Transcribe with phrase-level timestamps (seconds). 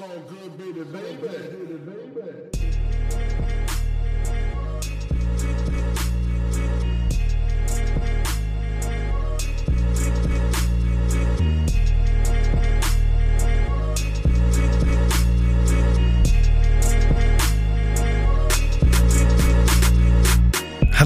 [0.00, 3.79] So good, baby, baby, baby.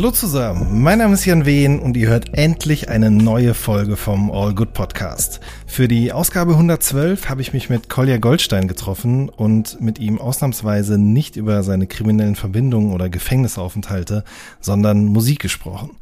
[0.05, 4.31] Hallo zusammen, mein Name ist Jan Wehn und ihr hört endlich eine neue Folge vom
[4.31, 5.41] All Good Podcast.
[5.67, 10.99] Für die Ausgabe 112 habe ich mich mit Kolja Goldstein getroffen und mit ihm ausnahmsweise
[10.99, 14.25] nicht über seine kriminellen Verbindungen oder Gefängnisaufenthalte,
[14.61, 15.93] sondern Musik gesprochen.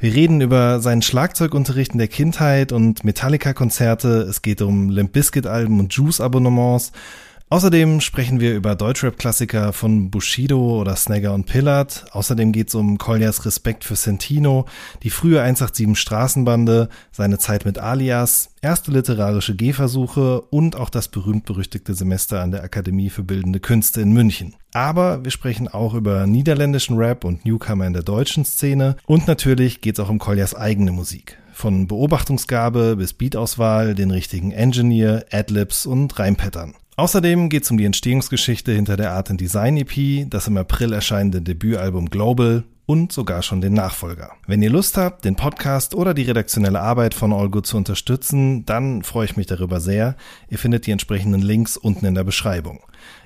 [0.00, 5.78] Wir reden über seinen Schlagzeugunterricht in der Kindheit und Metallica-Konzerte, es geht um Limp Bizkit-Alben
[5.78, 6.90] und Juice-Abonnements,
[7.50, 12.06] Außerdem sprechen wir über Deutschrap-Klassiker von Bushido oder Snagger und Pillard.
[12.10, 14.64] Außerdem geht es um Koljas Respekt für Sentino,
[15.02, 21.94] die frühe 187 Straßenbande, seine Zeit mit Alias, erste literarische Gehversuche und auch das berühmt-berüchtigte
[21.94, 24.56] Semester an der Akademie für Bildende Künste in München.
[24.72, 29.82] Aber wir sprechen auch über niederländischen Rap und Newcomer in der deutschen Szene und natürlich
[29.82, 31.38] geht es auch um Koljas eigene Musik.
[31.52, 36.74] Von Beobachtungsgabe bis Beatauswahl, den richtigen Engineer, Adlibs und Reimpattern.
[36.96, 41.42] Außerdem geht es um die Entstehungsgeschichte hinter der Art Design EP, das im April erscheinende
[41.42, 44.32] Debütalbum Global und sogar schon den Nachfolger.
[44.46, 48.64] Wenn ihr Lust habt, den Podcast oder die redaktionelle Arbeit von All Good zu unterstützen,
[48.64, 50.16] dann freue ich mich darüber sehr.
[50.48, 52.80] Ihr findet die entsprechenden Links unten in der Beschreibung.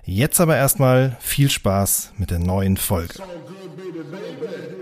[0.05, 3.15] Jetzt aber erstmal viel Spaß mit der neuen Folge.
[3.15, 4.78] So good, baby, baby.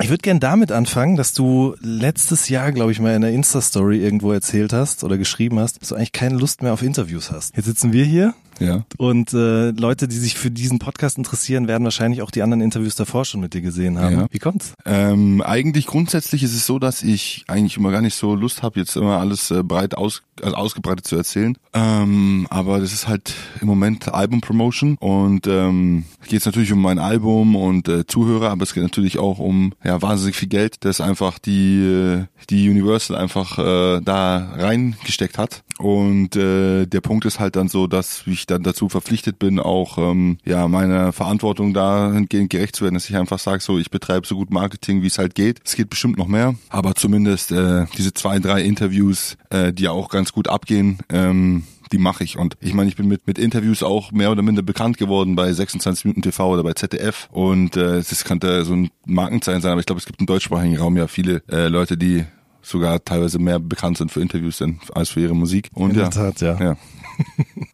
[0.00, 3.98] Ich würde gern damit anfangen, dass du letztes Jahr, glaube ich, mal in der Insta-Story
[3.98, 7.56] irgendwo erzählt hast oder geschrieben hast, dass du eigentlich keine Lust mehr auf Interviews hast.
[7.56, 8.34] Jetzt sitzen wir hier
[8.66, 8.84] Ja.
[8.98, 12.94] und äh, Leute, die sich für diesen Podcast interessieren, werden wahrscheinlich auch die anderen Interviews
[12.94, 14.20] davor schon mit dir gesehen haben.
[14.20, 14.26] Ja.
[14.30, 14.74] Wie kommt's?
[14.84, 18.80] Ähm, eigentlich grundsätzlich ist es so, dass ich eigentlich immer gar nicht so Lust habe,
[18.80, 21.56] jetzt immer alles äh, breit aus, also ausgebreitet zu erzählen.
[21.72, 26.98] Ähm, aber das ist halt im Moment Album-Promotion und ähm, geht es natürlich um mein
[26.98, 31.00] Album und äh, Zuhörer, aber es geht natürlich auch um ja wahnsinnig viel Geld, das
[31.00, 35.62] einfach die äh, die Universal einfach äh, da reingesteckt hat.
[35.82, 39.98] Und äh, der Punkt ist halt dann so, dass ich dann dazu verpflichtet bin, auch
[39.98, 44.24] ähm, ja meiner Verantwortung dahingehend gerecht zu werden, dass ich einfach sage, so ich betreibe
[44.24, 45.58] so gut Marketing, wie es halt geht.
[45.64, 49.90] Es geht bestimmt noch mehr, aber zumindest äh, diese zwei, drei Interviews, äh, die ja
[49.90, 52.38] auch ganz gut abgehen, ähm, die mache ich.
[52.38, 55.52] Und ich meine, ich bin mit, mit Interviews auch mehr oder minder bekannt geworden bei
[55.52, 57.28] 26 Minuten TV oder bei ZDF.
[57.32, 60.78] Und äh, das könnte so ein Markenzeichen sein, aber ich glaube, es gibt im deutschsprachigen
[60.78, 62.24] Raum ja viele äh, Leute, die
[62.62, 65.70] sogar teilweise mehr bekannt sind für Interviews denn als für ihre Musik.
[65.74, 66.58] Und In ja, der Tat, ja.
[66.60, 66.76] ja.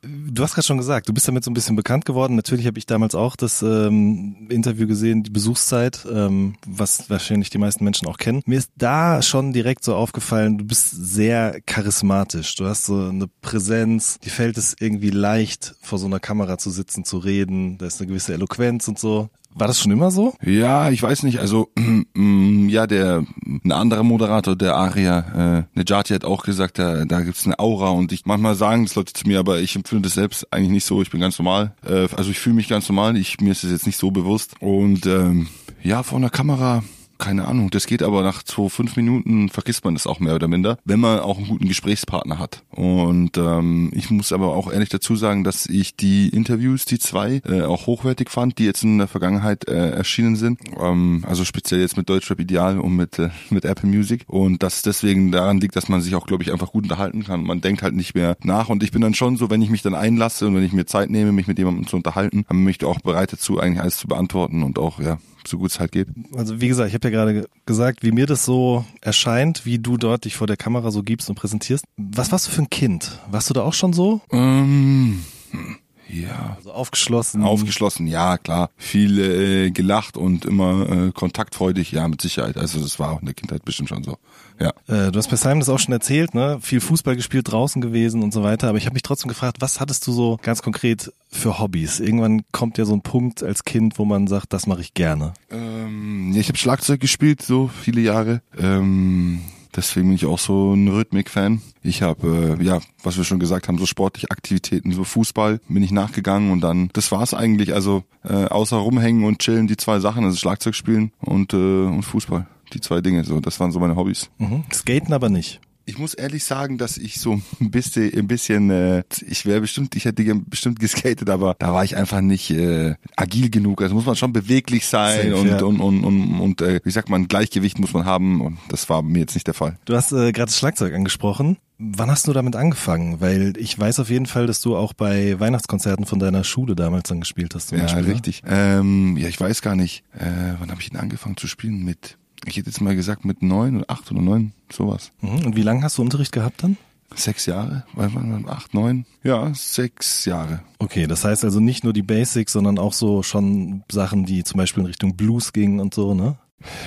[0.02, 2.36] Du hast gerade schon gesagt, du bist damit so ein bisschen bekannt geworden.
[2.36, 7.58] Natürlich habe ich damals auch das ähm, Interview gesehen, die Besuchszeit, ähm, was wahrscheinlich die
[7.58, 8.42] meisten Menschen auch kennen.
[8.46, 12.54] Mir ist da schon direkt so aufgefallen, du bist sehr charismatisch.
[12.56, 16.70] Du hast so eine Präsenz, die fällt es irgendwie leicht, vor so einer Kamera zu
[16.70, 17.78] sitzen, zu reden.
[17.78, 19.30] Da ist eine gewisse Eloquenz und so.
[19.54, 20.34] War das schon immer so?
[20.44, 21.70] Ja, ich weiß nicht, also
[22.14, 23.24] mm, ja, der
[23.64, 27.90] ein anderer Moderator, der Aria äh, Nejati hat auch gesagt, da, da gibt's eine Aura
[27.90, 30.84] und ich manchmal sagen das Leute zu mir, aber ich empfinde das selbst eigentlich nicht
[30.84, 31.74] so, ich bin ganz normal.
[31.84, 34.54] Äh, also ich fühle mich ganz normal, ich mir ist das jetzt nicht so bewusst.
[34.60, 35.48] Und ähm,
[35.82, 36.82] ja, vor einer Kamera
[37.18, 40.48] keine Ahnung, das geht aber nach zwei, fünf Minuten vergisst man das auch mehr oder
[40.48, 42.62] minder, wenn man auch einen guten Gesprächspartner hat.
[42.70, 47.42] Und ähm, ich muss aber auch ehrlich dazu sagen, dass ich die Interviews, die zwei,
[47.44, 50.60] äh, auch hochwertig fand, die jetzt in der Vergangenheit äh, erschienen sind.
[50.80, 54.24] Ähm, also speziell jetzt mit Deutschrap Ideal und mit, äh, mit Apple Music.
[54.28, 57.42] Und das deswegen daran liegt, dass man sich auch, glaube ich, einfach gut unterhalten kann.
[57.42, 58.68] Man denkt halt nicht mehr nach.
[58.68, 60.86] Und ich bin dann schon so, wenn ich mich dann einlasse und wenn ich mir
[60.86, 63.96] Zeit nehme, mich mit jemandem zu unterhalten, dann bin ich auch bereit dazu, eigentlich alles
[63.96, 65.18] zu beantworten und auch, ja,
[65.48, 66.08] so gut es halt geht.
[66.36, 69.78] Also wie gesagt, ich habe ja gerade ge- gesagt, wie mir das so erscheint, wie
[69.78, 71.84] du dort dich vor der Kamera so gibst und präsentierst.
[71.96, 73.18] Was warst du für ein Kind?
[73.30, 74.20] Warst du da auch schon so?
[74.30, 75.76] Ähm, hm,
[76.08, 76.54] ja.
[76.56, 77.42] Also aufgeschlossen?
[77.42, 78.70] Aufgeschlossen, ja, klar.
[78.76, 82.56] Viel äh, gelacht und immer äh, kontaktfreudig, ja, mit Sicherheit.
[82.56, 84.16] Also das war auch in der Kindheit bestimmt schon so.
[84.60, 84.72] Ja.
[84.88, 86.58] Äh, du hast bei Simon das auch schon erzählt, ne?
[86.60, 88.68] Viel Fußball gespielt, draußen gewesen und so weiter.
[88.68, 92.00] Aber ich habe mich trotzdem gefragt, was hattest du so ganz konkret für Hobbys?
[92.00, 95.34] Irgendwann kommt ja so ein Punkt als Kind, wo man sagt, das mache ich gerne.
[95.50, 98.42] Ähm, ja, ich habe Schlagzeug gespielt, so viele Jahre.
[98.58, 99.40] Ähm,
[99.76, 101.62] deswegen bin ich auch so ein Rhythmik-Fan.
[101.82, 105.82] Ich habe, äh, ja, was wir schon gesagt haben, so sportliche Aktivitäten, so Fußball bin
[105.82, 107.74] ich nachgegangen und dann, das war's eigentlich.
[107.74, 112.02] Also äh, außer rumhängen und chillen, die zwei Sachen, also Schlagzeug spielen und, äh, und
[112.02, 112.46] Fußball.
[112.72, 114.30] Die zwei Dinge, so, das waren so meine Hobbys.
[114.38, 114.64] Mhm.
[114.72, 115.60] Skaten aber nicht.
[115.86, 119.96] ich muss ehrlich sagen, dass ich so ein bisschen, ein bisschen, äh, ich wäre bestimmt,
[119.96, 123.80] ich hätte bestimmt geskatet, aber da war ich einfach nicht äh, agil genug.
[123.80, 125.62] Also muss man schon beweglich sein Safe, und, ja.
[125.62, 129.00] und und und und äh, wie sagt man, Gleichgewicht muss man haben und das war
[129.02, 129.78] mir jetzt nicht der Fall.
[129.86, 131.56] Du hast äh, gerade das Schlagzeug angesprochen.
[131.78, 133.20] Wann hast du damit angefangen?
[133.22, 137.08] Weil ich weiß auf jeden Fall, dass du auch bei Weihnachtskonzerten von deiner Schule damals
[137.08, 137.68] dann gespielt hast.
[137.68, 138.12] Zum Ja, Beispiel, ne?
[138.12, 138.42] richtig.
[138.46, 141.84] Ähm, ja, ich weiß gar nicht, äh, wann habe ich denn angefangen zu spielen?
[141.84, 142.18] Mit,
[142.50, 145.12] ich hätte jetzt mal gesagt mit neun oder acht oder neun, sowas.
[145.20, 145.46] Mhm.
[145.46, 146.76] Und wie lange hast du Unterricht gehabt dann?
[147.14, 147.84] Sechs Jahre?
[147.94, 149.06] Weil man acht, neun?
[149.22, 150.60] Ja, sechs Jahre.
[150.78, 154.58] Okay, das heißt also nicht nur die Basics, sondern auch so schon Sachen, die zum
[154.58, 156.36] Beispiel in Richtung Blues gingen und so, ne?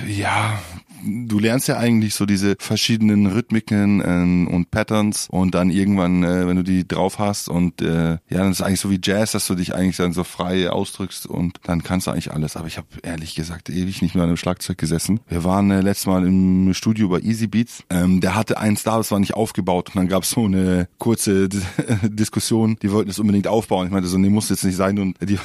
[0.06, 0.60] Ja,
[1.02, 6.46] du lernst ja eigentlich so diese verschiedenen Rhythmiken ähm, und Patterns und dann irgendwann, äh,
[6.46, 9.32] wenn du die drauf hast und äh, ja, dann ist es eigentlich so wie Jazz,
[9.32, 12.56] dass du dich eigentlich dann so frei ausdrückst und dann kannst du eigentlich alles.
[12.56, 15.20] Aber ich habe ehrlich gesagt ewig nicht mehr an einem Schlagzeug gesessen.
[15.28, 17.84] Wir waren äh, letztes Mal im Studio bei Easy Beats.
[17.90, 20.88] Ähm, der hatte eins da, das war nicht aufgebaut und dann gab es so eine
[20.98, 21.48] kurze
[22.02, 22.76] Diskussion.
[22.82, 23.86] Die wollten es unbedingt aufbauen.
[23.86, 25.38] Ich meinte so, nee, muss jetzt nicht sein und die,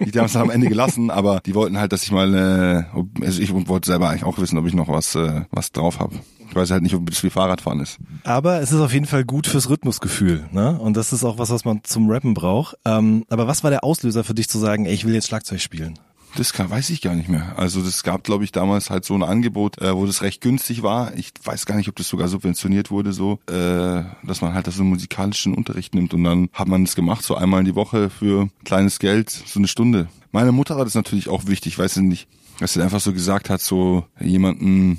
[0.00, 3.40] die haben es am Ende gelassen, aber die wollten halt, dass ich mal, äh, also
[3.40, 6.16] ich wollte selber eigentlich auch wissen, ob ich noch was, äh, was drauf habe.
[6.48, 7.96] Ich weiß halt nicht, ob das wie Fahrradfahren ist.
[8.24, 10.78] Aber es ist auf jeden Fall gut fürs Rhythmusgefühl, ne?
[10.78, 12.76] Und das ist auch was, was man zum Rappen braucht.
[12.84, 15.60] Ähm, aber was war der Auslöser für dich zu sagen, ey, ich will jetzt Schlagzeug
[15.60, 15.98] spielen?
[16.36, 17.54] Das kann, weiß ich gar nicht mehr.
[17.56, 20.82] Also das gab, glaube ich, damals halt so ein Angebot, äh, wo das recht günstig
[20.82, 21.14] war.
[21.14, 24.76] Ich weiß gar nicht, ob das sogar subventioniert wurde, so, äh, dass man halt das
[24.76, 27.74] so einen musikalischen Unterricht nimmt und dann hat man es gemacht, so einmal in die
[27.74, 30.08] Woche für kleines Geld, so eine Stunde.
[30.32, 32.28] Meine Mutter war das natürlich auch wichtig, weiß ich nicht,
[32.58, 34.98] dass sie einfach so gesagt hat, so jemanden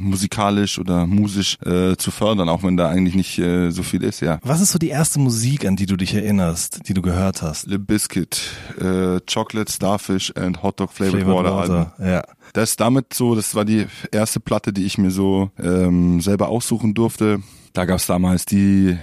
[0.00, 4.20] musikalisch oder musisch äh, zu fördern, auch wenn da eigentlich nicht äh, so viel ist,
[4.20, 4.38] ja.
[4.42, 7.66] Was ist so die erste Musik, an die du dich erinnerst, die du gehört hast?
[7.66, 8.40] Le Biscuit,
[8.80, 12.06] äh, Chocolate, Starfish and Hot Dog Flavored, Flavored Water, Album.
[12.06, 12.22] Ja.
[12.52, 16.48] Das ist damit so, das war die erste Platte, die ich mir so ähm, selber
[16.48, 17.42] aussuchen durfte.
[17.72, 18.96] Da gab's damals die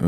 [0.00, 0.06] äh,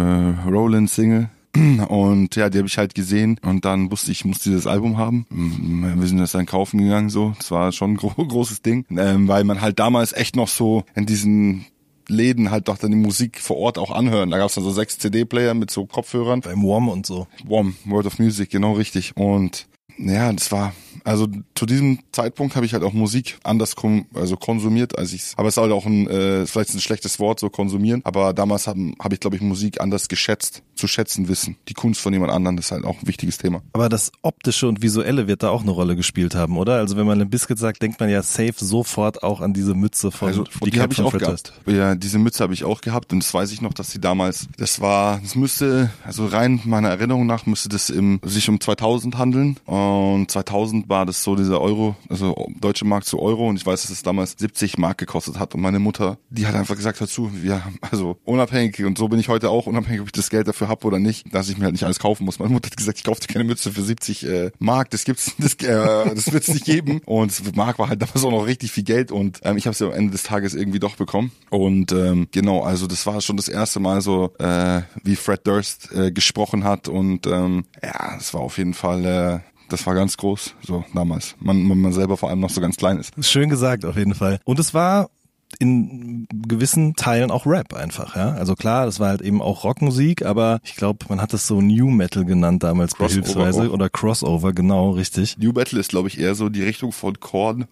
[0.48, 1.28] Roland Single.
[1.88, 4.98] Und ja, die habe ich halt gesehen und dann wusste ich, ich muss dieses Album
[4.98, 5.26] haben.
[5.30, 7.34] Mm, Wir sind das dann kaufen gegangen so.
[7.38, 10.84] Das war schon ein gro großes Ding, ähm, weil man halt damals echt noch so
[10.94, 11.66] in diesen
[12.08, 14.30] Läden halt doch dann die Musik vor Ort auch anhören.
[14.30, 16.40] Da gab's dann so sechs CD-Player mit so Kopfhörern.
[16.40, 17.26] Beim Warm und so.
[17.44, 19.16] WOM, World of Music, genau richtig.
[19.16, 19.66] Und
[19.98, 20.72] ja, das war,
[21.04, 25.32] also zu diesem Zeitpunkt habe ich halt auch Musik anders kom also konsumiert, als ich
[25.36, 28.66] aber es ist halt auch ein, äh, vielleicht ein schlechtes Wort, so konsumieren, aber damals
[28.66, 31.56] habe hab ich, glaube ich, Musik anders geschätzt, zu schätzen wissen.
[31.68, 33.62] Die Kunst von jemand anderem, ist halt auch ein wichtiges Thema.
[33.72, 36.76] Aber das Optische und Visuelle wird da auch eine Rolle gespielt haben, oder?
[36.76, 40.10] Also wenn man ein Biscuit sagt, denkt man ja safe sofort auch an diese Mütze
[40.10, 41.52] von Also die die, habe ich auch gehabt.
[41.66, 44.48] Ja, diese Mütze habe ich auch gehabt und das weiß ich noch, dass die damals,
[44.56, 49.18] das war, das müsste, also rein meiner Erinnerung nach müsste das im, sich um 2000
[49.18, 49.79] handeln und
[50.26, 53.48] 2000 war das so dieser Euro, also deutsche Mark zu Euro.
[53.48, 55.54] Und ich weiß, dass es damals 70 Mark gekostet hat.
[55.54, 59.28] Und meine Mutter, die hat einfach gesagt dazu, ja, also unabhängig und so bin ich
[59.28, 61.72] heute auch, unabhängig, ob ich das Geld dafür habe oder nicht, dass ich mir halt
[61.72, 62.38] nicht alles kaufen muss.
[62.38, 65.32] Meine Mutter hat gesagt, ich kaufe dir keine Mütze für 70 äh, Mark, das gibt's,
[65.38, 67.00] das, äh, das wird's nicht geben.
[67.04, 69.12] Und Mark war halt damals auch noch richtig viel Geld.
[69.12, 71.32] Und ähm, ich habe es ja am Ende des Tages irgendwie doch bekommen.
[71.50, 75.92] Und ähm, genau, also das war schon das erste Mal so, äh, wie Fred Durst
[75.92, 76.88] äh, gesprochen hat.
[76.88, 81.36] Und ähm, ja, das war auf jeden Fall äh, das war ganz groß, so damals.
[81.40, 83.12] Man, man, selber vor allem noch so ganz klein ist.
[83.24, 84.40] Schön gesagt auf jeden Fall.
[84.44, 85.10] Und es war
[85.58, 88.32] in gewissen Teilen auch Rap einfach, ja.
[88.32, 91.60] Also klar, das war halt eben auch Rockmusik, aber ich glaube, man hat es so
[91.60, 95.38] New Metal genannt damals Crossover behilfsweise oder Crossover, genau, richtig.
[95.38, 97.66] New Battle ist, glaube ich, eher so die Richtung von Korn,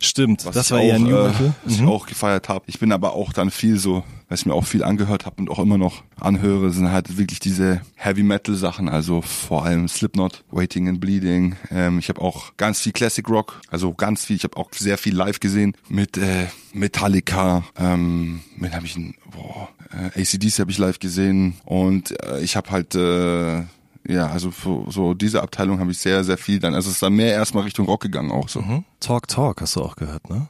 [0.00, 1.54] Stimmt, was das ich war auch, eher New äh, Metal.
[1.64, 1.88] was ich Mhm.
[1.88, 2.64] auch gefeiert habe.
[2.66, 5.50] Ich bin aber auch dann viel so, was ich mir auch viel angehört habe und
[5.50, 10.42] auch immer noch anhöre, sind halt wirklich diese Heavy Metal Sachen, also vor allem Slipknot,
[10.50, 11.56] Waiting and Bleeding.
[11.70, 14.36] Ähm, ich habe auch ganz viel Classic Rock, also ganz viel.
[14.36, 17.64] Ich habe auch sehr viel live gesehen mit äh, Metallica.
[17.78, 22.56] Ähm, mit habe ich ein, boah, äh, ACDC habe ich live gesehen und äh, ich
[22.56, 23.62] habe halt äh,
[24.08, 26.74] ja, also so, so diese Abteilung habe ich sehr, sehr viel dann.
[26.74, 28.60] Also es ist dann mehr erstmal Richtung Rock gegangen auch so.
[28.62, 28.84] Mhm.
[29.00, 30.48] Talk Talk hast du auch gehört, ne?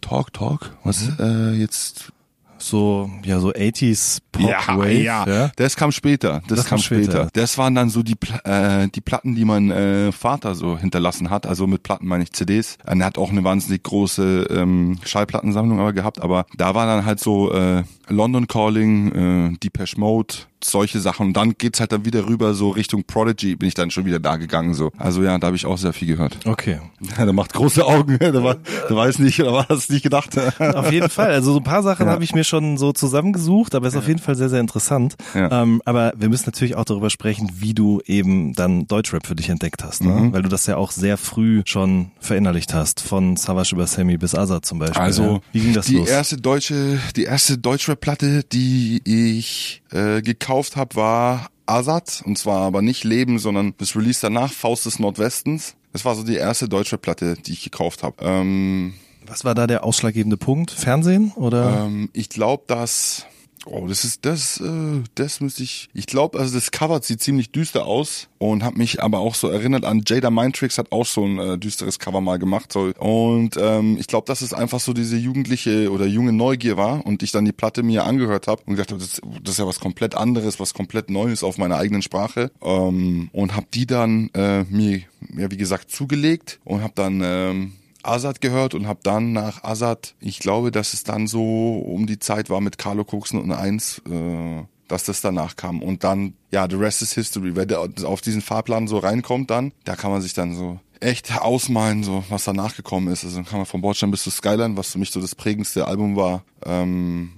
[0.00, 0.72] Talk, Talk?
[0.84, 1.16] Was Mhm.
[1.20, 2.12] äh, jetzt?
[2.58, 5.50] So, ja, so 80s Pop Wave, ja.
[5.56, 6.42] Das kam später.
[6.46, 7.02] Das, Das kam später.
[7.10, 7.28] später.
[7.32, 11.44] Das waren dann so die äh, die Platten, die mein äh, Vater so hinterlassen hat.
[11.44, 12.78] Also mit Platten meine ich CDs.
[12.88, 16.20] Und Er hat auch eine wahnsinnig große ähm, Schallplattensammlung aber gehabt.
[16.20, 21.28] Aber da war dann halt so äh, London Calling, äh, Depeche Mode, solche Sachen.
[21.28, 23.56] Und dann geht's halt dann wieder rüber so Richtung Prodigy.
[23.56, 24.90] Bin ich dann schon wieder da gegangen so.
[24.96, 26.38] Also ja, da habe ich auch sehr viel gehört.
[26.44, 26.80] Okay.
[27.18, 28.18] der macht große Augen.
[28.22, 28.56] Der, war,
[28.88, 30.38] der weiß nicht, oder war das nicht gedacht?
[30.58, 31.30] Auf jeden Fall.
[31.32, 32.12] Also so ein paar Sachen Ja.
[32.12, 35.16] habe ich mir schon so zusammengesucht, aber ist auf jeden Fall sehr, sehr interessant.
[35.34, 35.62] Ja.
[35.62, 39.48] Ähm, aber wir müssen natürlich auch darüber sprechen, wie du eben dann Deutschrap für dich
[39.48, 40.10] entdeckt hast, ne?
[40.12, 40.32] Mhm.
[40.32, 44.34] Weil du das ja auch sehr früh schon verinnerlicht hast, von Savage über Sammy bis
[44.34, 45.00] Azad zum Beispiel.
[45.00, 45.40] Also ja.
[45.52, 46.08] wie ging das die los?
[46.08, 52.22] erste deutsche, die erste Deutschrap Platte, die ich äh, gekauft habe, war Azad.
[52.26, 55.76] Und zwar aber nicht Leben, sondern das Release danach, Faust des Nordwestens.
[55.92, 58.16] Das war so die erste deutsche Platte, die ich gekauft habe.
[58.20, 58.94] Ähm,
[59.26, 60.72] Was war da der ausschlaggebende Punkt?
[60.72, 61.84] Fernsehen oder?
[61.86, 63.24] ähm, ich glaube, dass
[63.66, 65.88] Oh, das ist das, äh, das müsste ich.
[65.94, 69.48] Ich glaube, also das Cover sieht ziemlich düster aus und hat mich aber auch so
[69.48, 73.56] erinnert an Jada Mindtricks hat auch so ein äh, düsteres Cover mal gemacht so und
[73.56, 77.30] ähm, ich glaube, dass es einfach so diese jugendliche oder junge Neugier war und ich
[77.30, 80.16] dann die Platte mir angehört habe und gedacht habe, das, das ist ja was komplett
[80.16, 85.02] anderes, was komplett Neues auf meiner eigenen Sprache ähm, und habe die dann äh, mir
[85.36, 90.14] ja wie gesagt zugelegt und habe dann ähm, Azad gehört und habe dann nach Azad,
[90.20, 94.02] ich glaube, dass es dann so um die Zeit war mit Carlo Koksen und eins,
[94.08, 95.82] äh, dass das danach kam.
[95.82, 97.52] Und dann, ja, the rest is history.
[97.66, 102.04] Der auf diesen Fahrplan so reinkommt dann, da kann man sich dann so echt ausmalen,
[102.04, 103.24] so was danach gekommen ist.
[103.24, 105.86] Also dann kann man von Bordstein bis zu Skyline, was für mich so das prägendste
[105.86, 107.32] Album war, ähm,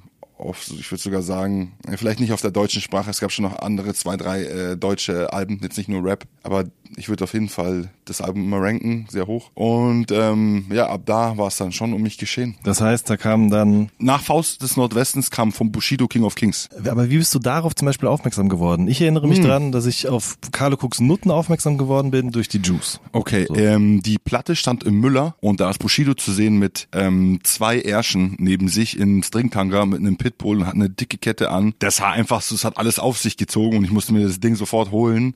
[0.44, 3.58] auf, ich würde sogar sagen, vielleicht nicht auf der deutschen Sprache, es gab schon noch
[3.58, 6.64] andere zwei, drei äh, deutsche Alben, jetzt nicht nur Rap, aber
[6.96, 9.50] ich würde auf jeden Fall das Album immer ranken, sehr hoch.
[9.54, 12.54] Und ähm, ja, ab da war es dann schon um mich geschehen.
[12.62, 13.90] Das heißt, da kam dann.
[13.98, 16.68] Nach Faust des Nordwestens kam vom Bushido King of Kings.
[16.86, 18.86] Aber wie bist du darauf zum Beispiel aufmerksam geworden?
[18.86, 19.44] Ich erinnere mich Hm.
[19.44, 23.00] dran, dass ich auf Carlo Cooks Nutten aufmerksam geworden bin durch die Juice.
[23.12, 23.56] Okay, So.
[23.56, 27.80] ähm, die Platte stand im Müller und da ist Bushido zu sehen mit ähm, zwei
[27.80, 31.74] Ärschen neben sich in Stringtanga mit einem Pitbull und hat eine dicke Kette an.
[31.78, 34.40] Das war einfach so, es hat alles auf sich gezogen und ich musste mir das
[34.40, 35.34] Ding sofort holen.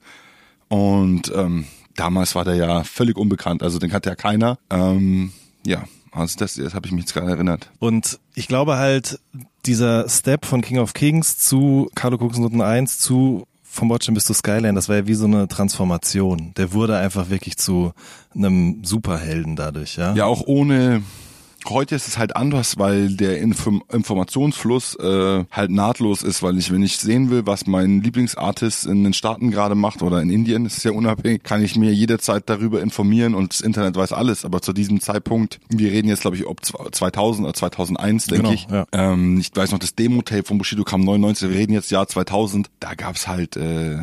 [0.69, 1.65] Und ähm,
[1.97, 4.59] damals war der ja völlig unbekannt, also den hatte ja keiner.
[4.71, 5.33] Ähm,
[5.65, 7.71] ja, also das, das habe ich mich jetzt gerade erinnert.
[7.79, 9.21] Und ich glaube halt,
[9.67, 14.33] dieser Step von King of Kings zu Carlo Nutten 1 zu vom Bordstein bis zu
[14.33, 16.53] Skyline, das war ja wie so eine Transformation.
[16.57, 17.93] Der wurde einfach wirklich zu
[18.35, 20.15] einem Superhelden dadurch, ja?
[20.15, 21.03] Ja, auch ohne.
[21.71, 26.73] Heute ist es halt anders, weil der Inform Informationsfluss äh, halt nahtlos ist, weil ich,
[26.73, 30.67] wenn ich sehen will, was mein Lieblingsartist in den Staaten gerade macht oder in Indien,
[30.67, 34.45] ist ja unabhängig, kann ich mir jederzeit darüber informieren und das Internet weiß alles.
[34.45, 38.55] Aber zu diesem Zeitpunkt, wir reden jetzt glaube ich ob 2000 oder 2001, denke Genau,
[38.55, 38.67] ich.
[38.71, 38.87] ja.
[38.93, 42.71] Ähm, ich weiß noch, das Demo-Tape von Bushido kam 99, wir reden jetzt Jahr 2000.
[42.81, 43.99] Da gab's halt, äh,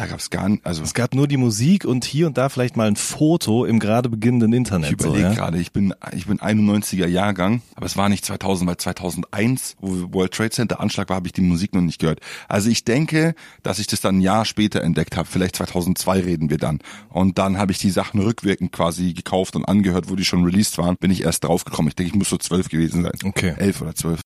[0.00, 2.74] da gab's gar nicht, also Es gab nur die Musik und hier und da vielleicht
[2.74, 4.86] mal ein Foto im gerade beginnenden Internet.
[4.86, 5.34] Ich überlege so, ja?
[5.34, 10.10] gerade, ich bin, ich bin 91er Jahrgang, aber es war nicht 2000, weil 2001, wo
[10.14, 12.20] World Trade Center Anschlag war, habe ich die Musik noch nicht gehört.
[12.48, 15.28] Also ich denke, dass ich das dann ein Jahr später entdeckt habe.
[15.28, 16.78] Vielleicht 2002 reden wir dann.
[17.10, 20.78] Und dann habe ich die Sachen rückwirkend quasi gekauft und angehört, wo die schon released
[20.78, 20.96] waren.
[20.96, 21.90] Bin ich erst draufgekommen.
[21.90, 23.18] Ich denke, ich muss so zwölf gewesen sein.
[23.22, 23.52] Okay.
[23.58, 24.20] Elf oder zwölf.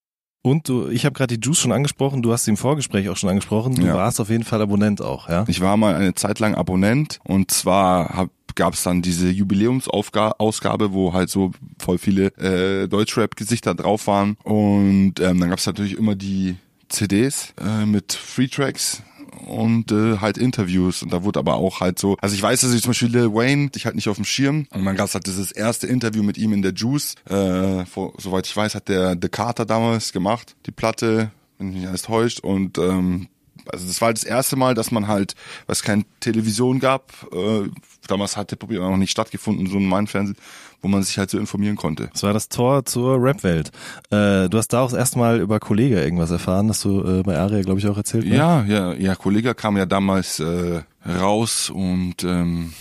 [0.47, 3.17] Und du, ich habe gerade die Juice schon angesprochen, du hast sie im Vorgespräch auch
[3.17, 3.77] schon angesprochen.
[3.77, 3.95] Du Ja.
[3.95, 5.47] warst auf jeden Fall Abonnent auch, ja?
[5.49, 11.15] Ich war mal eine Zeit lang Abonnent und zwar gab es dann diese Jubiläumsausgabe, wo
[11.15, 16.15] halt so voll viele äh, Deutschrap-Gesichter drauf waren und ähm, dann gab es natürlich immer
[16.15, 16.57] die
[16.91, 19.03] CDs äh, mit Free Tracks
[19.47, 21.03] und äh, halt Interviews.
[21.03, 23.35] Und da wurde aber auch halt so, also ich weiß, dass ich zum Beispiel Lil
[23.35, 24.67] Wayne, ich halt nicht auf dem Schirm.
[24.71, 28.47] Und dann gab halt dieses erste Interview mit ihm in der Juice, äh, vor, soweit
[28.47, 32.41] ich weiß, hat der The Carter damals gemacht, die Platte, wenn mich nicht alles täuscht.
[32.41, 33.29] Und ähm,
[33.71, 35.35] also das war halt das erste Mal, dass man halt,
[35.67, 37.69] was keine Television gab, äh,
[38.07, 40.37] damals hat Hip-Hop ja noch nicht stattgefunden, so ein Mainfernsehen,
[40.85, 42.11] wo man sich halt so informieren konnte.
[42.13, 43.71] Das war das Tor zur Rap-Welt.
[44.11, 47.23] Äh, du hast da auch das erste Mal über Kollega irgendwas erfahren, hast du äh,
[47.23, 48.27] bei Aria, glaube ich, auch erzählt.
[48.27, 48.37] Ne?
[48.37, 52.75] Ja, ja, ja, Kollege kam ja damals äh, raus und ähm,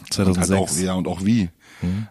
[0.00, 0.50] und 2006.
[0.50, 1.50] Halt auch, ja, und auch wie.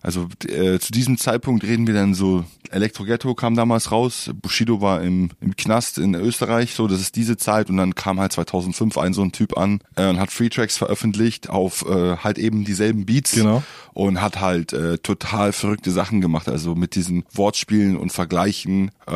[0.01, 4.79] Also äh, zu diesem Zeitpunkt reden wir dann so, Elektro Ghetto kam damals raus, Bushido
[4.81, 8.31] war im, im Knast in Österreich, so, das ist diese Zeit und dann kam halt
[8.31, 12.38] 2005 ein so ein Typ an äh, und hat Free Tracks veröffentlicht auf äh, halt
[12.38, 13.63] eben dieselben Beats Genau.
[13.93, 19.11] und hat halt äh, total verrückte Sachen gemacht, also mit diesen Wortspielen und Vergleichen äh,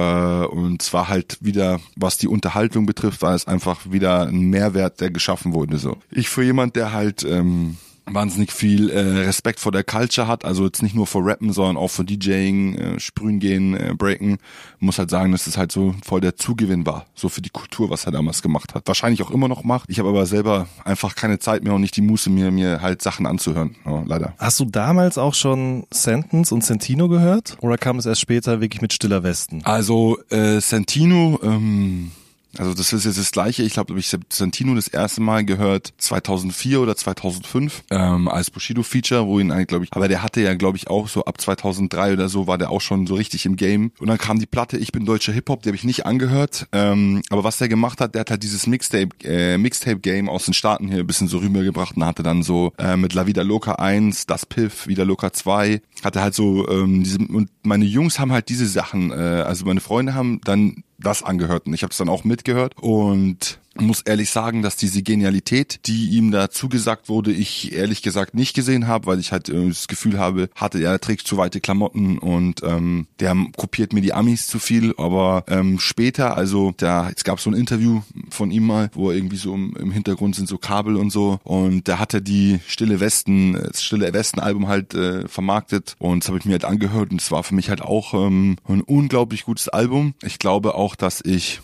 [0.46, 5.12] und zwar halt wieder, was die Unterhaltung betrifft, war es einfach wieder ein Mehrwert, der
[5.12, 5.78] geschaffen wurde.
[5.78, 10.46] So, ich für jemand, der halt ähm, wahnsinnig viel äh, Respekt vor der Culture hat,
[10.46, 14.38] also jetzt nicht nur vor Rappen, sondern auch vor DJing, äh, Sprühen gehen, äh, Breaken,
[14.80, 17.90] muss halt sagen, dass es halt so voll der Zugewinn war, so für die Kultur,
[17.90, 18.88] was er damals gemacht hat.
[18.88, 19.90] Wahrscheinlich auch immer noch macht.
[19.90, 23.02] Ich habe aber selber einfach keine Zeit mehr und nicht die Muße, mir mir halt
[23.02, 24.34] Sachen anzuhören, ja, leider.
[24.38, 27.58] Hast du damals auch schon Sentence und Sentino gehört?
[27.62, 29.62] Oder kam es erst später wirklich mit Stiller Westen?
[29.64, 32.12] Also äh, Santino, ähm,
[32.58, 33.64] also das ist jetzt das gleiche.
[33.64, 39.26] Ich glaube, ich habe Santino das erste Mal gehört 2004 oder 2005 ähm, als Bushido-Feature,
[39.26, 42.14] wo ihn eigentlich, glaube ich, aber der hatte ja, glaube ich, auch so ab 2003
[42.14, 43.92] oder so war der auch schon so richtig im Game.
[44.00, 46.68] Und dann kam die Platte Ich bin deutscher Hip-Hop, die habe ich nicht angehört.
[46.72, 50.54] Ähm, aber was der gemacht hat, der hat halt dieses Mixtape, äh, Mixtape-Game aus den
[50.54, 53.74] Staaten hier ein bisschen so rübergebracht und hatte dann so äh, mit La Vida Loca
[53.74, 58.32] 1, Das Piff, Vida Loca 2, hatte halt so ähm, diese, und meine Jungs haben
[58.32, 61.98] halt diese Sachen, äh, also meine Freunde haben dann das angehört und ich habe es
[61.98, 67.32] dann auch mitgehört und muss ehrlich sagen, dass diese Genialität, die ihm da zugesagt wurde,
[67.32, 71.00] ich ehrlich gesagt nicht gesehen habe, weil ich halt äh, das Gefühl habe, hatte er
[71.00, 74.94] trägt zu weite Klamotten und ähm, der kopiert mir die Amis zu viel.
[74.98, 79.38] Aber ähm, später, also da es gab so ein Interview von ihm mal, wo irgendwie
[79.38, 83.00] so im, im Hintergrund sind so Kabel und so und da hat er die Stille
[83.00, 87.12] Westen, das Stille Westen Album halt äh, vermarktet und das habe ich mir halt angehört
[87.12, 90.14] und es war für mich halt auch ähm, ein unglaublich gutes Album.
[90.22, 91.62] Ich glaube auch, dass ich,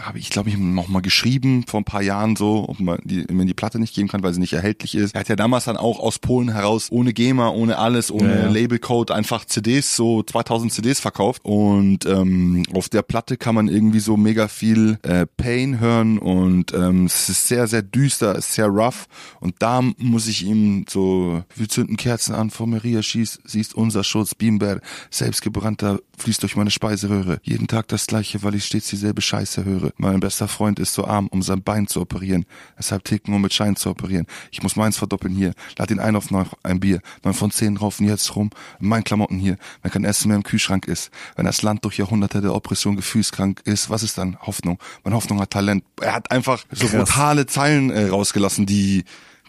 [0.00, 2.98] habe ich glaube ich noch mal geschrieben geschrieben vor ein paar Jahren so, ob man
[3.04, 5.14] die, mir die Platte nicht geben kann, weil sie nicht erhältlich ist.
[5.14, 8.42] Er hat ja damals dann auch aus Polen heraus ohne GEMA, ohne alles, ohne ja,
[8.42, 8.48] ja.
[8.48, 14.00] Labelcode einfach CDs, so 2000 CDs verkauft und ähm, auf der Platte kann man irgendwie
[14.00, 18.66] so mega viel äh, Pain hören und ähm, es ist sehr, sehr düster, ist sehr
[18.66, 19.06] rough
[19.40, 24.04] und da muss ich ihm so, wir zünden Kerzen an, vor Maria schießt, siehst unser
[24.04, 24.80] Schutz, Beamber,
[25.10, 27.40] selbstgebrannter fließt durch meine Speiseröhre.
[27.42, 29.92] Jeden Tag das gleiche, weil ich stets dieselbe Scheiße höre.
[29.96, 32.46] Mein bester Freund ist so arm, um sein Bein zu operieren.
[32.78, 34.26] Deshalb ticken, um mit Schein zu operieren.
[34.50, 35.52] Ich muss meins verdoppeln hier.
[35.78, 37.00] Lad ihn ein auf noch ein Bier.
[37.24, 38.50] Neun von zehn raufen jetzt rum.
[38.78, 39.56] Mein Klamotten hier.
[39.82, 41.10] Wenn kein Essen mehr im Kühlschrank ist.
[41.36, 44.78] Wenn das Land durch Jahrhunderte der Oppression gefühlskrank ist, was ist dann Hoffnung?
[45.04, 45.84] Meine Hoffnung hat Talent.
[46.00, 46.96] Er hat einfach so Krass.
[46.96, 49.04] brutale Zeilen äh, rausgelassen, die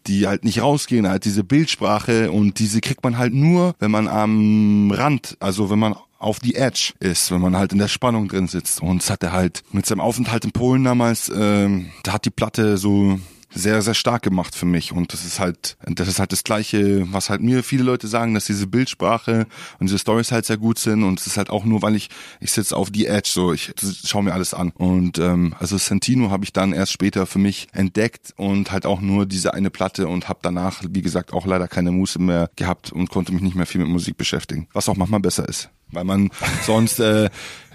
[0.08, 4.10] die halt nicht rausgehen, halt diese Bildsprache und diese kriegt man halt nur, wenn man
[4.10, 8.28] am Rand, also wenn man auf die Edge ist, wenn man halt in der Spannung
[8.28, 8.82] drin sitzt.
[8.82, 12.32] Und es hat er halt mit seinem Aufenthalt in Polen damals, ähm, da hat die
[12.32, 13.20] Platte so
[13.56, 14.92] sehr, sehr stark gemacht für mich.
[14.92, 18.34] Und das ist halt, das ist halt das Gleiche, was halt mir viele Leute sagen,
[18.34, 19.46] dass diese Bildsprache
[19.80, 21.04] und diese Stories halt sehr gut sind.
[21.04, 23.74] Und es ist halt auch nur, weil ich, ich sitze auf die Edge, so ich
[24.06, 24.72] schaue mir alles an.
[24.72, 29.02] Und ähm, also Santino habe ich dann erst später für mich entdeckt und halt auch
[29.02, 32.92] nur diese eine Platte und habe danach, wie gesagt, auch leider keine Muße mehr gehabt
[32.92, 34.68] und konnte mich nicht mehr viel mit Musik beschäftigen.
[34.74, 36.30] Was auch manchmal besser ist weil man
[36.66, 37.30] sonst äh,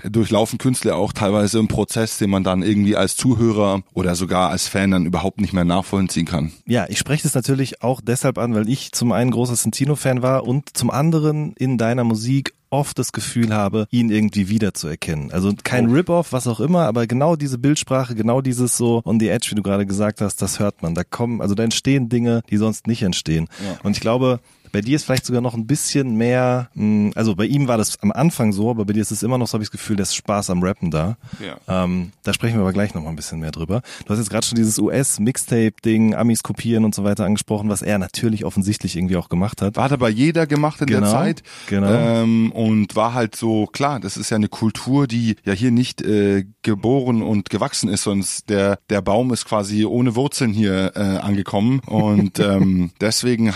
[0.04, 4.68] durchlaufen Künstler auch teilweise im Prozess, den man dann irgendwie als Zuhörer oder sogar als
[4.68, 6.52] Fan dann überhaupt nicht mehr nachvollziehen kann.
[6.66, 10.44] Ja, ich spreche das natürlich auch deshalb an, weil ich zum einen großer Santino-Fan war
[10.44, 15.32] und zum anderen in deiner Musik oft das Gefühl habe, ihn irgendwie wiederzuerkennen.
[15.32, 15.92] Also kein oh.
[15.92, 19.54] Rip-Off, was auch immer, aber genau diese Bildsprache, genau dieses so on the edge, wie
[19.54, 20.94] du gerade gesagt hast, das hört man.
[20.94, 23.48] Da kommen, also da entstehen Dinge, die sonst nicht entstehen.
[23.64, 23.78] Ja.
[23.82, 24.40] Und ich glaube,
[24.72, 28.00] bei dir ist vielleicht sogar noch ein bisschen mehr, hm, also bei ihm war das
[28.02, 29.96] am Anfang so, aber bei dir ist es immer noch so, habe ich das Gefühl,
[29.96, 31.16] der ist Spaß am Rappen da.
[31.40, 31.84] Ja.
[31.84, 33.82] Ähm, da sprechen wir aber gleich noch mal ein bisschen mehr drüber.
[34.04, 37.98] Du hast jetzt gerade schon dieses US-Mixtape-Ding, Amis kopieren und so weiter angesprochen, was er
[37.98, 39.76] natürlich offensichtlich irgendwie auch gemacht hat.
[39.76, 41.42] Hat aber jeder gemacht in genau, der Zeit.
[41.68, 41.88] Genau.
[41.88, 46.02] Ähm, und war halt so, klar, das ist ja eine Kultur, die ja hier nicht
[46.02, 51.00] äh, geboren und gewachsen ist, sonst der, der Baum ist quasi ohne Wurzeln hier äh,
[51.00, 51.80] angekommen.
[51.86, 53.52] Und ähm, deswegen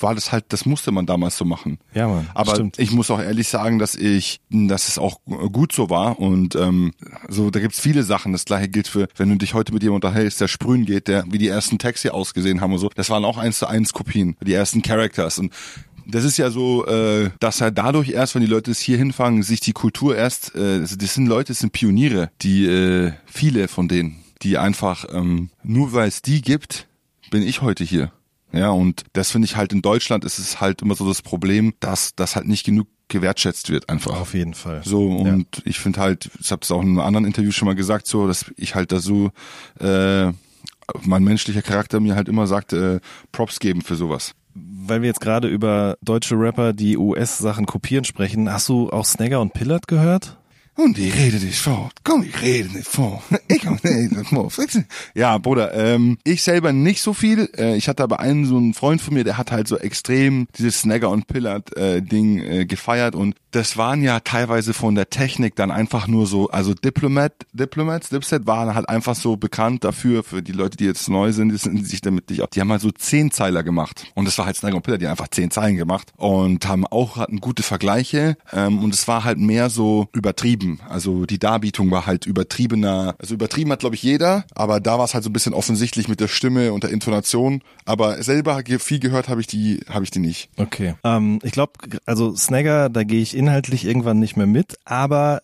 [0.00, 1.78] war das halt das musste man damals so machen.
[1.94, 2.28] Ja, Mann.
[2.34, 2.78] Aber stimmt.
[2.78, 5.20] ich muss auch ehrlich sagen, dass ich, dass es auch
[5.52, 6.18] gut so war.
[6.18, 6.92] Und ähm,
[7.28, 8.32] so, da gibt's viele Sachen.
[8.32, 11.24] Das gleiche gilt für, wenn du dich heute mit jemandem unterhältst, der sprühen geht, der
[11.30, 12.90] wie die ersten Texte ausgesehen haben und so.
[12.94, 15.38] Das waren auch eins zu eins Kopien, die ersten Characters.
[15.38, 15.52] Und
[16.06, 19.42] das ist ja so, äh, dass halt dadurch erst, wenn die Leute es hier hinfangen,
[19.42, 23.88] sich die Kultur erst, äh, das sind Leute, das sind Pioniere, die äh, viele von
[23.88, 26.88] denen, die einfach ähm, nur weil es die gibt,
[27.30, 28.12] bin ich heute hier.
[28.52, 31.74] Ja, und das finde ich halt in Deutschland ist es halt immer so das Problem,
[31.80, 34.20] dass das halt nicht genug gewertschätzt wird einfach.
[34.20, 34.82] Auf jeden Fall.
[34.84, 35.62] So und ja.
[35.64, 38.26] ich finde halt, ich habe es auch in einem anderen Interview schon mal gesagt, so
[38.26, 39.30] dass ich halt da so
[39.78, 40.32] äh,
[41.02, 43.00] mein menschlicher Charakter mir halt immer sagt, äh,
[43.32, 44.34] Props geben für sowas.
[44.54, 49.40] Weil wir jetzt gerade über deutsche Rapper, die US-Sachen kopieren, sprechen, hast du auch Snagger
[49.40, 50.39] und Pillard gehört?
[50.82, 51.92] Und ich rede nicht fort.
[52.04, 53.22] Komm, ich rede nicht fort.
[53.48, 54.54] Ich komm nicht fort.
[55.14, 57.50] Ja, Bruder, ähm, ich selber nicht so viel.
[57.56, 60.46] Äh, ich hatte aber einen so einen Freund von mir, der hat halt so extrem
[60.56, 65.10] dieses Snagger und Pillard äh, Ding äh, gefeiert und das waren ja teilweise von der
[65.10, 70.22] Technik dann einfach nur so, also Diplomat, Diplomats, Dipset waren halt einfach so bekannt dafür,
[70.22, 72.80] für die Leute, die jetzt neu sind, die sind sich damit nicht, die haben halt
[72.80, 74.06] so zehn Zeiler gemacht.
[74.14, 76.86] Und das war halt Snagger und Pillard, die haben einfach zehn Zeilen gemacht und haben
[76.86, 80.80] auch hatten gute Vergleiche ähm, und es war halt mehr so übertrieben übertrieben.
[80.88, 83.14] Also die Darbietung war halt übertriebener.
[83.18, 86.08] Also übertrieben hat, glaube ich, jeder, aber da war es halt so ein bisschen offensichtlich
[86.08, 87.62] mit der Stimme und der Intonation.
[87.84, 90.50] Aber selber viel gehört habe ich die, habe ich die nicht.
[90.56, 90.94] Okay.
[91.04, 91.72] Ähm, ich glaube,
[92.06, 95.40] also Snagger, da gehe ich inhaltlich irgendwann nicht mehr mit, aber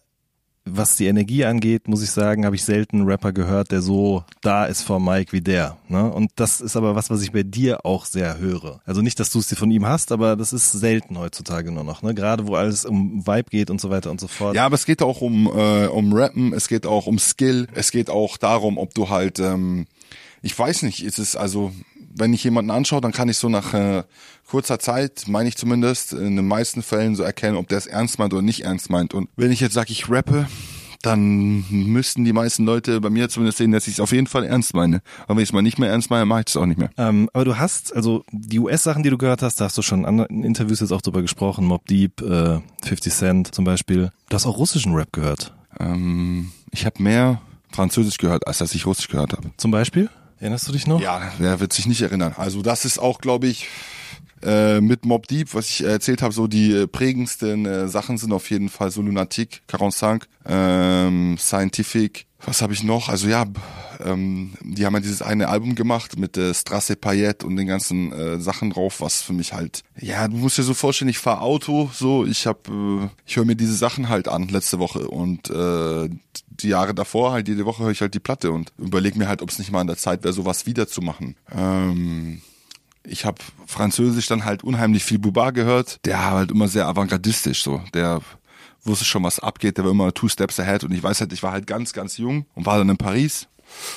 [0.67, 4.25] was die Energie angeht, muss ich sagen, habe ich selten einen Rapper gehört, der so
[4.43, 5.77] da ist vor Mike wie der.
[5.89, 6.13] Ne?
[6.13, 8.81] Und das ist aber was, was ich bei dir auch sehr höre.
[8.85, 11.85] Also nicht, dass du es dir von ihm hast, aber das ist selten heutzutage nur
[11.85, 12.03] noch.
[12.03, 12.15] Ne?
[12.15, 14.57] Gerade wo alles um Vibe geht und so weiter und so fort.
[14.57, 17.93] Ja, aber es geht auch um, äh, um Rappen, es geht auch um Skill, es
[17.93, 19.87] geht auch darum, ob du halt, ähm,
[20.43, 21.73] ich weiß nicht, ist es also,
[22.19, 24.03] wenn ich jemanden anschaue, dann kann ich so nach äh,
[24.49, 28.19] kurzer Zeit, meine ich zumindest, in den meisten Fällen so erkennen, ob der es ernst
[28.19, 29.15] meint oder nicht ernst meint.
[29.15, 30.47] Und wenn ich jetzt sage, ich rappe,
[31.03, 34.45] dann müssten die meisten Leute bei mir zumindest sehen, dass ich es auf jeden Fall
[34.45, 35.03] ernst meine.
[35.25, 36.91] Aber wenn ich es mal nicht mehr ernst meine, mache ich es auch nicht mehr.
[36.97, 40.01] Ähm, aber du hast, also die US-Sachen, die du gehört hast, da hast du schon
[40.01, 44.11] in anderen Interviews jetzt auch drüber gesprochen, Mob Deep, äh, 50 Cent zum Beispiel.
[44.29, 45.55] Du hast auch russischen Rap gehört.
[45.79, 49.51] Ähm, ich habe mehr Französisch gehört, als dass ich Russisch gehört habe.
[49.59, 50.09] Zum Beispiel?
[50.39, 51.01] Erinnerst du dich noch?
[51.01, 52.35] Ja, wer wird sich nicht erinnern.
[52.37, 53.69] Also das ist auch, glaube ich,
[54.43, 58.33] äh, mit Mob Deep, was ich erzählt habe, so die äh, prägendsten äh, Sachen sind
[58.33, 62.27] auf jeden Fall so Lunatic, 45, ähm, Scientific.
[62.45, 63.09] Was habe ich noch?
[63.09, 63.45] Also ja,
[64.05, 68.13] ähm, die haben ja dieses eine Album gemacht mit äh, Strasse Payette und den ganzen
[68.13, 71.43] äh, Sachen drauf, was für mich halt, ja, du musst dir so vorstellen, ich fahr
[71.43, 75.51] Auto, so, ich hab, äh, ich höre mir diese Sachen halt an letzte Woche und
[75.51, 76.09] äh,
[76.51, 79.43] die Jahre davor, halt jede Woche höre ich halt die Platte und überlege mir halt,
[79.43, 81.37] ob es nicht mal an der Zeit wäre, sowas wiederzumachen.
[81.55, 82.43] Ähm,
[83.09, 86.05] ich habe Französisch dann halt unheimlich viel Buba gehört.
[86.05, 87.83] Der war halt immer sehr avantgardistisch so.
[87.95, 88.21] Der
[88.85, 89.79] wusste schon, was abgeht.
[89.79, 90.85] Der war immer two steps ahead.
[90.85, 93.49] Und ich weiß halt, ich war halt ganz, ganz jung und war dann in Paris.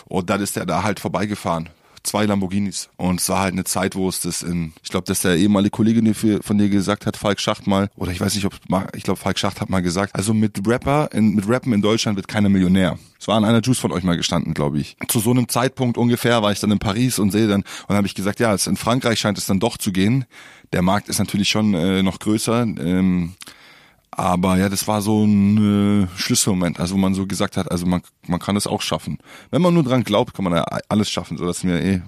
[0.06, 1.70] Und dann ist der da halt vorbeigefahren.
[2.04, 2.90] Zwei Lamborghinis.
[2.98, 5.72] Und es war halt eine Zeit, wo es das in, ich glaube, dass der ehemalige
[5.72, 8.54] Kollege von dir gesagt hat, Falk Schacht mal, oder ich weiß nicht, ob,
[8.96, 12.16] ich glaube, Falk Schacht hat mal gesagt, also mit Rapper, in, mit Rappen in Deutschland
[12.16, 12.98] wird keiner Millionär.
[13.20, 14.96] Es war an einer Juice von euch mal gestanden, glaube ich.
[15.08, 18.08] Zu so einem Zeitpunkt ungefähr war ich dann in Paris und sehe dann, und habe
[18.08, 20.26] ich gesagt, ja, in Frankreich scheint es dann doch zu gehen.
[20.72, 22.62] Der Markt ist natürlich schon äh, noch größer.
[22.64, 23.34] Ähm,
[24.12, 27.86] aber ja, das war so ein äh, Schlüsselmoment, also wo man so gesagt hat, also
[27.86, 29.20] man, man kann es auch schaffen.
[29.52, 32.02] Wenn man nur dran glaubt, kann man ja alles schaffen, so das ist mir eh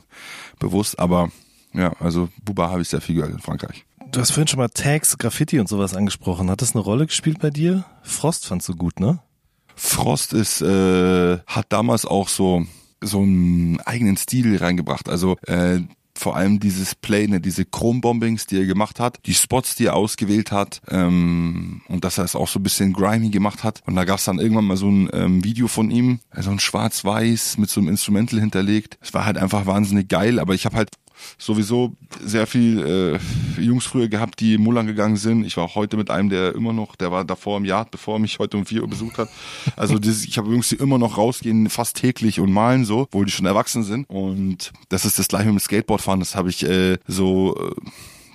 [0.60, 1.00] bewusst.
[1.00, 1.30] Aber
[1.74, 3.86] ja, also Buba habe ich sehr viel gehört in Frankreich.
[4.12, 6.50] Du hast vorhin schon mal Tags, Graffiti und sowas angesprochen.
[6.50, 7.86] Hat das eine Rolle gespielt bei dir?
[8.02, 9.20] Frost fandst du gut, ne?
[9.76, 12.66] Frost ist, äh, hat damals auch so
[13.02, 15.10] so einen eigenen Stil reingebracht.
[15.10, 15.80] Also äh,
[16.15, 20.52] vor allem dieses Pläne, diese Chrombombings, die er gemacht hat, die Spots, die er ausgewählt
[20.52, 23.82] hat ähm, und dass er es auch so ein bisschen grimy gemacht hat.
[23.86, 26.60] Und da gab es dann irgendwann mal so ein ähm, Video von ihm, so ein
[26.60, 28.97] schwarz-weiß mit so einem Instrumental hinterlegt.
[29.02, 30.89] Es war halt einfach wahnsinnig geil, aber ich habe halt
[31.38, 33.19] sowieso sehr viel
[33.57, 35.45] äh, Jungs früher gehabt, die Mullern gegangen sind.
[35.45, 38.15] Ich war auch heute mit einem, der immer noch, der war davor im Yard, bevor
[38.15, 39.29] er mich heute um vier Uhr besucht hat.
[39.75, 43.25] Also das, ich habe Jungs, die immer noch rausgehen, fast täglich und malen so, obwohl
[43.25, 44.10] die schon erwachsen sind.
[44.10, 46.19] Und das ist das gleiche mit Skateboardfahren.
[46.19, 47.89] Das habe ich äh, so äh,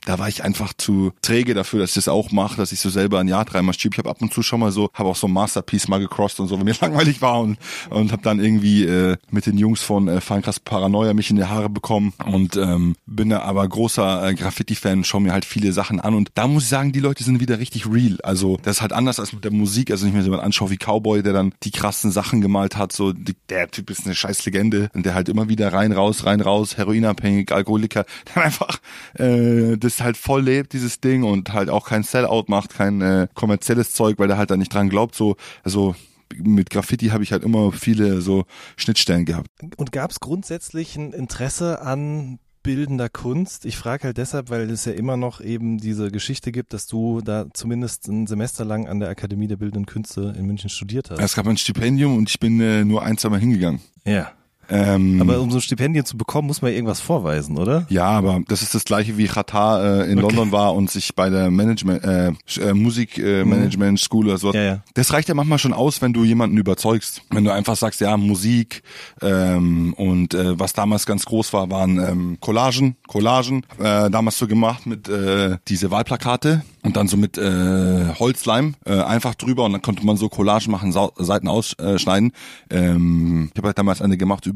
[0.06, 2.88] da war ich einfach zu träge dafür, dass ich das auch mache, dass ich so
[2.88, 3.94] selber ein Jahr dreimal schiebe.
[3.94, 6.40] Ich habe ab und zu schon mal so, habe auch so ein Masterpiece mal gecrossed
[6.40, 7.58] und so, wenn mir langweilig war und
[7.90, 11.44] und habe dann irgendwie äh, mit den Jungs von äh, Feinkrass Paranoia mich in die
[11.44, 16.00] Haare bekommen und ähm, bin da aber großer äh, Graffiti-Fan, schaue mir halt viele Sachen
[16.00, 18.18] an und da muss ich sagen, die Leute sind wieder richtig real.
[18.22, 19.90] Also das ist halt anders als mit der Musik.
[19.90, 22.92] Also wenn ich mir jemand anschaue wie Cowboy, der dann die krassen Sachen gemalt hat,
[22.92, 26.24] so die, der Typ ist eine scheiß Legende und der halt immer wieder rein raus,
[26.24, 28.78] rein raus, heroinabhängig, Alkoholiker, der einfach
[29.14, 33.28] äh, das halt voll lebt, dieses Ding und halt auch kein Sellout macht, kein äh,
[33.34, 35.14] kommerzielles Zeug, weil der halt da nicht dran glaubt.
[35.14, 35.94] So, also
[36.36, 38.44] mit Graffiti habe ich halt immer viele so
[38.76, 39.48] Schnittstellen gehabt.
[39.76, 43.64] Und gab es grundsätzlich ein Interesse an bildender Kunst?
[43.64, 47.20] Ich frage halt deshalb, weil es ja immer noch eben diese Geschichte gibt, dass du
[47.20, 51.20] da zumindest ein Semester lang an der Akademie der Bildenden Künste in München studiert hast.
[51.20, 53.80] Es gab ein Stipendium und ich bin äh, nur ein, zwei Mal hingegangen.
[54.04, 54.32] Ja.
[54.68, 57.86] Ähm, Aber um so ein Stipendium zu bekommen, muss man irgendwas vorweisen, oder?
[57.88, 60.34] ja, aber das ist das gleiche wie Qatar äh, in Okay.
[60.34, 64.52] London war und sich bei der Management äh, äh, Musik äh, Management School oder so.
[64.52, 64.82] Ja, ja.
[64.94, 67.22] Das reicht ja manchmal schon aus, wenn du jemanden überzeugst.
[67.30, 68.82] Wenn du einfach sagst, ja, Musik
[69.22, 74.46] ähm, und äh, was damals ganz groß war, waren ähm, Collagen, Collagen, äh, damals so
[74.46, 79.72] gemacht mit äh, diese Wahlplakate und dann so mit äh, Holzleim äh, einfach drüber und
[79.72, 82.32] dann konnte man so Collagen machen, Sau Seiten ausschneiden.
[82.70, 84.55] Ähm, ich habe halt damals eine gemacht über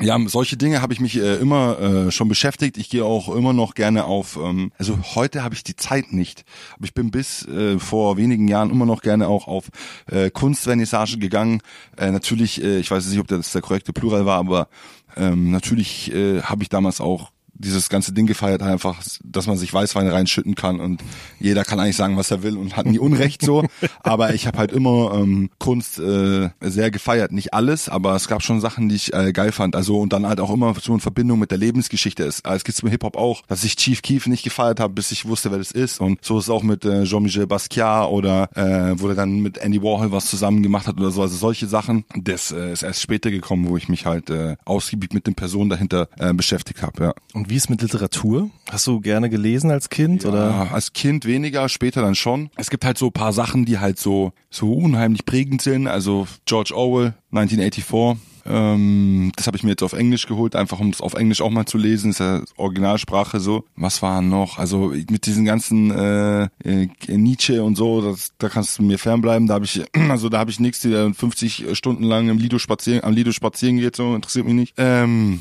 [0.00, 2.78] ja, solche Dinge habe ich mich äh, immer äh, schon beschäftigt.
[2.78, 6.44] Ich gehe auch immer noch gerne auf, ähm, also heute habe ich die Zeit nicht,
[6.76, 9.68] aber ich bin bis äh, vor wenigen Jahren immer noch gerne auch auf
[10.06, 11.60] äh, Kunstvernissage gegangen.
[11.96, 14.68] Äh, natürlich, äh, ich weiß nicht, ob das der korrekte Plural war, aber
[15.16, 17.30] ähm, natürlich äh, habe ich damals auch
[17.62, 21.02] dieses ganze Ding gefeiert, einfach, dass man sich Weißwein reinschütten kann und
[21.40, 23.64] jeder kann eigentlich sagen, was er will und hat nie Unrecht so.
[24.02, 27.32] aber ich habe halt immer ähm, Kunst äh, sehr gefeiert.
[27.32, 29.76] Nicht alles, aber es gab schon Sachen, die ich äh, geil fand.
[29.76, 32.46] Also und dann halt auch immer so in Verbindung mit der Lebensgeschichte ist.
[32.46, 35.50] Es gibt im Hip-Hop auch, dass ich Chief Keef nicht gefeiert habe, bis ich wusste,
[35.50, 36.00] wer das ist.
[36.00, 39.58] Und so ist es auch mit äh, Jean-Michel Basquiat oder äh, wo er dann mit
[39.58, 41.22] Andy Warhol was zusammen gemacht hat oder so.
[41.22, 42.04] Also solche Sachen.
[42.16, 45.70] Das äh, ist erst später gekommen, wo ich mich halt äh, ausgiebig mit den Personen
[45.70, 47.04] dahinter äh, beschäftigt habe.
[47.04, 47.14] Ja.
[47.32, 48.48] Und wie ist mit Literatur?
[48.70, 50.48] Hast du gerne gelesen als Kind oder?
[50.48, 52.48] Ja, als Kind weniger, später dann schon.
[52.56, 55.86] Es gibt halt so ein paar Sachen, die halt so, so unheimlich prägend sind.
[55.86, 58.16] Also George Orwell, 1984.
[58.46, 61.50] Ähm, das habe ich mir jetzt auf Englisch geholt, einfach um es auf Englisch auch
[61.50, 62.12] mal zu lesen.
[62.12, 63.66] ist ja Originalsprache so.
[63.76, 64.56] Was war noch?
[64.56, 69.46] Also mit diesen ganzen äh, äh, Nietzsche und so, das, da kannst du mir fernbleiben.
[69.46, 73.04] Da habe ich, also da habe ich nichts, der 50 Stunden lang im Lido spazieren,
[73.04, 74.74] am Lido spazieren geht, so interessiert mich nicht.
[74.78, 75.40] Ähm,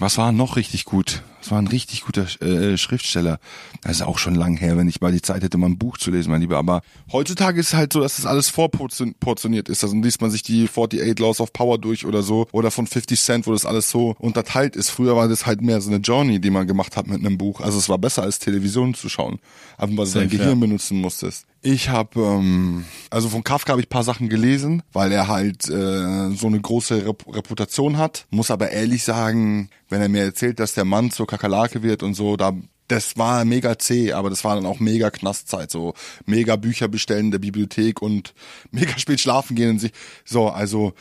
[0.00, 1.22] was war noch richtig gut?
[1.42, 3.40] Das war ein richtig guter äh, Schriftsteller.
[3.82, 5.98] Das ist auch schon lang her, wenn ich mal die Zeit hätte, mal ein Buch
[5.98, 6.56] zu lesen, mein Lieber.
[6.56, 9.82] Aber heutzutage ist es halt so, dass das alles vorportioniert ist.
[9.82, 12.46] Also liest man sich die 48 Laws of Power durch oder so.
[12.52, 14.90] Oder von 50 Cent, wo das alles so unterteilt ist.
[14.90, 17.60] Früher war das halt mehr so eine Journey, die man gemacht hat mit einem Buch.
[17.60, 19.40] Also es war besser als Television zu schauen.
[19.78, 21.46] Aber weil du dein Gehirn benutzen musstest.
[21.64, 26.30] Ich habe, ähm, also von Kafka habe ich paar Sachen gelesen, weil er halt äh,
[26.30, 28.26] so eine große Rep Reputation hat.
[28.30, 32.14] Muss aber ehrlich sagen, wenn er mir erzählt, dass der Mann zur Kakerlake wird und
[32.14, 32.52] so, da
[32.88, 35.94] das war mega zäh, aber das war dann auch mega Knastzeit, so
[36.26, 38.34] mega Bücher bestellen in der Bibliothek und
[38.70, 39.92] mega spät schlafen gehen und sich
[40.24, 40.92] so, also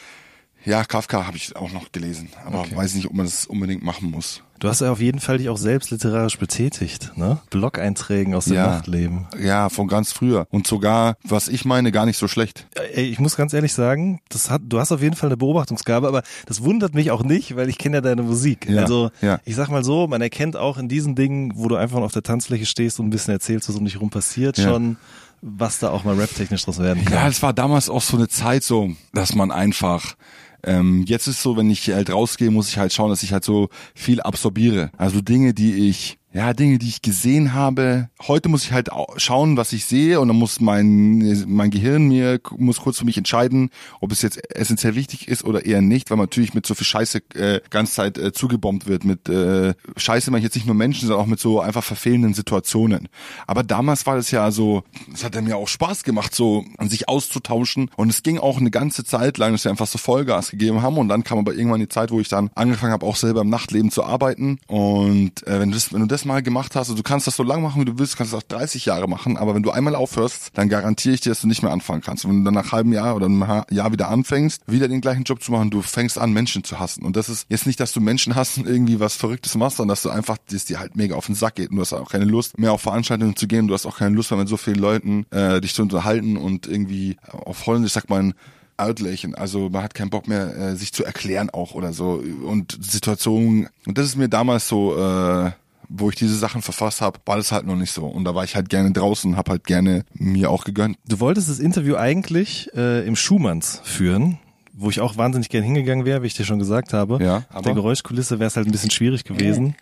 [0.64, 2.76] ja, Kafka habe ich auch noch gelesen, aber okay.
[2.76, 4.44] weiß nicht, ob man das unbedingt machen muss.
[4.62, 7.40] Du hast ja auf jeden Fall dich auch selbst literarisch betätigt, ne?
[7.50, 9.26] Blog-Einträgen aus dem ja, Nachtleben.
[9.42, 10.46] Ja, von ganz früher.
[10.52, 12.68] Und sogar, was ich meine, gar nicht so schlecht.
[12.94, 16.08] Ey, ich muss ganz ehrlich sagen, das hat, du hast auf jeden Fall eine Beobachtungsgabe,
[16.08, 18.70] aber das wundert mich auch nicht, weil ich kenne ja deine Musik.
[18.70, 19.40] Ja, also, ja.
[19.46, 22.22] ich sag mal so, man erkennt auch in diesen Dingen, wo du einfach auf der
[22.22, 24.66] Tanzfläche stehst und ein bisschen erzählst, was um dich rum passiert, ja.
[24.66, 24.98] schon,
[25.42, 27.14] was da auch mal rap-technisch draus werden kann.
[27.14, 30.16] Ja, es war damals auch so eine Zeit so, dass man einfach
[30.64, 33.44] ähm, jetzt ist so, wenn ich halt rausgehe, muss ich halt schauen, dass ich halt
[33.44, 34.92] so viel absorbiere.
[34.98, 38.10] Also Dinge, die ich ja, Dinge, die ich gesehen habe.
[38.26, 42.40] Heute muss ich halt schauen, was ich sehe und dann muss mein, mein Gehirn mir,
[42.58, 46.18] muss kurz für mich entscheiden, ob es jetzt essentiell wichtig ist oder eher nicht, weil
[46.18, 49.04] man natürlich mit so viel Scheiße äh, ganz Zeit äh, zugebombt wird.
[49.04, 52.34] Mit äh, Scheiße meine ich jetzt nicht nur Menschen, sondern auch mit so einfach verfehlenden
[52.34, 53.10] Situationen.
[53.46, 57.10] Aber damals war das ja so, es hat mir auch Spaß gemacht, so an sich
[57.10, 60.82] auszutauschen und es ging auch eine ganze Zeit lang, dass wir einfach so Vollgas gegeben
[60.82, 63.42] haben und dann kam aber irgendwann die Zeit, wo ich dann angefangen habe, auch selber
[63.42, 66.76] im Nachtleben zu arbeiten und äh, wenn du das, wenn du das das mal gemacht
[66.76, 68.86] hast, also du kannst das so lange machen, wie du willst, kannst das auch 30
[68.86, 71.72] Jahre machen, aber wenn du einmal aufhörst, dann garantiere ich dir, dass du nicht mehr
[71.72, 72.26] anfangen kannst.
[72.26, 75.24] Und wenn du dann nach halben Jahr oder einem Jahr wieder anfängst, wieder den gleichen
[75.24, 77.04] Job zu machen, du fängst an, Menschen zu hassen.
[77.04, 80.04] Und das ist jetzt nicht, dass du Menschen hassen, irgendwie was Verrücktes machst, sondern dass
[80.04, 82.26] du einfach, dass dir halt mega auf den Sack geht und du hast auch keine
[82.26, 84.80] Lust mehr auf Veranstaltungen zu gehen, du hast auch keine Lust mehr mit so vielen
[84.80, 88.34] Leuten äh, dich zu unterhalten und irgendwie auf Holländisch sagt man,
[88.82, 89.36] outlächen.
[89.36, 92.24] Also man hat keinen Bock mehr, äh, sich zu erklären auch oder so.
[92.44, 95.52] Und Situationen, und das ist mir damals so äh,
[95.94, 98.06] wo ich diese Sachen verfasst habe, war das halt noch nicht so.
[98.06, 100.98] Und da war ich halt gerne draußen und habe halt gerne mir auch gegönnt.
[101.08, 104.40] Du wolltest das Interview eigentlich äh, im Schumanns führen
[104.74, 107.24] wo ich auch wahnsinnig gern hingegangen wäre, wie ich dir schon gesagt habe.
[107.24, 109.76] Ja, aber Auf der Geräuschkulisse wäre es halt ein bisschen schwierig gewesen.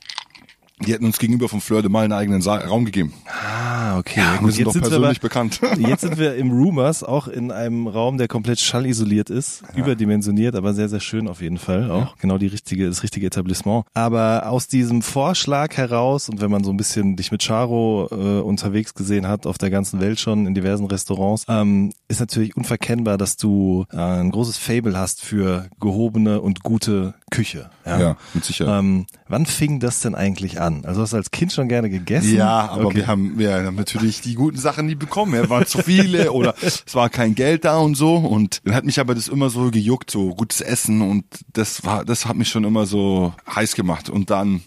[0.85, 3.13] Die hätten uns gegenüber vom Fleur de Mal einen eigenen Sa Raum gegeben.
[3.27, 4.21] Ah, okay.
[4.21, 5.59] Ja, wir sind doch persönlich wir bekannt.
[5.77, 9.79] Jetzt sind wir im Rumors, auch in einem Raum, der komplett schallisoliert ist, ja.
[9.83, 11.91] überdimensioniert, aber sehr, sehr schön auf jeden Fall.
[11.91, 12.13] Auch ja.
[12.21, 13.85] genau die richtige, das richtige Etablissement.
[13.93, 18.41] Aber aus diesem Vorschlag heraus und wenn man so ein bisschen dich mit Charo äh,
[18.41, 23.17] unterwegs gesehen hat, auf der ganzen Welt schon in diversen Restaurants, ähm, ist natürlich unverkennbar,
[23.17, 27.69] dass du äh, ein großes Fable hast für gehobene und gute Küche.
[27.85, 28.79] Ja, ja mit Sicherheit.
[28.79, 30.68] Ähm, wann fing das denn eigentlich an?
[30.85, 32.35] Also hast du als Kind schon gerne gegessen?
[32.35, 32.97] Ja, aber okay.
[32.97, 35.33] wir haben, wir haben natürlich die guten Sachen nie bekommen.
[35.33, 38.15] Es waren zu viele oder es war kein Geld da und so.
[38.15, 42.05] Und dann hat mich aber das immer so gejuckt, so gutes Essen und das war,
[42.05, 44.09] das hat mich schon immer so heiß gemacht.
[44.09, 44.61] Und dann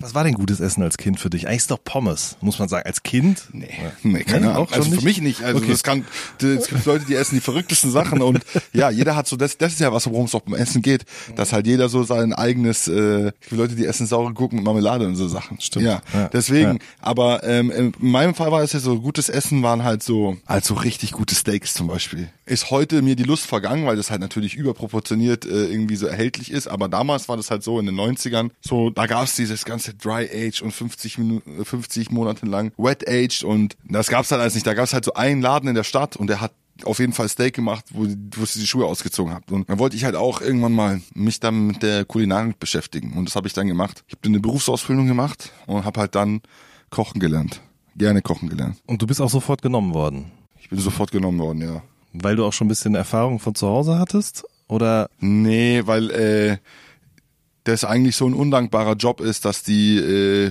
[0.00, 1.48] was war denn gutes Essen als Kind für dich?
[1.48, 2.86] Eigentlich ist doch Pommes, muss man sagen.
[2.86, 3.44] Als Kind?
[3.52, 3.68] Nee,
[4.02, 4.68] nee keine Ahnung.
[4.70, 5.42] Also für mich nicht.
[5.42, 5.72] Also okay.
[5.72, 6.04] das kann,
[6.40, 8.40] es gibt Leute, die essen die verrücktesten Sachen und
[8.72, 11.04] ja, jeder hat so, das, das ist ja was, worum es auch beim Essen geht,
[11.34, 14.64] dass halt jeder so sein eigenes, äh, es gibt Leute, die essen saure Gurken mit
[14.64, 15.60] Marmelade und so Sachen.
[15.60, 15.86] Stimmt.
[15.86, 16.28] Ja, ja.
[16.28, 16.78] deswegen, ja.
[17.00, 20.64] aber ähm, in meinem Fall war es ja so, gutes Essen waren halt so, halt
[20.64, 22.28] so richtig gute Steaks zum Beispiel.
[22.46, 26.50] Ist heute mir die Lust vergangen, weil das halt natürlich überproportioniert äh, irgendwie so erhältlich
[26.50, 29.64] ist, aber damals war das halt so in den 90ern, so, da gab es dieses
[29.64, 34.40] ganze Dry Age und 50, Minuten, 50 Monate lang Wet Aged und das gab's halt
[34.40, 34.66] alles nicht.
[34.66, 36.52] Da gab's halt so einen Laden in der Stadt und der hat
[36.84, 39.50] auf jeden Fall Steak gemacht, wo, wo sie die Schuhe ausgezogen hat.
[39.50, 43.14] Und dann wollte ich halt auch irgendwann mal mich dann mit der Kulinarik beschäftigen.
[43.14, 44.04] Und das habe ich dann gemacht.
[44.06, 46.40] Ich habe eine Berufsausbildung gemacht und habe halt dann
[46.90, 47.60] kochen gelernt.
[47.96, 48.76] Gerne kochen gelernt.
[48.86, 50.30] Und du bist auch sofort genommen worden?
[50.60, 51.82] Ich bin sofort genommen worden, ja.
[52.12, 54.44] Weil du auch schon ein bisschen Erfahrung von zu Hause hattest?
[54.68, 55.10] Oder?
[55.18, 56.58] Nee, weil äh,
[57.68, 60.50] das eigentlich so ein undankbarer Job ist, dass die äh,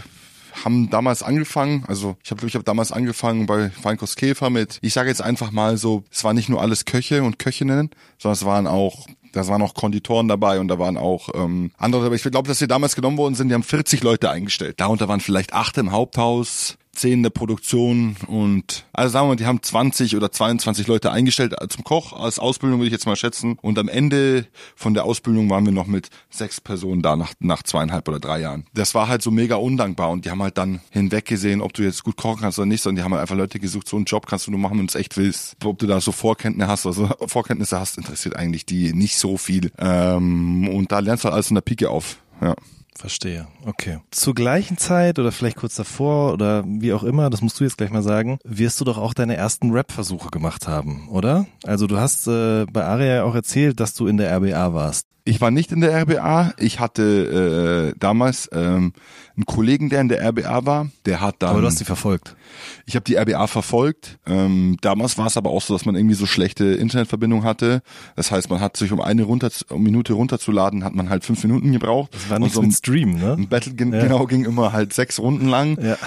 [0.65, 4.93] haben damals angefangen, also ich habe ich hab damals angefangen bei Feinkost Käfer mit, ich
[4.93, 8.45] sage jetzt einfach mal so, es war nicht nur alles Köche und Köchinnen, sondern es
[8.45, 12.15] waren auch da waren auch Konditoren dabei und da waren auch ähm, andere dabei.
[12.15, 14.79] Ich glaube, dass wir damals genommen worden sind, die haben 40 Leute eingestellt.
[14.79, 19.45] Darunter waren vielleicht acht im Haupthaus, 10 der Produktion und also sagen wir mal, die
[19.45, 23.57] haben 20 oder 22 Leute eingestellt zum Koch als Ausbildung würde ich jetzt mal schätzen
[23.61, 27.63] und am Ende von der Ausbildung waren wir noch mit sechs Personen da nach, nach
[27.63, 28.65] zweieinhalb oder drei Jahren.
[28.73, 32.03] Das war halt so mega undankbar und die haben halt dann hinweggesehen, ob du jetzt
[32.03, 34.27] gut kochen kannst oder nicht, sondern die haben halt einfach Leute gesucht, so einen Job
[34.27, 35.55] kannst du nur machen, wenn du es echt willst.
[35.63, 39.71] Ob du da so Vorkenntnisse hast, also Vorkenntnisse hast, interessiert eigentlich die nicht so viel.
[39.77, 42.17] Ähm, und da lernst du halt alles in der Pike auf.
[42.41, 42.55] Ja.
[42.97, 43.47] Verstehe.
[43.65, 43.99] Okay.
[44.11, 47.77] Zur gleichen Zeit oder vielleicht kurz davor oder wie auch immer, das musst du jetzt
[47.77, 51.45] gleich mal sagen, wirst du doch auch deine ersten Rap-Versuche gemacht haben, oder?
[51.63, 55.07] Also du hast äh, bei Aria auch erzählt, dass du in der RBA warst.
[55.27, 56.53] Ich war nicht in der RBA.
[56.57, 58.93] Ich hatte äh, damals ähm,
[59.35, 60.89] einen Kollegen, der in der RBA war.
[61.05, 61.49] Der hat dann.
[61.49, 62.37] Aber du hast die verfolgt.
[62.85, 64.19] Ich habe die RBA verfolgt.
[64.25, 67.81] Ähm, damals war es aber auch so, dass man irgendwie so schlechte Internetverbindung hatte.
[68.15, 71.43] Das heißt, man hat sich um eine runter, um Minute runterzuladen, hat man halt fünf
[71.43, 72.13] Minuten gebraucht.
[72.13, 73.33] Das war nicht so ein Stream, ne?
[73.33, 74.01] Ein Battle ja.
[74.01, 75.77] genau ging immer halt sechs Runden lang.
[75.81, 75.97] Ja.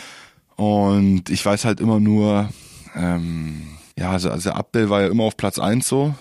[0.57, 2.49] Und ich weiß halt immer nur,
[2.97, 3.63] ähm,
[3.99, 6.15] ja, also, also Abdel war ja immer auf Platz eins so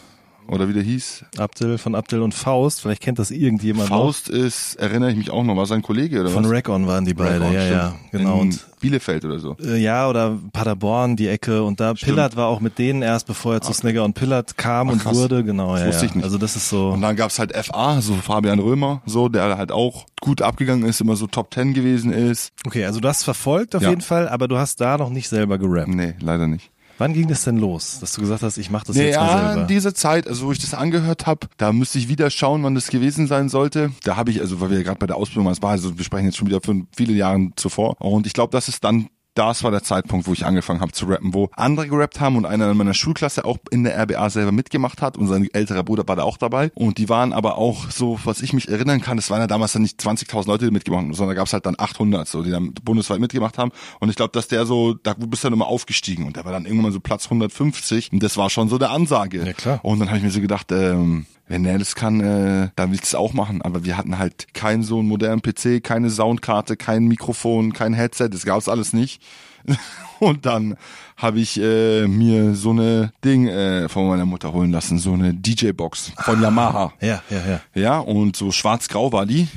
[0.50, 1.26] oder wie der hieß.
[1.38, 4.36] Abdel von Abdel und Faust, vielleicht kennt das irgendjemand Faust noch.
[4.36, 6.48] ist, erinnere ich mich auch noch, war sein Kollege oder von was?
[6.48, 8.42] Von Rack-On waren die beide, ja, ja, genau.
[8.42, 9.58] In Bielefeld oder so.
[9.62, 12.12] Äh, ja, oder Paderborn, die Ecke und da Stimmt.
[12.12, 13.80] Pillard war auch mit denen erst, bevor er zu okay.
[13.80, 16.24] Snagger und Pillard kam Ach, und wurde, genau, das ja, wusste ich nicht.
[16.24, 16.90] Also das ist so.
[16.90, 21.02] Und dann gab's halt FA, so Fabian Römer, so, der halt auch gut abgegangen ist,
[21.02, 22.54] immer so Top Ten gewesen ist.
[22.66, 23.90] Okay, also du hast verfolgt auf ja.
[23.90, 25.90] jeden Fall, aber du hast da noch nicht selber gerappt.
[25.90, 26.72] Nee, leider nicht.
[27.00, 29.56] Wann ging das denn los, dass du gesagt hast, ich mache das jetzt mal selber?
[29.56, 32.62] Ja, in dieser Zeit, also wo ich das angehört habe, da müsste ich wieder schauen,
[32.64, 33.92] wann das gewesen sein sollte.
[34.04, 36.26] Da habe ich, also weil wir ja gerade bei der Ausbildung waren, also wir sprechen
[36.26, 37.96] jetzt schon wieder von viele Jahren zuvor.
[38.02, 39.08] Und ich glaube, das ist dann
[39.40, 42.46] das war der Zeitpunkt, wo ich angefangen habe zu rappen, wo andere gerappt haben und
[42.46, 46.06] einer in meiner Schulklasse auch in der RBA selber mitgemacht hat und sein älterer Bruder
[46.08, 49.16] war da auch dabei und die waren aber auch so, was ich mich erinnern kann,
[49.16, 51.54] das waren ja damals dann nicht 20.000 Leute, die mitgemacht haben, sondern da gab es
[51.54, 53.72] halt dann 800, so die dann bundesweit mitgemacht haben
[54.02, 56.52] und ich glaube, dass der so, da bist du dann immer aufgestiegen und der war
[56.52, 59.46] dann irgendwann mal so Platz 150 und das war schon so der Ansage.
[59.46, 59.80] Ja, klar.
[59.84, 62.96] Und dann habe ich mir so gedacht, ähm, wenn er das kann, äh, dann will
[62.96, 63.62] ich es auch machen.
[63.62, 68.30] Aber wir hatten halt keinen so einen modernen PC, keine Soundkarte, kein Mikrofon, kein Headset,
[68.30, 69.22] das gab's alles nicht.
[70.30, 70.76] Und dann
[71.18, 75.34] habe ich äh, mir so eine Ding äh, von meiner Mutter holen lassen, so eine
[75.34, 76.94] DJ-Box von Yamaha.
[77.02, 77.62] Ja, ja, ja.
[77.74, 79.48] Ja, und so schwarz-grau war die,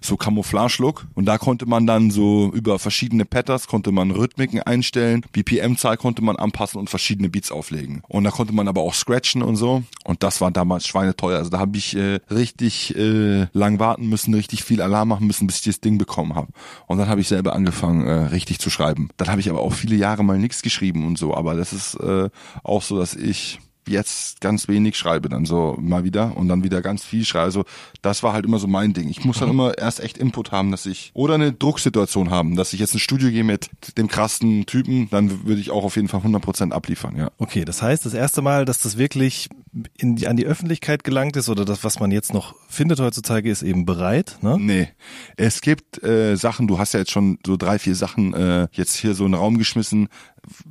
[0.00, 1.06] so Camouflage-Look.
[1.14, 6.22] Und da konnte man dann so über verschiedene Patterns konnte man Rhythmiken einstellen, BPM-Zahl konnte
[6.22, 8.02] man anpassen und verschiedene Beats auflegen.
[8.08, 9.82] Und da konnte man aber auch scratchen und so.
[10.04, 11.38] Und das war damals schweineteuer.
[11.38, 15.46] Also da habe ich äh, richtig äh, lang warten müssen, richtig viel Alarm machen müssen,
[15.46, 16.48] bis ich das Ding bekommen habe.
[16.86, 19.10] Und dann habe ich selber angefangen, äh, richtig zu schreiben.
[19.16, 21.34] Dann habe ich aber auch viele Jahre mal nichts geschrieben und so.
[21.34, 22.30] Aber das ist äh,
[22.62, 26.82] auch so, dass ich jetzt ganz wenig schreibe dann so mal wieder und dann wieder
[26.82, 27.44] ganz viel schreibe.
[27.44, 27.64] Also
[28.02, 29.08] das war halt immer so mein Ding.
[29.08, 32.72] Ich muss dann immer erst echt Input haben, dass ich oder eine Drucksituation haben, dass
[32.72, 36.08] ich jetzt ins Studio gehe mit dem krassen Typen, dann würde ich auch auf jeden
[36.08, 37.30] Fall 100% abliefern, ja.
[37.38, 39.48] Okay, das heißt, das erste Mal, dass das wirklich
[39.96, 43.50] in die, an die Öffentlichkeit gelangt ist oder das, was man jetzt noch findet heutzutage,
[43.50, 44.56] ist eben bereit, ne?
[44.58, 44.88] Nee.
[45.36, 48.96] Es gibt äh, Sachen, du hast ja jetzt schon so drei, vier Sachen äh, jetzt
[48.96, 50.08] hier so in den Raum geschmissen,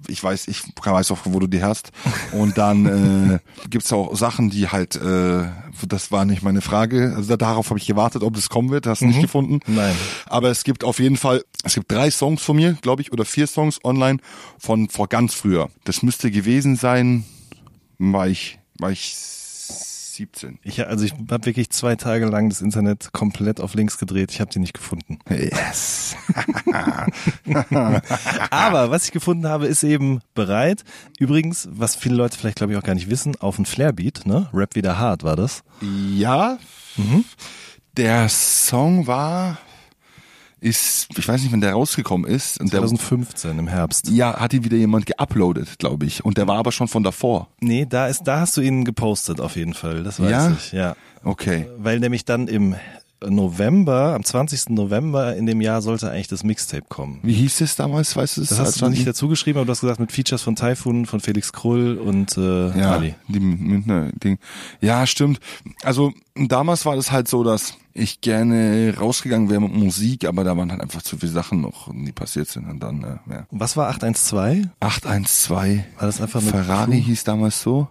[0.07, 1.91] ich weiß, ich weiß auch, wo du die hast.
[2.31, 2.85] Und dann
[3.33, 5.45] äh, gibt's auch Sachen, die halt, äh,
[5.87, 7.13] das war nicht meine Frage.
[7.15, 8.87] Also darauf habe ich gewartet, ob das kommen wird.
[8.87, 9.11] Hast du mhm.
[9.11, 9.59] nicht gefunden?
[9.67, 9.95] Nein.
[10.25, 13.25] Aber es gibt auf jeden Fall, es gibt drei Songs von mir, glaube ich, oder
[13.25, 14.19] vier Songs online
[14.57, 15.69] von vor ganz früher.
[15.83, 17.25] Das müsste gewesen sein,
[17.97, 19.15] war ich, war ich
[20.17, 20.59] 17.
[20.63, 24.31] Ich, also ich habe wirklich zwei Tage lang das Internet komplett auf links gedreht.
[24.31, 25.19] Ich habe die nicht gefunden.
[25.29, 26.15] Yes.
[28.49, 30.83] Aber was ich gefunden habe, ist eben bereit.
[31.19, 34.49] Übrigens, was viele Leute vielleicht glaube ich auch gar nicht wissen, auf ein Flairbeat, ne?
[34.53, 35.63] Rap wieder hart war das.
[35.81, 36.57] Ja.
[36.97, 37.23] Mhm.
[37.95, 39.57] Der Song war
[40.59, 42.59] ist, ich weiß nicht, wann der rausgekommen ist.
[42.59, 44.09] Und 2015 der, im Herbst.
[44.09, 46.25] Ja, hat ihn wieder jemand geuploadet, glaube ich.
[46.25, 47.47] Und der war aber schon von davor.
[47.59, 50.03] Nee, da ist, da hast du ihn gepostet auf jeden Fall.
[50.03, 50.51] Das weiß ja?
[50.51, 50.95] ich, ja.
[51.23, 51.67] Okay.
[51.77, 52.75] Weil nämlich dann im
[53.25, 54.69] November, am 20.
[54.69, 57.19] November in dem Jahr sollte eigentlich das Mixtape kommen.
[57.23, 58.49] Wie hieß es damals, weißt du es?
[58.49, 61.19] Das hast du nicht dazu geschrieben, aber du hast gesagt mit Features von Typhoon, von
[61.19, 63.15] Felix Krull und äh, ja, Ali.
[63.27, 64.37] Die Münchner Ding.
[64.81, 65.39] Ja, stimmt.
[65.83, 70.55] Also damals war das halt so, dass ich gerne rausgegangen wäre mit Musik, aber da
[70.55, 73.47] waren halt einfach zu viele Sachen noch, die passiert sind und dann, äh, ja.
[73.49, 74.67] Was war 812?
[74.79, 75.83] 812.
[75.97, 77.05] War das einfach eine Ferrari Crew?
[77.07, 77.87] hieß damals so.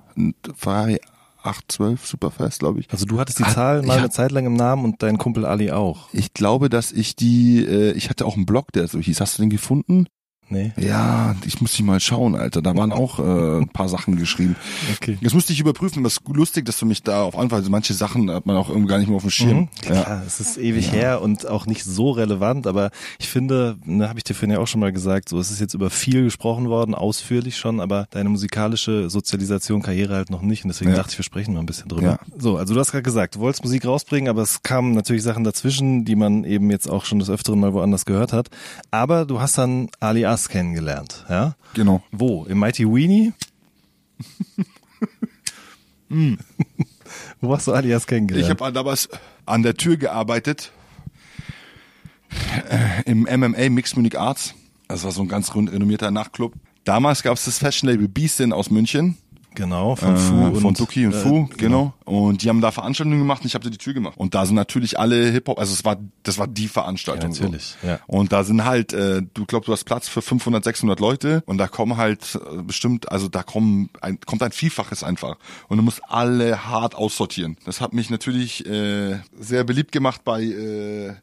[0.57, 1.01] Ferrari
[1.47, 2.91] 812 Superfast, glaube ich.
[2.91, 5.45] Also du hattest die ah, Zahl mal eine Zeit lang im Namen und dein Kumpel
[5.45, 6.09] Ali auch.
[6.13, 9.21] Ich glaube, dass ich die, äh, ich hatte auch einen Blog, der so hieß.
[9.21, 10.07] Hast du den gefunden?
[10.49, 10.73] Nee.
[10.77, 12.63] Ja, ich muss dich mal schauen, Alter.
[12.63, 14.55] Da waren auch äh, ein paar Sachen geschrieben.
[14.95, 15.19] Okay.
[15.23, 16.05] Das musste ich überprüfen.
[16.05, 18.69] Das ist lustig, dass du mich da auf Anfall, also manche Sachen hat man auch
[18.69, 19.59] irgendwie gar nicht mehr auf dem Schirm.
[19.59, 24.09] Mhm, klar, es ist ewig her und auch nicht so relevant, aber ich finde, ne,
[24.09, 26.25] habe ich dir vorhin ja auch schon mal gesagt, so es ist jetzt über viel
[26.25, 30.97] gesprochen worden, ausführlich schon, aber deine musikalische Sozialisation, Karriere halt noch nicht und deswegen Ja.
[30.99, 32.03] dachte ich, wir sprechen mal ein bisschen drüber.
[32.07, 32.19] Ja.
[32.39, 35.43] So, also du hast gerade gesagt, du wolltest Musik rausbringen, aber es kamen natürlich Sachen
[35.45, 38.49] dazwischen, die man eben jetzt auch schon des Öfteren mal woanders gehört hat,
[38.93, 39.89] aber du hast dann
[40.37, 41.57] Alias kennengelernt, ja?
[41.73, 42.03] Genau.
[42.13, 42.45] Wo?
[42.45, 43.33] Im Mighty Weenie?
[47.41, 48.45] Wo hast du Alias kennengelernt?
[48.45, 49.09] Ich habe damals
[49.47, 50.73] an der Tür gearbeitet
[52.69, 54.55] äh, im MMA Mixed Munich Arts.
[54.89, 56.53] Das war so ein ganz renommierter Nachtclub.
[56.85, 59.17] Damals gab es das Fashion Label Beastin aus München.
[59.57, 61.95] Genau, von Äh, Fu und von Duki und äh, Fu, genau.
[62.05, 64.15] Und die haben da Veranstaltungen gemacht und ich habe da die Tür gemacht.
[64.17, 67.33] Und da sind natürlich alle Hip-Hop, also es war, das war die Veranstaltung.
[67.33, 67.89] Ja, natürlich, so.
[67.89, 67.99] ja.
[68.07, 71.59] Und da sind halt, äh, du glaubst, du hast Platz für 500, 600 Leute und
[71.59, 75.37] da kommen halt äh, bestimmt, also da kommen ein, kommt ein Vielfaches einfach.
[75.69, 77.57] Und du musst alle hart aussortieren.
[77.65, 81.15] Das hat mich natürlich äh, sehr beliebt gemacht bei äh,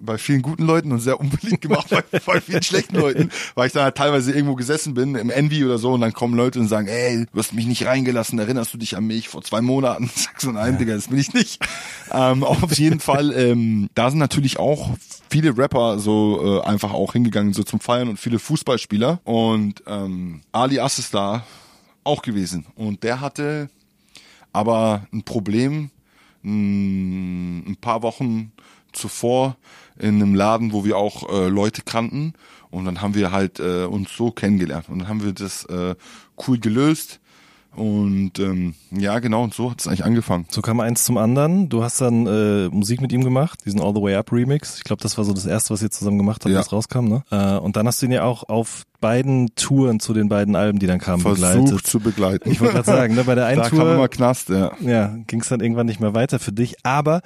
[0.00, 3.72] bei vielen guten Leuten und sehr unbeliebt gemacht bei, bei vielen schlechten Leuten, weil ich
[3.72, 6.68] dann halt teilweise irgendwo gesessen bin, im Envy oder so, und dann kommen Leute und
[6.68, 10.10] sagen, ey, du hast mich nicht reingelassen, erinnerst du dich an mich vor zwei Monaten?
[10.14, 11.64] Sag so, nein, Digga, das bin ich nicht.
[12.10, 14.90] Ähm, auf jeden Fall, ähm, da sind natürlich auch
[15.30, 19.20] viele Rapper so äh, einfach auch hingegangen, so zum Feiern und viele Fußballspieler.
[19.24, 21.44] Und ähm, Ali Ass ist da
[22.04, 22.66] auch gewesen.
[22.74, 23.68] Und der hatte
[24.52, 25.90] aber ein Problem
[26.44, 28.52] ein paar Wochen
[28.92, 29.56] zuvor
[29.98, 32.34] in einem Laden, wo wir auch äh, Leute kannten
[32.70, 35.94] und dann haben wir halt äh, uns so kennengelernt und dann haben wir das äh,
[36.46, 37.20] cool gelöst
[37.74, 40.46] und ähm, ja genau und so hat es eigentlich angefangen.
[40.50, 41.68] So kam eins zum anderen.
[41.68, 44.78] Du hast dann äh, Musik mit ihm gemacht, diesen All the Way Up Remix.
[44.78, 46.58] Ich glaube, das war so das erste, was ihr zusammen gemacht habt, Ja.
[46.60, 47.04] was rauskam.
[47.08, 47.22] Ne?
[47.30, 50.78] Äh, und dann hast du ihn ja auch auf beiden Touren zu den beiden Alben,
[50.78, 51.86] die dann kamen, Versucht begleitet.
[51.86, 52.50] zu begleiten.
[52.50, 54.72] Ich wollte gerade sagen, ne, bei der einen da kam Tour immer Knast, ja.
[54.80, 56.76] ja, ging es dann irgendwann nicht mehr weiter für dich.
[56.84, 57.22] Aber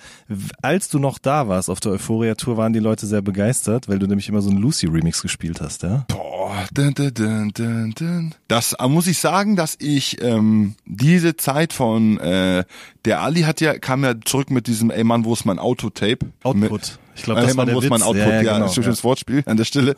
[0.61, 4.07] als du noch da warst auf der Euphoria-Tour, waren die Leute sehr begeistert, weil du
[4.07, 6.05] nämlich immer so einen Lucy-Remix gespielt hast, ja?
[6.09, 8.35] Boah, dun, dun, dun, dun.
[8.49, 12.65] Das äh, muss ich sagen, dass ich ähm, diese Zeit von äh,
[13.05, 16.27] der Ali hat ja kam ja zurück mit diesem Ey Mann, wo ist mein Autotape?
[16.27, 16.99] Mit, Output.
[17.15, 17.91] Ich glaube, das war der ist Witz.
[17.91, 18.23] mein Output?
[18.27, 19.97] Ja, Ja, ja, genau, schönes Wortspiel an der Stelle.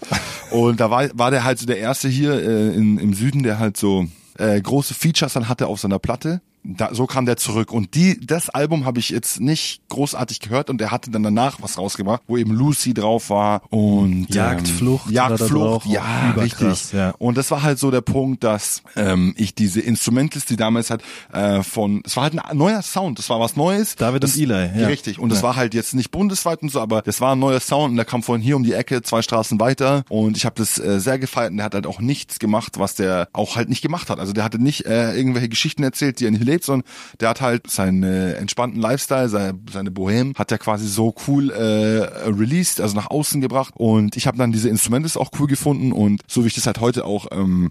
[0.50, 3.58] Und da war war der halt so der erste hier äh, in, im Süden, der
[3.58, 4.06] halt so
[4.38, 6.40] äh, große Features dann hatte auf seiner Platte.
[6.66, 10.70] Da, so kam der zurück und die das Album habe ich jetzt nicht großartig gehört
[10.70, 15.12] und er hatte dann danach was rausgebracht, wo eben Lucy drauf war und Jagdflucht ähm,
[15.12, 16.92] Jagdflucht, ja, richtig.
[16.92, 17.10] ja.
[17.18, 21.02] Und das war halt so der Punkt, dass ähm, ich diese Instrumentals, die damals halt
[21.32, 23.96] äh, von, es war halt ein neuer Sound, das war was Neues.
[23.96, 24.86] David das, und Eli, ja.
[24.86, 25.18] Richtig.
[25.18, 25.48] Und das Ja.
[25.48, 28.06] war halt jetzt nicht bundesweit und so, aber das war ein neuer Sound und der
[28.06, 31.18] kam von hier um die Ecke, zwei Straßen weiter und ich habe das äh, sehr
[31.18, 34.18] gefeiert und der hat halt auch nichts gemacht, was der auch halt nicht gemacht hat.
[34.18, 36.88] Also der hatte nicht äh, irgendwelche Geschichten erzählt, die er nicht lebt, sondern
[37.20, 42.30] der hat halt seinen entspannten Lifestyle, seine, seine Bohem, hat er quasi so cool äh,
[42.30, 43.74] released, also nach außen gebracht.
[43.76, 45.92] Und ich habe dann diese Instrumentals auch cool gefunden.
[45.92, 47.70] Und so wie ich das halt heute auch ähm,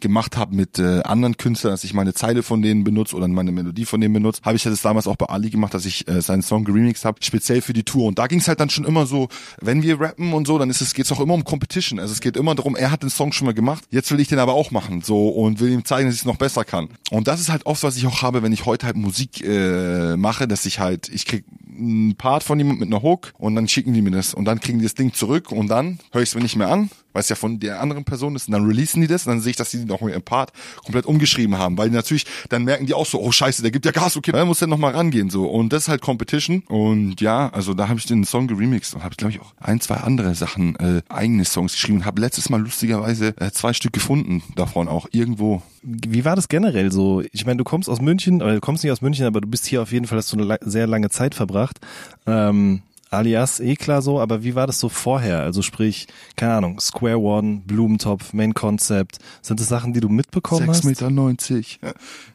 [0.00, 3.52] gemacht habe mit äh, anderen Künstlern, dass ich meine Zeile von denen benutze oder meine
[3.52, 6.20] Melodie von denen benutze, habe ich das damals auch bei Ali gemacht, dass ich äh,
[6.20, 8.06] seinen Song geremixed habe, speziell für die Tour.
[8.06, 9.28] Und da ging es halt dann schon immer so,
[9.60, 11.98] wenn wir rappen und so, dann ist es geht's auch immer um Competition.
[11.98, 14.28] Also es geht immer darum, er hat den Song schon mal gemacht, jetzt will ich
[14.28, 16.88] den aber auch machen, so und will ihm zeigen, dass ich es noch besser kann.
[17.10, 20.16] Und das ist halt oft, was ich auch habe, wenn ich heute halt Musik äh,
[20.16, 21.44] mache, dass ich halt, ich krieg
[21.78, 24.60] einen Part von jemand mit einer Hook und dann schicken die mir das und dann
[24.60, 27.20] kriegen die das Ding zurück und dann höre ich es mir nicht mehr an, weil
[27.20, 29.50] es ja von der anderen Person ist und dann releasen die das und dann sehe
[29.50, 30.52] ich, dass die noch ihren Part
[30.84, 33.92] komplett umgeschrieben haben, weil natürlich, dann merken die auch so, oh scheiße, der gibt ja
[33.92, 37.48] Gas, okay, dann muss der noch rangehen so und das ist halt Competition und ja,
[37.50, 40.34] also da habe ich den Song geremixed und habe glaube ich auch ein, zwei andere
[40.34, 44.88] Sachen, äh, eigene Songs geschrieben und habe letztes Mal lustigerweise äh, zwei Stück gefunden davon
[44.88, 45.62] auch irgendwo.
[45.82, 47.22] Wie war das generell so?
[47.32, 49.66] Ich meine, du kommst aus München, oder du kommst nicht aus München, aber du bist
[49.66, 51.78] hier auf jeden Fall, hast du eine sehr lange Zeit verbracht.
[52.26, 55.40] Ähm, alias eh klar so, aber wie war das so vorher?
[55.40, 56.06] Also sprich,
[56.36, 59.18] keine Ahnung, Square One, Blumentopf, Main Concept.
[59.42, 60.84] Sind das Sachen, die du mitbekommen 6,90 hast?
[60.84, 61.10] Meter.
[61.10, 61.80] 90.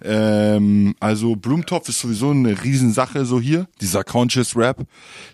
[0.04, 3.68] Ähm, also Blumentopf ist sowieso eine Riesensache so hier.
[3.82, 4.86] Dieser Conscious Rap.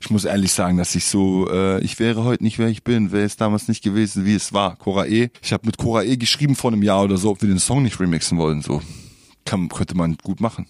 [0.01, 3.11] Ich muss ehrlich sagen, dass ich so, äh, ich wäre heute nicht, wer ich bin,
[3.11, 4.75] wäre es damals nicht gewesen, wie es war.
[4.75, 5.29] Cora E.
[5.41, 7.83] Ich habe mit Cora E geschrieben vor einem Jahr oder so, ob wir den Song
[7.83, 8.61] nicht remixen wollen.
[8.61, 8.81] So
[9.45, 10.67] Kann, könnte man gut machen.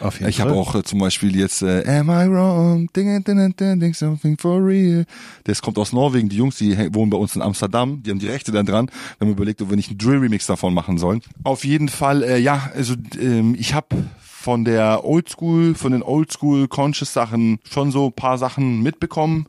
[0.00, 2.88] Auf jeden Ich habe auch äh, zum Beispiel jetzt äh, Am I Wrong?
[2.94, 5.04] Ding, ding, ding, ding, ding, something for real.
[5.44, 6.28] Das kommt aus Norwegen.
[6.28, 8.02] Die Jungs, die wohnen bei uns in Amsterdam.
[8.02, 8.90] Die haben die Rechte dann dran.
[9.18, 11.20] Wir haben überlegt, ob wir nicht einen Drill-Remix davon machen sollen.
[11.44, 13.88] Auf jeden Fall, äh, ja, also ähm, ich habe
[14.22, 19.46] von der Oldschool, von den Oldschool Conscious Sachen schon so ein paar Sachen mitbekommen.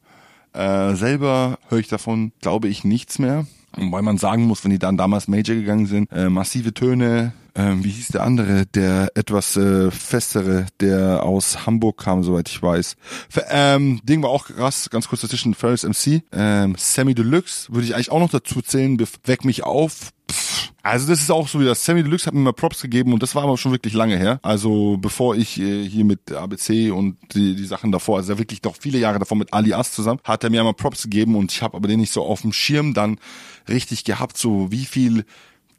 [0.54, 3.46] Äh, selber höre ich davon, glaube ich, nichts mehr.
[3.78, 7.84] Wobei man sagen muss, wenn die dann damals Major gegangen sind, äh, massive Töne, ähm,
[7.84, 12.96] wie hieß der andere, der etwas äh, festere, der aus Hamburg kam, soweit ich weiß.
[13.30, 17.86] F ähm, Ding war auch krass, ganz kurz dazwischen, Ferris MC, ähm, Sammy Deluxe, würde
[17.86, 20.72] ich eigentlich auch noch dazu zählen, Weck mich auf, Pff.
[20.82, 23.22] Also das ist auch so wie das Sammy Deluxe hat mir mal Props gegeben und
[23.22, 24.40] das war aber schon wirklich lange her.
[24.44, 28.78] Also bevor ich äh, hier mit ABC und die, die Sachen davor, also wirklich doch
[28.80, 31.76] viele Jahre davor mit Alias zusammen, hat er mir mal Props gegeben und ich habe
[31.76, 33.20] aber den nicht so auf dem Schirm dann
[33.68, 35.26] richtig gehabt, so wie viel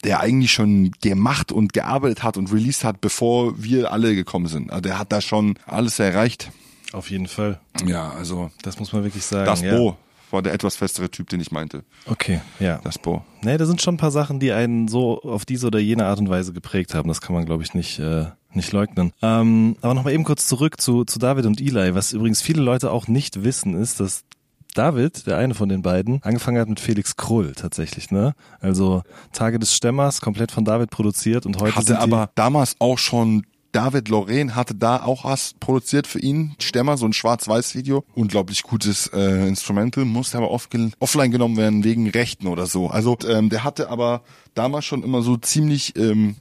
[0.04, 4.70] der eigentlich schon gemacht und gearbeitet hat und released hat, bevor wir alle gekommen sind.
[4.70, 6.50] Also der hat da schon alles erreicht.
[6.92, 7.60] Auf jeden Fall.
[7.86, 9.46] Ja, also Das muss man wirklich sagen.
[9.46, 9.76] das ja.
[9.76, 9.96] Bo
[10.30, 11.82] war der etwas festere Typ, den ich meinte.
[12.06, 12.80] Okay, ja.
[12.84, 13.24] Das Bo.
[13.42, 16.20] Nee, da sind schon ein paar Sachen, die einen so auf diese oder jene Art
[16.20, 17.08] und Weise geprägt haben.
[17.08, 19.12] Das kann man, glaube ich, nicht, äh, nicht leugnen.
[19.22, 21.94] Ähm, aber nochmal eben kurz zurück zu, zu David und Eli.
[21.96, 24.22] Was übrigens viele Leute auch nicht wissen, ist, dass
[24.72, 28.34] David, der eine von den beiden, angefangen hat mit Felix Krull tatsächlich, ne?
[28.60, 29.02] Also
[29.32, 34.08] Tage des Stemmers, komplett von David produziert und heute Hatte aber damals auch schon David
[34.08, 38.04] Lorraine hatte da auch was produziert für ihn, Stemmer, so ein Schwarz-Weiß-Video.
[38.14, 40.68] Unglaublich gutes äh, Instrumental, musste aber off
[40.98, 42.88] offline genommen werden wegen Rechten oder so.
[42.88, 44.22] Also ähm, der hatte aber
[44.54, 46.36] damals schon immer so ziemlich ähm,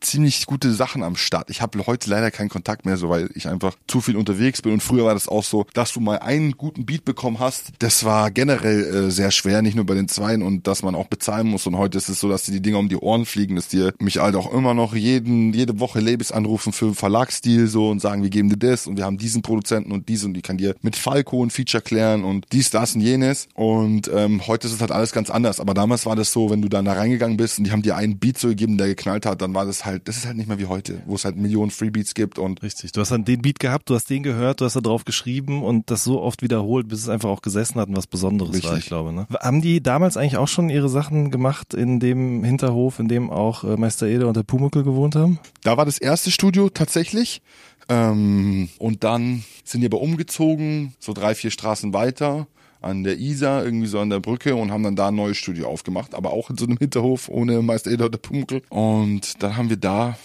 [0.00, 1.50] ziemlich gute Sachen am Start.
[1.50, 4.72] Ich habe heute leider keinen Kontakt mehr, so weil ich einfach zu viel unterwegs bin.
[4.72, 7.72] Und früher war das auch so, dass du mal einen guten Beat bekommen hast.
[7.78, 11.06] Das war generell äh, sehr schwer, nicht nur bei den Zweien und dass man auch
[11.06, 11.66] bezahlen muss.
[11.66, 13.92] Und heute ist es so, dass dir die Dinger um die Ohren fliegen, dass dir
[13.98, 18.22] mich halt auch immer noch jeden, jede Woche Labels anrufen für Verlagsstil so und sagen,
[18.22, 20.74] wir geben dir das und wir haben diesen Produzenten und diesen und die kann dir
[20.82, 23.48] mit Falco ein Feature klären und dies, das und jenes.
[23.54, 25.60] Und ähm, heute ist es halt alles ganz anders.
[25.60, 27.96] Aber damals war das so, wenn du dann da reingegangen bist und die haben dir
[27.96, 30.48] einen Beat so gegeben, der geknallt hat, dann war das halt, das ist halt nicht
[30.48, 32.92] mehr wie heute, wo es halt Millionen Freebeats gibt und Richtig.
[32.92, 35.62] Du hast dann den Beat gehabt, du hast den gehört, du hast da drauf geschrieben
[35.64, 38.72] und das so oft wiederholt, bis es einfach auch gesessen hat und was Besonderes war,
[38.72, 38.78] Richtig.
[38.78, 39.12] ich glaube.
[39.12, 39.26] Ne?
[39.40, 43.64] Haben die damals eigentlich auch schon ihre Sachen gemacht in dem Hinterhof, in dem auch
[43.64, 45.38] äh, Meister Ede und der Pumuckel gewohnt haben?
[45.62, 47.42] Da war das erste Studio tatsächlich.
[47.88, 52.46] Ähm, und dann sind die aber umgezogen, so drei, vier Straßen weiter
[52.80, 55.68] an der Isar, irgendwie so an der Brücke und haben dann da ein neues Studio
[55.68, 58.62] aufgemacht, aber auch in so einem Hinterhof ohne Meister Eder oder Pumuckl.
[58.68, 60.16] Und dann haben wir da,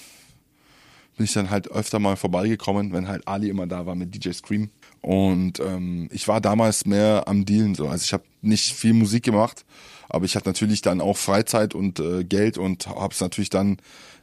[1.17, 4.31] bin ich dann halt öfter mal vorbeigekommen, wenn halt Ali immer da war mit DJ
[4.31, 4.69] Scream.
[5.01, 7.87] Und ähm, ich war damals mehr am Dealen so.
[7.87, 9.65] Also ich habe nicht viel Musik gemacht,
[10.09, 13.77] aber ich hatte natürlich dann auch Freizeit und äh, Geld und habe es natürlich dann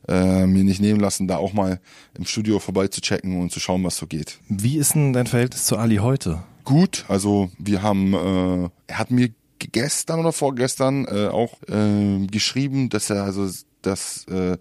[0.08, 1.80] äh, mir nicht nehmen lassen, da auch mal
[2.16, 4.38] im Studio vorbei zu checken und zu schauen, was so geht.
[4.48, 6.42] Wie ist denn dein Verhältnis zu Ali heute?
[6.70, 12.90] Gut, also wir haben, äh, er hat mir gestern oder vorgestern äh, auch äh, geschrieben,
[12.90, 13.50] dass er also
[13.82, 14.56] das äh,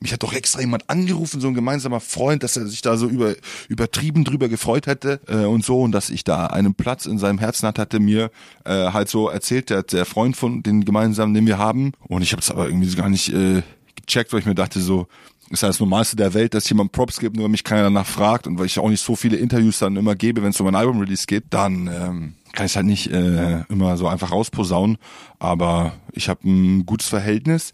[0.00, 3.06] mich hat doch extra jemand angerufen, so ein gemeinsamer Freund, dass er sich da so
[3.06, 3.36] über
[3.68, 7.38] übertrieben drüber gefreut hätte äh, und so und dass ich da einen Platz in seinem
[7.38, 8.32] Herzen hat, hatte mir
[8.64, 11.92] äh, halt so erzählt, der, der Freund von den gemeinsamen, den wir haben.
[12.08, 13.62] Und ich habe es aber irgendwie gar nicht äh,
[13.94, 15.06] gecheckt, weil ich mir dachte so,
[15.50, 18.46] ist ja das Normalste der Welt, dass jemand Props gibt, nur mich keiner danach fragt
[18.46, 20.74] und weil ich auch nicht so viele Interviews dann immer gebe, wenn es um ein
[20.74, 24.98] Album-Release geht, dann ähm, kann ich halt nicht äh, immer so einfach rausposaunen,
[25.38, 27.72] aber ich habe ein gutes Verhältnis.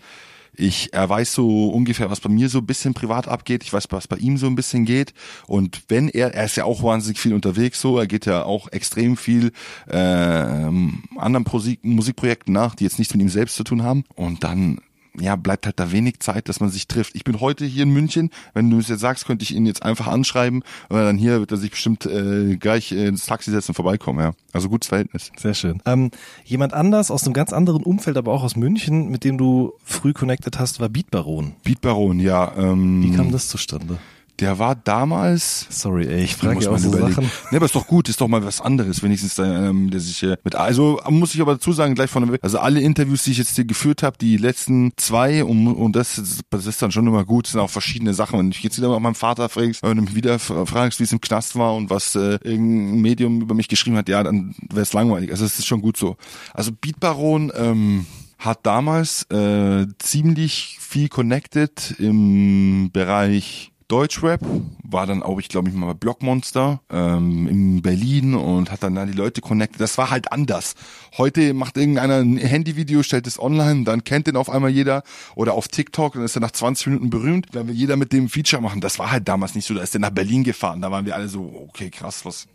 [0.52, 3.62] Ich, er weiß so ungefähr, was bei mir so ein bisschen privat abgeht.
[3.62, 5.14] Ich weiß, was bei ihm so ein bisschen geht.
[5.46, 8.68] Und wenn er, er ist ja auch wahnsinnig viel unterwegs so, er geht ja auch
[8.70, 9.52] extrem viel
[9.86, 14.04] äh, anderen Musik, Musikprojekten nach, die jetzt nichts mit ihm selbst zu tun haben.
[14.16, 14.80] Und dann
[15.20, 17.14] ja, bleibt halt da wenig Zeit, dass man sich trifft.
[17.14, 18.30] Ich bin heute hier in München.
[18.54, 20.62] Wenn du es jetzt sagst, könnte ich ihn jetzt einfach anschreiben.
[20.88, 24.20] Aber dann hier wird er sich bestimmt äh, gleich äh, ins Taxi setzen und vorbeikommen.
[24.20, 25.30] Ja, also gutes Verhältnis.
[25.36, 25.80] Sehr schön.
[25.86, 26.10] Ähm,
[26.44, 30.12] jemand anders aus einem ganz anderen Umfeld, aber auch aus München, mit dem du früh
[30.12, 31.54] connected hast, war Beat Baron.
[31.64, 32.52] Beat Baron, ja.
[32.56, 33.98] Ähm, Wie kam das zustande?
[34.40, 35.66] Der war damals.
[35.68, 37.12] Sorry, ey, ich frage ja auch so überlegen.
[37.12, 37.30] Sachen.
[37.50, 40.36] Ne, aber ist doch gut, ist doch mal was anderes, wenigstens ähm, der sich äh,
[40.44, 43.54] mit also muss ich aber dazu sagen gleich von also alle Interviews, die ich jetzt
[43.56, 47.24] hier geführt habe, die letzten zwei und, und das, ist- das ist dann schon immer
[47.24, 48.38] gut, sind auch verschiedene Sachen.
[48.38, 51.04] Wenn ich jetzt wieder mit meinem Vater fragst, wenn du mich wieder fra- fragst, wie
[51.04, 54.54] es im Knast war und was äh, irgendein Medium über mich geschrieben hat, ja, dann
[54.70, 55.30] wäre es langweilig.
[55.30, 56.16] Also es ist schon gut so.
[56.54, 58.06] Also Beat Baron ähm,
[58.38, 64.40] hat damals äh, ziemlich viel connected im Bereich Deutschrap,
[64.84, 68.94] war dann auch, ich glaube ich mal bei Blockmonster ähm, in Berlin und hat dann
[68.94, 69.80] da die Leute connected.
[69.80, 70.74] Das war halt anders.
[71.18, 75.02] Heute macht irgendeiner ein Handyvideo, stellt es online, dann kennt den auf einmal jeder
[75.34, 78.28] oder auf TikTok, dann ist er nach 20 Minuten berühmt, dann will jeder mit dem
[78.28, 78.80] Feature machen.
[78.80, 81.16] Das war halt damals nicht so, da ist der nach Berlin gefahren, da waren wir
[81.16, 82.46] alle so, okay, krass, was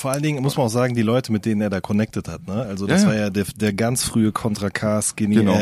[0.00, 2.48] Vor allen Dingen muss man auch sagen, die Leute, mit denen er da connected hat,
[2.48, 2.62] ne?
[2.62, 3.14] Also das Ja, ja.
[3.14, 5.58] war ja der, der ganz frühe Contra K, Skinny Genau.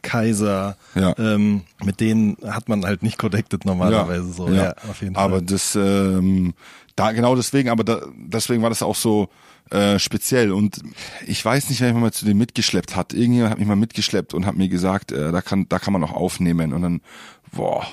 [0.00, 1.14] Kaiser, Ja.
[1.18, 4.48] ähm, mit denen hat man halt nicht connected normalerweise so.
[4.48, 5.42] Ja, auf jeden aber Fall.
[5.46, 6.54] das, ähm,
[6.96, 9.28] da genau deswegen, aber da, deswegen war das auch so
[9.70, 10.80] äh, speziell und
[11.26, 13.12] ich weiß nicht, wer mich mal zu dem mitgeschleppt hat.
[13.12, 16.00] Irgendjemand hat mich mal mitgeschleppt und hat mir gesagt, äh, da kann, da kann man
[16.02, 17.00] noch aufnehmen und dann,
[17.54, 17.86] boah,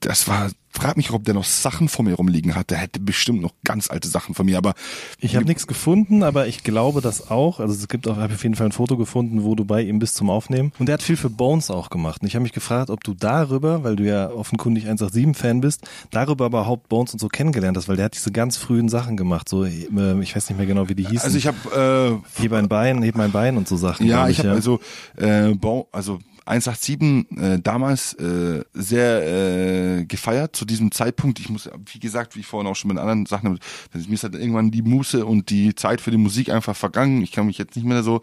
[0.00, 2.70] das war, frag mich, ob der noch Sachen vor mir rumliegen hat.
[2.70, 4.74] Der hätte bestimmt noch ganz alte Sachen von mir, aber
[5.20, 7.60] Ich habe nichts gefunden, aber ich glaube das auch.
[7.60, 9.98] Also es gibt auch, habe auf jeden Fall ein Foto gefunden, wo du bei ihm
[9.98, 10.72] bist zum Aufnehmen.
[10.78, 12.22] Und der hat viel für Bones auch gemacht.
[12.22, 16.46] Und ich habe mich gefragt, ob du darüber, weil du ja offenkundig 187-Fan bist, darüber
[16.46, 19.48] überhaupt Bones und so kennengelernt hast, weil der hat diese ganz frühen Sachen gemacht.
[19.48, 19.88] So, äh,
[20.22, 21.22] ich weiß nicht mehr genau, wie die hießen.
[21.22, 24.06] also ich habe äh, heb ein Bein, heb mein Bein und so Sachen.
[24.06, 24.54] Ja, ich habe ja.
[24.54, 24.80] also
[25.16, 26.18] äh, Bo also
[26.48, 31.38] 187 äh, damals äh, sehr äh, gefeiert zu diesem Zeitpunkt.
[31.40, 33.58] Ich muss, wie gesagt, wie vorhin auch schon mit anderen Sachen,
[33.92, 37.22] mir ist halt irgendwann die Muße und die Zeit für die Musik einfach vergangen.
[37.22, 38.22] Ich kann mich jetzt nicht mehr so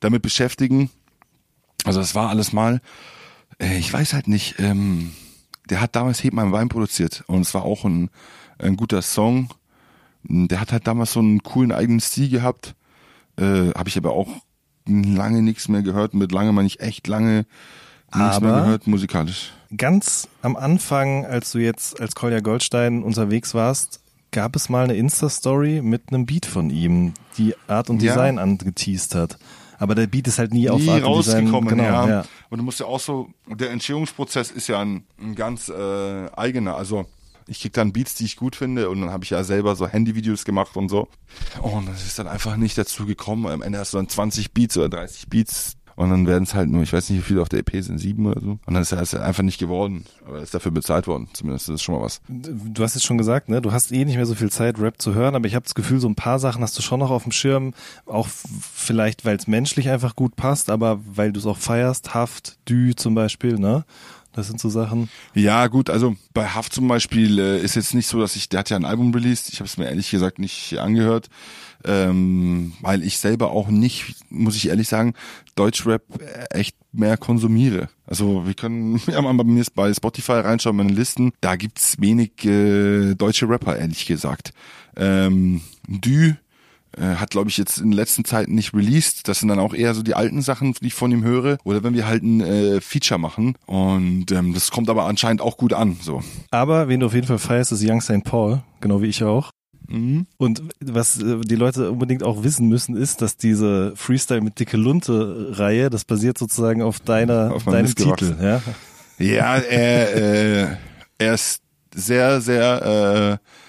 [0.00, 0.90] damit beschäftigen.
[1.84, 2.80] Also das war alles mal.
[3.58, 4.56] Äh, ich weiß halt nicht.
[4.58, 5.12] Ähm,
[5.68, 8.10] der hat damals Heb mein Wein produziert und es war auch ein,
[8.58, 9.52] ein guter Song.
[10.22, 12.74] Der hat halt damals so einen coolen eigenen Stil gehabt.
[13.36, 14.28] Äh, Habe ich aber auch
[14.86, 16.14] lange nichts mehr gehört.
[16.14, 17.46] Mit lange meine ich echt lange
[18.14, 19.52] nichts mehr gehört musikalisch.
[19.76, 24.94] Ganz am Anfang, als du jetzt als Kolja Goldstein unterwegs warst, gab es mal eine
[24.94, 28.12] Insta-Story mit einem Beat von ihm, die Art und Ja.
[28.12, 29.38] Design angeteased hat.
[29.78, 31.44] Aber der Beat ist halt nie, auf Nie Art und Design.
[31.46, 32.08] rausgekommen, Genau, ja.
[32.08, 32.24] ja.
[32.50, 36.76] Und du musst ja auch so, der Entstehungsprozess ist ja ein, ein ganz äh, eigener.
[36.76, 37.06] Also
[37.46, 39.86] ich krieg dann Beats, die ich gut finde und dann habe ich ja selber so
[39.86, 41.08] Handyvideos gemacht und so.
[41.62, 43.46] Und das ist dann einfach nicht dazu gekommen.
[43.46, 46.68] Am Ende hast du dann 20 Beats oder 30 Beats und dann werden es halt
[46.68, 48.58] nur, ich weiß nicht, wie viele auf der EP sind, sieben oder so.
[48.64, 50.04] Und dann ist ist er einfach nicht geworden.
[50.26, 51.28] Aber er ist dafür bezahlt worden.
[51.32, 52.20] Zumindest das ist schon mal was.
[52.28, 55.00] Du hast jetzt schon gesagt, ne, du hast eh nicht mehr so viel Zeit, Rap
[55.00, 57.10] zu hören, aber ich habe das Gefühl, so ein paar Sachen hast du schon noch
[57.10, 57.74] auf dem Schirm,
[58.06, 62.58] auch vielleicht, weil es menschlich einfach gut passt, aber weil du es auch feierst, Haft,
[62.68, 63.84] Dü zum Beispiel, ne?
[64.34, 65.08] Das sind so Sachen.
[65.34, 68.60] Ja, gut, also bei Haft zum Beispiel äh, ist jetzt nicht so, dass ich, der
[68.60, 71.28] hat ja ein Album released, ich habe es mir ehrlich gesagt nicht angehört,
[71.84, 75.14] ähm, weil ich selber auch nicht, muss ich ehrlich sagen,
[75.54, 77.88] Deutschrap äh, echt mehr konsumiere.
[78.06, 82.44] Also wir können ja mal bei mir bei Spotify reinschauen, meine Listen, da gibt's wenig
[82.44, 84.52] äh, deutsche Rapper, ehrlich gesagt.
[84.96, 86.34] Ähm, Dü
[86.96, 89.28] äh, hat, glaube ich, jetzt in letzten Zeiten nicht released.
[89.28, 91.58] Das sind dann auch eher so die alten Sachen, die ich von ihm höre.
[91.64, 93.56] Oder wenn wir halt ein äh, Feature machen.
[93.66, 95.96] Und ähm, das kommt aber anscheinend auch gut an.
[96.00, 96.22] So.
[96.50, 98.24] Aber wen du auf jeden Fall feierst, ist Young St.
[98.24, 99.50] Paul, genau wie ich auch.
[99.88, 100.26] Mhm.
[100.36, 104.76] Und was äh, die Leute unbedingt auch wissen müssen, ist, dass diese Freestyle mit Dicke
[104.76, 108.62] Lunte Reihe, das basiert sozusagen auf deiner, Auf deinem Titel, ja.
[109.18, 110.76] Ja, er, äh,
[111.18, 111.62] er ist
[111.94, 113.63] sehr, sehr, äh,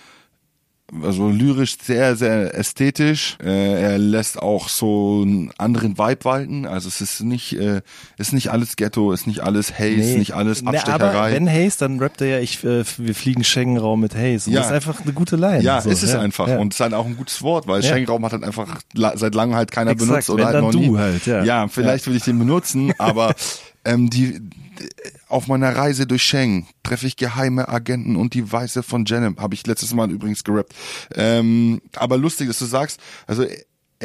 [1.04, 3.38] also lyrisch sehr, sehr ästhetisch.
[3.44, 6.68] Äh, er lässt auch so einen anderen Vibe walten.
[6.68, 7.82] Also es ist nicht, äh,
[8.18, 10.18] ist nicht alles Ghetto, ist nicht alles Haze, Nee.
[10.18, 11.32] nicht alles Nee, aber Abstecherei.
[11.34, 14.48] wenn Haze, dann rappt er ja, ich, äh, wir fliegen Schengen-Raum mit Haze.
[14.50, 14.60] Und Ja.
[14.60, 15.64] das ist einfach eine gute Line.
[15.64, 16.48] Ja, so, ist es ja, einfach.
[16.48, 16.60] Ja.
[16.60, 17.90] Und es ist halt auch ein gutes Wort, weil Ja.
[17.90, 18.80] Schengenraum hat halt einfach
[19.16, 20.98] seit langem halt keiner Exakt, benutzt oder wenn halt noch du nie.
[20.98, 21.44] halt, ja.
[21.44, 23.34] ja, vielleicht will ich den benutzen, aber
[23.86, 24.40] ähm, die
[25.36, 29.36] auf meiner Reise durch Schengen treffe ich geheime Agenten und die Weiße von Jenem.
[29.38, 30.74] Habe ich letztes Mal übrigens gerappt.
[31.14, 33.46] Ähm, aber lustig, dass du sagst, also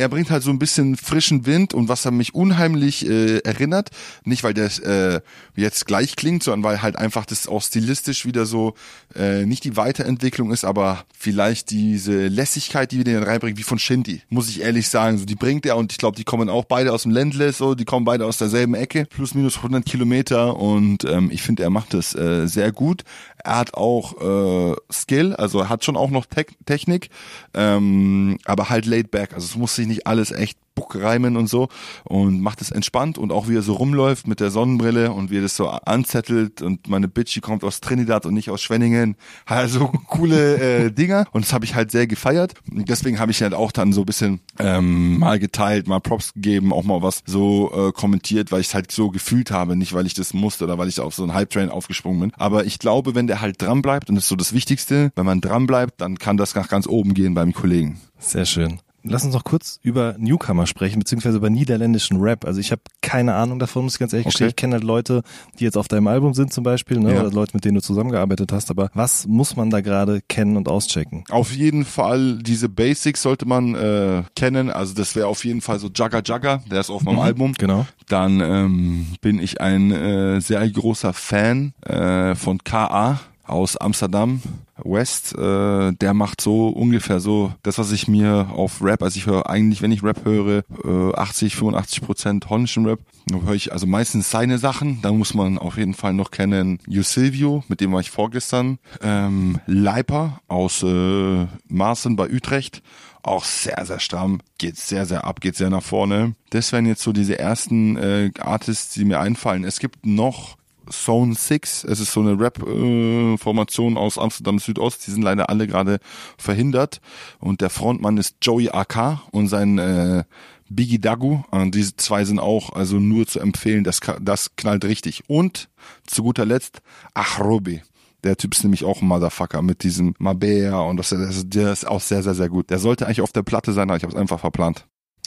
[0.01, 3.91] er bringt halt so ein bisschen frischen Wind und was er mich unheimlich äh, erinnert,
[4.25, 5.21] nicht weil der äh,
[5.55, 8.75] jetzt gleich klingt, sondern weil halt einfach das auch stilistisch wieder so
[9.15, 13.79] äh, nicht die Weiterentwicklung ist, aber vielleicht diese Lässigkeit, die wir den reinbringen, wie von
[13.79, 16.65] Shindy, muss ich ehrlich sagen, so die bringt er und ich glaube, die kommen auch
[16.65, 20.57] beide aus dem Ländle, so die kommen beide aus derselben Ecke, plus minus 100 Kilometer
[20.57, 23.05] und ähm, ich finde, er macht das äh, sehr gut.
[23.45, 27.11] Er hat auch äh, Skill, also er hat schon auch noch Te Technik,
[27.55, 29.35] ähm, aber halt laid back.
[29.35, 31.69] Also es muss sich nicht alles echt buckreimen und so
[32.05, 35.39] und macht es entspannt und auch wie er so rumläuft mit der Sonnenbrille und wie
[35.39, 39.17] er das so anzettelt und meine Bitch, die kommt aus Trinidad und nicht aus Schwenningen.
[39.61, 42.55] Also coole äh, Dinger und das habe ich halt sehr gefeiert.
[42.71, 46.33] Und deswegen habe ich halt auch dann so ein bisschen ähm, mal geteilt, mal Props
[46.35, 49.93] gegeben, auch mal was so äh, kommentiert, weil ich es halt so gefühlt habe, nicht
[49.93, 52.33] weil ich das musste oder weil ich auf so einen Hype-Train aufgesprungen bin.
[52.37, 55.27] Aber ich glaube, wenn der halt dran bleibt und das ist so das Wichtigste, wenn
[55.27, 58.01] man dran bleibt, dann kann das nach ganz oben gehen beim Kollegen.
[58.19, 58.81] Sehr schön.
[59.03, 62.45] Lass uns noch kurz über Newcomer sprechen, beziehungsweise über niederländischen Rap.
[62.45, 64.33] Also ich habe keine Ahnung davon, muss ich ganz ehrlich Okay.
[64.33, 64.49] gestehen.
[64.49, 65.23] Ich kenne halt Leute,
[65.59, 67.15] die jetzt auf deinem Album sind zum Beispiel, ne?
[67.15, 67.21] Ja.
[67.21, 68.71] oder Leute, mit denen du zusammengearbeitet hast.
[68.71, 71.25] Aber was muss man da gerade kennen und auschecken?
[71.31, 74.71] Auf jeden Fall diese Basics sollte man äh, kennen.
[74.71, 77.55] Also das wäre auf jeden Fall so Jagga Jagga, der ist auf meinem Album.
[77.59, 77.87] Genau.
[78.09, 83.21] Dann ähm, bin ich ein äh, sehr großer Fan äh, von KA.
[83.51, 84.41] Aus Amsterdam
[84.85, 89.27] West, äh, der macht so ungefähr so das, was ich mir auf Rap, also ich
[89.27, 93.01] höre eigentlich, wenn ich Rap höre, äh, 80, 85 Prozent holländischen Rap.
[93.31, 95.03] Höre ich also meistens seine Sachen.
[95.03, 98.79] Da muss man auf jeden Fall noch kennen Silvio, mit dem war ich vorgestern.
[99.03, 102.83] Ähm, Leiper aus äh, Maaßen bei Utrecht
[103.23, 106.35] auch sehr, sehr stramm, geht sehr, sehr ab, geht sehr nach vorne.
[106.51, 109.65] Das wären jetzt so diese ersten äh, Artists, die mir einfallen.
[109.65, 110.57] Es gibt noch
[110.91, 111.85] Zone 6.
[111.85, 115.07] Es ist so eine Rap-Formation aus Amsterdam Südost.
[115.07, 115.99] Die sind leider alle gerade
[116.37, 117.01] verhindert.
[117.39, 120.25] Und der Frontmann ist Joey AK und sein äh,
[120.69, 121.43] Biggie Dagu.
[121.51, 123.85] Und diese zwei sind auch also nur zu empfehlen.
[123.85, 125.25] Das, das knallt richtig.
[125.29, 125.69] Und
[126.07, 126.83] zu guter Letzt
[127.15, 127.83] Achrobi.
[128.23, 131.87] Der Typ ist nämlich auch ein Motherfucker mit diesem Mabea und das, das, der ist
[131.87, 132.69] auch sehr, sehr, sehr gut.
[132.69, 134.87] Der sollte eigentlich auf der Platte sein, aber ich habe es einfach verplant.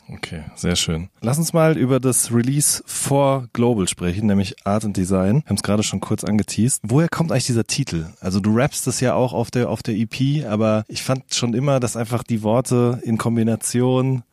[0.10, 1.10] Okay, sehr schön.
[1.22, 5.44] Lass uns mal über das Release vor Global sprechen, nämlich Art and Design.
[5.44, 6.82] Wir haben es gerade schon kurz angeteased.
[6.84, 8.08] Woher kommt eigentlich dieser Titel?
[8.20, 11.54] Also du rappst das ja auch auf der auf der EP, aber ich fand schon
[11.54, 14.24] immer, dass einfach die Worte in Kombination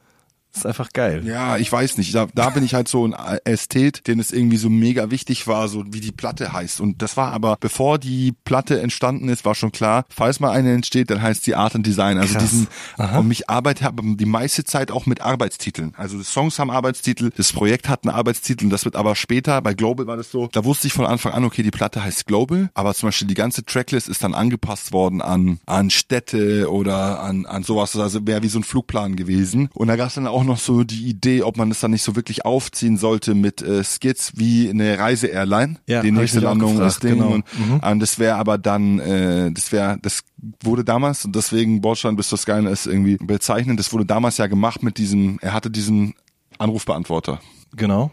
[0.55, 1.23] ist einfach geil.
[1.25, 2.15] Ja, ich weiß nicht.
[2.15, 5.69] Da, da bin ich halt so ein Ästhet, den es irgendwie so mega wichtig war,
[5.69, 6.81] so wie die Platte heißt.
[6.81, 10.73] Und das war aber, bevor die Platte entstanden ist, war schon klar, falls mal eine
[10.73, 12.19] entsteht, dann heißt sie Art and Design.
[12.19, 12.51] Also Krass.
[12.51, 13.19] diesen, Aha.
[13.19, 15.95] und ich arbeite habe die meiste Zeit auch mit Arbeitstiteln.
[15.97, 19.61] Also die Songs haben Arbeitstitel, das Projekt hat einen Arbeitstitel und das wird aber später,
[19.63, 22.27] bei Global war das so, da wusste ich von Anfang an, okay, die Platte heißt
[22.27, 27.21] Global, aber zum Beispiel die ganze Tracklist ist dann angepasst worden an, an Städte oder
[27.21, 27.97] an, an sowas.
[27.97, 29.69] Also wäre wie so ein Flugplan gewesen.
[29.75, 31.91] Und da gab es dann auch auch noch so die Idee, ob man es dann
[31.91, 35.77] nicht so wirklich aufziehen sollte mit äh, Skits wie eine Reise-Airline.
[35.87, 37.19] Ja, die nächste Landung ist Ding.
[37.19, 37.33] Genau.
[37.33, 37.81] Und, mhm.
[37.81, 40.23] und das wäre aber dann, äh, das wäre, das
[40.63, 44.47] wurde damals, und deswegen Bordstein bis zur Skyline ist irgendwie bezeichnend, das wurde damals ja
[44.47, 46.15] gemacht mit diesem, er hatte diesen
[46.59, 47.41] Anrufbeantworter.
[47.77, 48.11] Genau.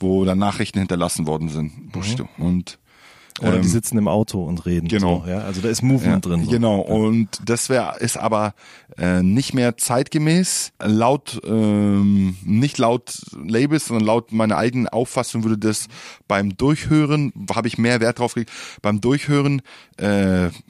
[0.00, 1.94] Wo dann Nachrichten hinterlassen worden sind.
[1.94, 2.28] Mhm.
[2.44, 2.78] Und
[3.40, 4.88] oder ähm, die sitzen im Auto und reden.
[4.88, 5.22] Genau.
[5.24, 5.38] So, ja?
[5.40, 6.44] Also da ist Movement ja, drin.
[6.44, 6.50] So.
[6.50, 6.80] Genau.
[6.80, 8.54] Und das wäre ist aber
[8.96, 10.72] äh, nicht mehr zeitgemäß.
[10.82, 15.88] Laut ähm, nicht laut Labels, sondern laut meiner eigenen Auffassung würde das
[16.26, 18.52] beim Durchhören habe ich mehr Wert drauf gelegt.
[18.82, 19.62] Beim Durchhören
[19.96, 20.04] äh,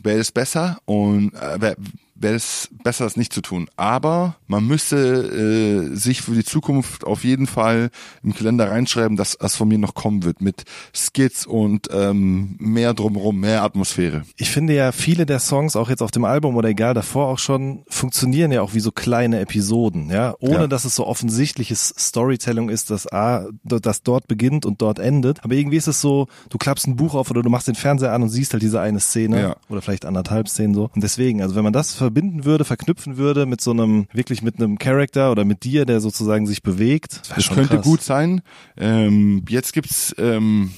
[0.03, 1.77] wäre es besser und äh, wär,
[2.21, 3.69] wäre es besser, das nicht zu tun.
[3.77, 7.91] Aber man müsste äh, sich für die Zukunft auf jeden Fall
[8.23, 12.95] im Kalender reinschreiben, dass das von mir noch kommen wird mit Skits und ähm, mehr
[12.95, 14.23] drumherum, mehr Atmosphäre.
[14.37, 17.39] Ich finde ja, viele der Songs, auch jetzt auf dem Album oder egal davor auch
[17.39, 20.67] schon, funktionieren ja auch wie so kleine Episoden, ja, ohne ja.
[20.67, 25.45] dass es so offensichtliches Storytelling ist, dass A, das dort beginnt und dort endet.
[25.45, 28.13] Aber irgendwie ist es so, du klappst ein Buch auf oder du machst den Fernseher
[28.13, 29.57] an und siehst halt diese eine Szene ja.
[29.69, 30.91] oder vielleicht anderthalb Szenen so.
[30.95, 34.57] Und deswegen, also wenn man das verbinden würde, verknüpfen würde mit so einem, wirklich mit
[34.57, 37.21] einem Charakter oder mit dir, der sozusagen sich bewegt.
[37.29, 37.85] Das, das könnte krass.
[37.85, 38.41] gut sein.
[38.79, 40.71] Ähm, jetzt gibt's ähm,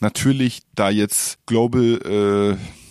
[0.00, 2.85] natürlich, da jetzt Global äh,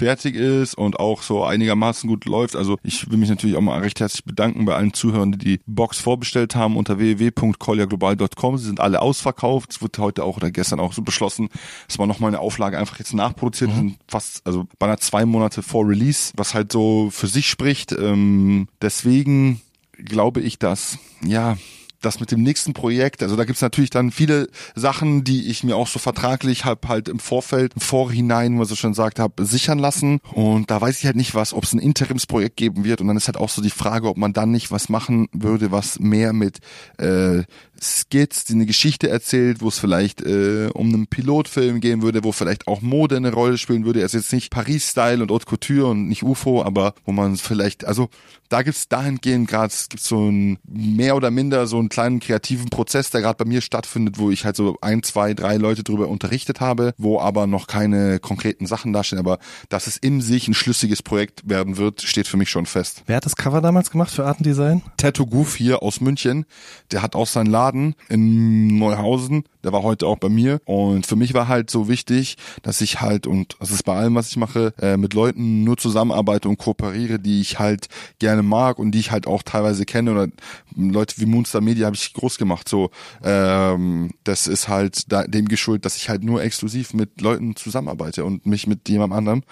[0.00, 2.56] fertig ist und auch so einigermaßen gut läuft.
[2.56, 5.60] Also ich will mich natürlich auch mal recht herzlich bedanken bei allen Zuhörern, die die
[5.66, 8.56] Box vorbestellt haben unter www.colliaglobal.com.
[8.56, 9.72] Sie sind alle ausverkauft.
[9.72, 11.50] Es wird heute auch oder gestern auch so beschlossen,
[11.86, 13.76] dass man nochmal eine Auflage einfach jetzt nachproduziert.
[13.76, 13.96] Mhm.
[14.08, 17.92] Fast, also beinahe zwei Monate vor Release, was halt so für sich spricht.
[17.92, 19.60] Ähm, deswegen
[20.02, 21.58] glaube ich, dass, ja,
[22.00, 25.76] das mit dem nächsten Projekt, also da gibt's natürlich dann viele Sachen, die ich mir
[25.76, 29.78] auch so vertraglich hab halt im Vorfeld, im Vorhinein, was ich schon gesagt habe, sichern
[29.78, 30.20] lassen.
[30.32, 33.00] Und da weiß ich halt nicht was, ob es ein Interimsprojekt geben wird.
[33.00, 35.70] Und dann ist halt auch so die Frage, ob man dann nicht was machen würde,
[35.70, 36.58] was mehr mit
[36.98, 37.42] äh,
[37.80, 42.32] Skits, die eine Geschichte erzählt, wo es vielleicht äh, um einen Pilotfilm gehen würde, wo
[42.32, 44.00] vielleicht auch Mode eine Rolle spielen würde.
[44.00, 47.84] Er ist jetzt nicht Paris-Style und Haute Couture und nicht UFO, aber wo man vielleicht,
[47.84, 48.08] also
[48.48, 52.68] da gibt's dahingehend gerade, es gibt so ein mehr oder minder so einen kleinen kreativen
[52.68, 56.08] Prozess, der gerade bei mir stattfindet, wo ich halt so ein, zwei, drei Leute drüber
[56.08, 60.54] unterrichtet habe, wo aber noch keine konkreten Sachen dastehen, aber dass es in sich ein
[60.54, 63.04] schlüssiges Projekt werden wird, steht für mich schon fest.
[63.06, 64.82] Wer hat das Cover damals gemacht für Artendesign?
[64.96, 66.44] Tattoo Goof hier aus München,
[66.90, 69.44] der hat auch seinen Laden Laden in Neuhausen.
[69.62, 70.60] Der war heute auch bei mir.
[70.64, 74.14] Und für mich war halt so wichtig, dass ich halt, und das ist bei allem,
[74.14, 78.78] was ich mache, äh, mit Leuten nur zusammenarbeite und kooperiere, die ich halt gerne mag
[78.78, 80.12] und die ich halt auch teilweise kenne.
[80.12, 80.28] Oder
[80.76, 82.68] Leute wie Moonstar Media habe ich groß gemacht.
[82.68, 82.90] So,
[83.22, 88.24] ähm, das ist halt da, dem geschuldet, dass ich halt nur exklusiv mit Leuten zusammenarbeite
[88.24, 89.42] und mich mit jemandem anderem.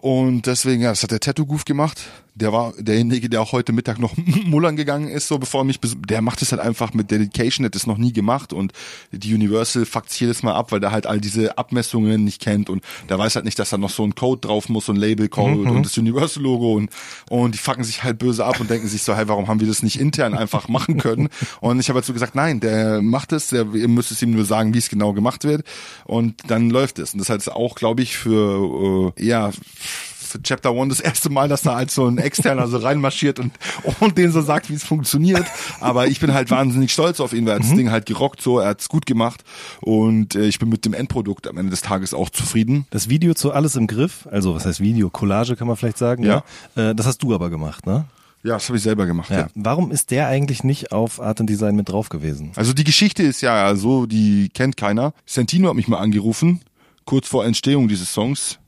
[0.00, 2.00] Und deswegen, ja, das hat der Tattoo Goof gemacht.
[2.40, 4.14] Der war derjenige, der auch heute Mittag noch
[4.44, 7.74] mullern gegangen ist, so bevor er mich, der macht es halt einfach mit Dedication, hat
[7.74, 8.72] das noch nie gemacht und
[9.12, 12.70] die Universal fuckt sich jedes Mal ab, weil der halt all diese Abmessungen nicht kennt
[12.70, 14.96] und der weiß halt nicht, dass da noch so ein Code drauf muss, so ein
[14.96, 16.90] Label-Code und das Universal-Logo und,
[17.28, 19.66] und die fucken sich halt böse ab und denken sich so, hey, warum haben wir
[19.66, 21.28] das nicht intern einfach machen können?
[21.60, 24.44] Und ich habe dazu gesagt, nein, der macht es, der, ihr müsst es ihm nur
[24.44, 25.64] sagen, wie es genau gemacht wird
[26.04, 27.12] und dann läuft es.
[27.12, 29.50] Und das heißt auch, glaube ich, für, äh, ja,
[30.42, 33.52] Chapter One das erste Mal, dass da halt so ein Externer so reinmarschiert und,
[34.00, 35.44] und denen so sagt, wie es funktioniert.
[35.80, 38.40] Aber ich bin halt wahnsinnig stolz auf ihn, weil er hat das Ding halt gerockt
[38.42, 39.42] so, er hat's gut gemacht
[39.80, 42.86] und äh, ich bin mit dem Endprodukt am Ende des Tages auch zufrieden.
[42.90, 46.22] Das Video zu Alles im Griff, also was heißt Video, Collage kann man vielleicht sagen,
[46.24, 46.42] Ja.
[46.76, 46.90] ja?
[46.90, 48.04] Äh, das hast du aber gemacht, ne?
[48.42, 49.28] Ja, das habe ich selber gemacht.
[49.30, 49.40] Ja.
[49.40, 49.48] Ja.
[49.54, 52.52] Warum ist der eigentlich nicht auf Art and Design mit drauf gewesen?
[52.56, 55.12] Also die Geschichte ist ja so, die kennt keiner.
[55.26, 56.62] Santino hat mich mal angerufen,
[57.04, 58.58] kurz vor Entstehung dieses Songs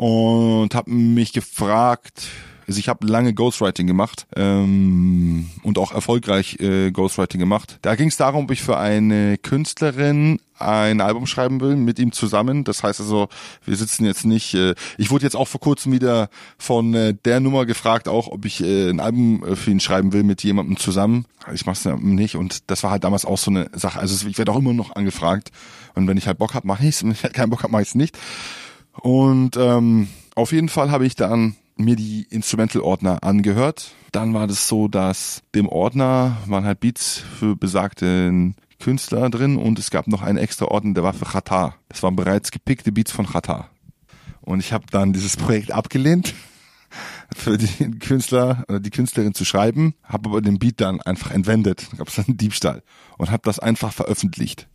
[0.00, 2.28] und hat mich gefragt,
[2.66, 7.78] also ich habe lange Ghostwriting gemacht ähm, und auch erfolgreich äh, Ghostwriting gemacht.
[7.82, 12.12] Da ging es darum, ob ich für eine Künstlerin ein Album schreiben will mit ihm
[12.12, 12.64] zusammen.
[12.64, 13.28] Das heißt also,
[13.66, 14.54] wir sitzen jetzt nicht.
[14.54, 18.46] Äh, ich wurde jetzt auch vor kurzem wieder von äh, der Nummer gefragt, auch ob
[18.46, 21.26] ich äh, ein Album äh, für ihn schreiben will mit jemandem zusammen.
[21.52, 23.98] Ich mach's nicht und das war halt damals auch so eine Sache.
[23.98, 25.50] Also ich werde auch immer noch angefragt
[25.94, 27.02] und wenn ich halt Bock hab, mache ich's.
[27.02, 28.16] Wenn ich halt keinen Bock hab, mache ich's nicht.
[29.00, 33.92] Und ähm, auf jeden Fall habe ich dann mir die Instrumental-Ordner angehört.
[34.12, 39.78] Dann war das so, dass dem Ordner waren halt Beats für besagten Künstler drin und
[39.78, 41.74] es gab noch einen extra Ordner, der war für Chata.
[41.88, 43.68] Das waren bereits gepickte Beats von Chata.
[44.40, 46.34] Und ich habe dann dieses Projekt abgelehnt,
[47.36, 51.86] für den Künstler oder die Künstlerin zu schreiben, habe aber den Beat dann einfach entwendet.
[51.96, 52.82] Gab es einen Diebstahl
[53.18, 54.66] und habe das einfach veröffentlicht.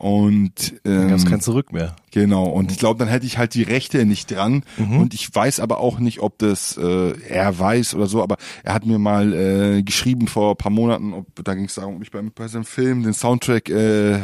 [0.00, 1.94] Und Da gab es ähm, kein Zurück mehr.
[2.10, 4.64] Genau, und ich glaube, dann hätte ich halt die Rechte nicht dran.
[4.98, 8.72] Und ich weiß aber auch nicht, ob das äh, er weiß oder so, aber er
[8.72, 12.02] hat mir mal äh, geschrieben vor ein paar Monaten, ob da ging es darum, ob
[12.02, 14.20] ich bei, bei seinem Film den Soundtrack äh,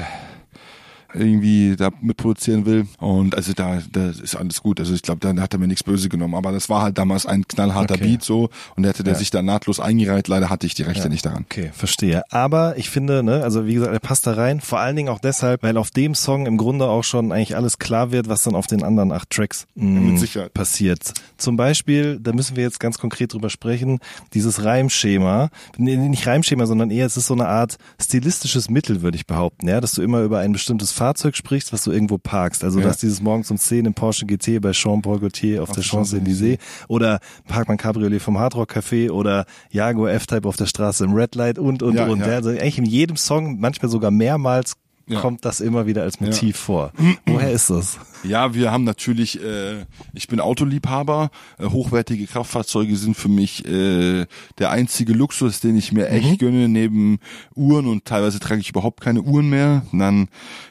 [1.17, 2.87] irgendwie da mitproduzieren will.
[2.99, 4.81] Und also da, da ist alles gut.
[4.81, 6.35] Also ich glaube, da hat er mir nichts böse genommen.
[6.35, 8.05] Aber das war halt damals ein knallharter Okay.
[8.05, 9.19] Beat so und der hätte der Ja.
[9.19, 10.29] sich da nahtlos eingereiht.
[10.29, 11.45] Leider hatte ich die Rechte nicht daran.
[11.45, 12.23] Okay, verstehe.
[12.31, 14.61] Aber ich finde, ne, also wie gesagt, er passt da rein.
[14.61, 17.79] Vor allen Dingen auch deshalb, weil auf dem Song im Grunde auch schon eigentlich alles
[17.79, 20.53] klar wird, was dann auf den anderen acht Tracks mh, Mit Sicherheit.
[20.55, 21.13] passiert.
[21.39, 23.99] Zum Beispiel, da müssen wir jetzt ganz konkret drüber sprechen,
[24.35, 29.17] dieses Reimschema, nee, nicht Reimschema, sondern eher, es ist so eine Art stilistisches Mittel, würde
[29.17, 32.65] ich behaupten, ja, dass du immer über ein bestimmtes Fahrzeug sprichst, was du irgendwo parkst.
[32.65, 32.87] Also, Ja.
[32.87, 37.21] dass dieses morgens um 10 im Porsche GT bei Jean-Paul Gaultier auf, der Champs-Élysées oder
[37.47, 41.59] parkt man Cabriolet vom Hardrock Café oder Jaguar F-Type auf der Straße im Red Light
[41.61, 42.21] und, und, Ja, und.
[42.21, 42.27] Ja.
[42.27, 44.75] Also eigentlich in jedem Song, manchmal sogar mehrmals,
[45.09, 45.21] Ja.
[45.21, 46.93] kommt das immer wieder als Motiv vor.
[47.27, 47.99] Woher ist das?
[48.25, 49.85] Ja, wir haben natürlich, äh,
[50.15, 54.27] ich bin Autoliebhaber, äh, hochwertige Kraftfahrzeuge sind für mich äh,
[54.59, 57.21] der einzige Luxus, den ich mir echt gönne, neben
[57.55, 60.27] Uhren und teilweise trage ich überhaupt keine Uhren mehr, dann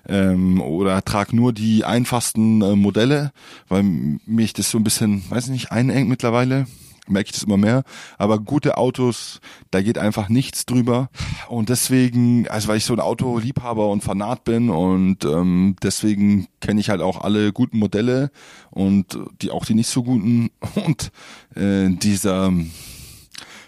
[0.07, 3.31] ähm, oder trage nur die einfachsten äh, Modelle,
[3.69, 6.67] weil mich das so ein bisschen, weiß ich nicht, einengt mittlerweile
[7.07, 7.83] merke ich das immer mehr.
[8.17, 9.39] Aber gute Autos,
[9.71, 11.09] da geht einfach nichts drüber.
[11.47, 16.79] Und deswegen, also weil ich so ein Autoliebhaber und Fanat bin und ähm, deswegen kenne
[16.79, 18.31] ich halt auch alle guten Modelle
[18.71, 20.49] und die auch die nicht so guten.
[20.75, 21.11] Und
[21.55, 22.71] äh, dieser ähm,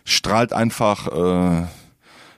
[0.03, 1.67] strahlt einfach äh,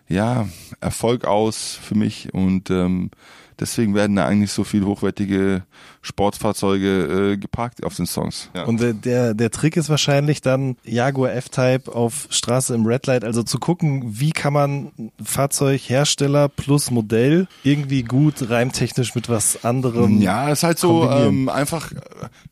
[0.07, 0.47] ja
[0.81, 3.11] Erfolg aus für mich und ähm,
[3.59, 5.63] deswegen werden da eigentlich so viel hochwertige
[6.01, 8.49] Sportfahrzeuge äh, geparkt auf den Songs.
[8.55, 8.63] Ja.
[8.63, 13.23] Und der, der, der Trick ist wahrscheinlich dann Jaguar F-Type auf Straße im Red Light,
[13.23, 14.91] also zu gucken, wie kann man
[15.23, 20.21] Fahrzeughersteller plus Modell irgendwie gut reimtechnisch mit was anderem.
[20.21, 21.91] Ja, ist halt so ähm, einfach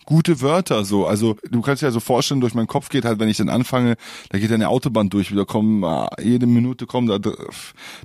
[0.07, 1.05] gute Wörter so.
[1.05, 3.49] Also du kannst dir ja so vorstellen, durch meinen Kopf geht halt, wenn ich dann
[3.49, 3.97] anfange,
[4.29, 7.19] da geht eine Autobahn durch, wieder kommen äh, jede Minute kommen da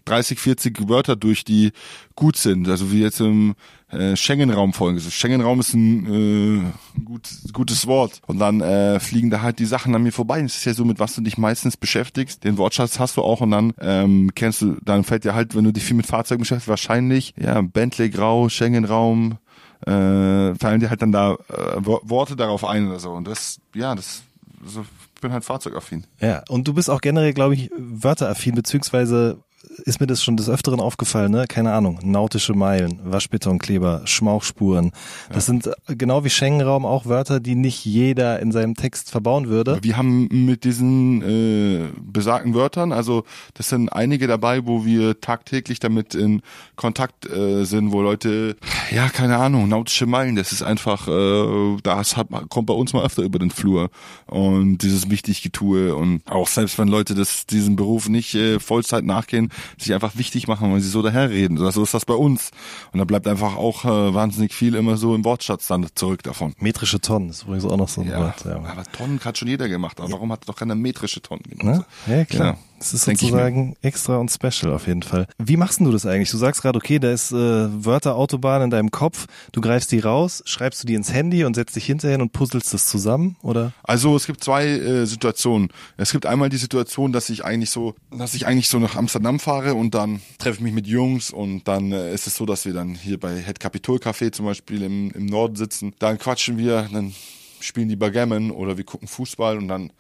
[0.05, 1.71] 30, 40 Wörter durch, die
[2.17, 2.69] gut sind.
[2.69, 3.55] Also wie jetzt im
[3.93, 4.99] äh, Schengen-Raum folgen.
[4.99, 8.21] Also Schengen-Raum ist ein äh, gut, gutes Wort.
[8.27, 10.43] Und dann äh, fliegen da halt die Sachen an mir vorbei.
[10.43, 12.43] Das ist ja so, mit was du dich meistens beschäftigst.
[12.43, 15.65] Den Wortschatz hast du auch und dann ähm, kennst du, dann fällt dir halt, wenn
[15.65, 19.39] du dich viel mit Fahrzeugen beschäftigst, wahrscheinlich, ja, Bentley Grau, Schengen-Raum,
[19.87, 21.37] äh, fallen dir halt dann da äh,
[21.79, 23.11] Wo- Worte darauf ein oder so.
[23.13, 24.23] Und das, ja, das,
[24.65, 24.85] so,
[25.21, 26.05] bin halt fahrzeugaffin.
[26.21, 29.39] Ja, und du bist auch generell, glaube ich, wörteraffin, beziehungsweise
[29.85, 31.47] ist mir das schon des Öfteren aufgefallen, ne?
[31.49, 34.93] Keine Ahnung, nautische Meilen, Waschbetonkleber, Schmauchspuren.
[35.33, 39.49] Das sind äh, genau wie Schengen-Raum auch Wörter, die nicht jeder in seinem Text verbauen
[39.49, 39.79] würde.
[39.83, 45.81] Wir haben mit diesen äh, besagten Wörtern, also das sind einige dabei, wo wir tagtäglich
[45.81, 46.43] damit in
[46.77, 48.57] Kontakt äh, sind, wo Leute
[48.91, 53.05] ja, keine Ahnung, nautische Meilen, das ist einfach, äh, das hat, kommt bei uns mal
[53.05, 53.91] öfter über den Flur
[54.27, 59.52] und dieses Wichtiggetue und auch selbst wenn Leute das, diesen Beruf nicht äh, Vollzeit nachgehen,
[59.79, 61.57] sich einfach wichtig machen, weil sie so daherreden.
[61.59, 62.51] So ist das bei uns
[62.93, 66.55] und da bleibt einfach auch äh, wahnsinnig viel immer so im Wortschatz dann zurück davon.
[66.59, 68.45] Metrische Tonnen ist übrigens auch noch so ein Ja, Wort.
[68.45, 68.57] Ja.
[68.57, 71.57] aber Tonnen hat schon jeder gemacht, aber warum hat doch keiner metrische Tonnen Ne?
[71.57, 71.87] gemacht?
[72.07, 72.47] Ja, klar.
[72.47, 75.29] Ja, Das ist sozusagen extra und special auf jeden Fall.
[75.39, 76.33] Wie machst denn du das eigentlich?
[76.33, 80.43] Du sagst gerade, okay, da ist äh, Wörterautobahn in deinem Kopf, du greifst die raus,
[80.47, 83.73] schreibst du die ins Handy und setzt dich hinterher hin und puzzelst das zusammen, oder?
[83.85, 85.69] Also es gibt zwei äh, Situationen.
[85.97, 89.39] Es gibt einmal die Situation, dass ich eigentlich so, dass ich eigentlich so nach Amsterdam
[89.39, 92.65] fahre und dann treffe ich mich mit Jungs und dann äh, ist es so, dass
[92.65, 95.95] wir dann hier bei Head Capitol Café zum Beispiel im, im Norden sitzen.
[96.01, 97.15] Dann quatschen wir, dann
[97.61, 99.93] spielen die Backgammon oder wir gucken Fußball und dann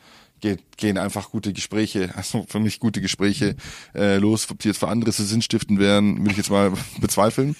[0.76, 3.56] gehen einfach gute Gespräche, also für mich gute Gespräche
[3.94, 4.50] äh, los.
[4.50, 7.56] Ob die jetzt für andere so sinnstiftend wären, will ich jetzt mal bezweifeln.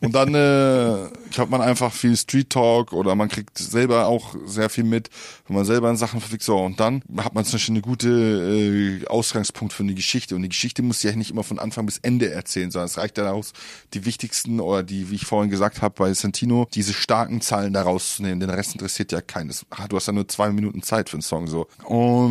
[0.00, 1.08] Und dann äh,
[1.38, 5.08] hat man einfach viel Street Talk oder man kriegt selber auch sehr viel mit,
[5.46, 6.42] wenn man selber in Sachen verwickelt.
[6.42, 10.34] So, und dann hat man zum Beispiel eine gute äh, Ausgangspunkt für eine Geschichte.
[10.34, 13.18] Und die Geschichte muss ja nicht immer von Anfang bis Ende erzählen, sondern es reicht
[13.18, 13.52] ja aus,
[13.94, 17.82] die wichtigsten oder die, wie ich vorhin gesagt habe bei Santino, diese starken Zahlen da
[17.82, 18.40] rauszunehmen.
[18.40, 19.64] Den Rest interessiert ja keines.
[19.70, 21.68] Ah, Du hast ja nur zwei Minuten Zeit für einen Song so.
[21.84, 22.23] Und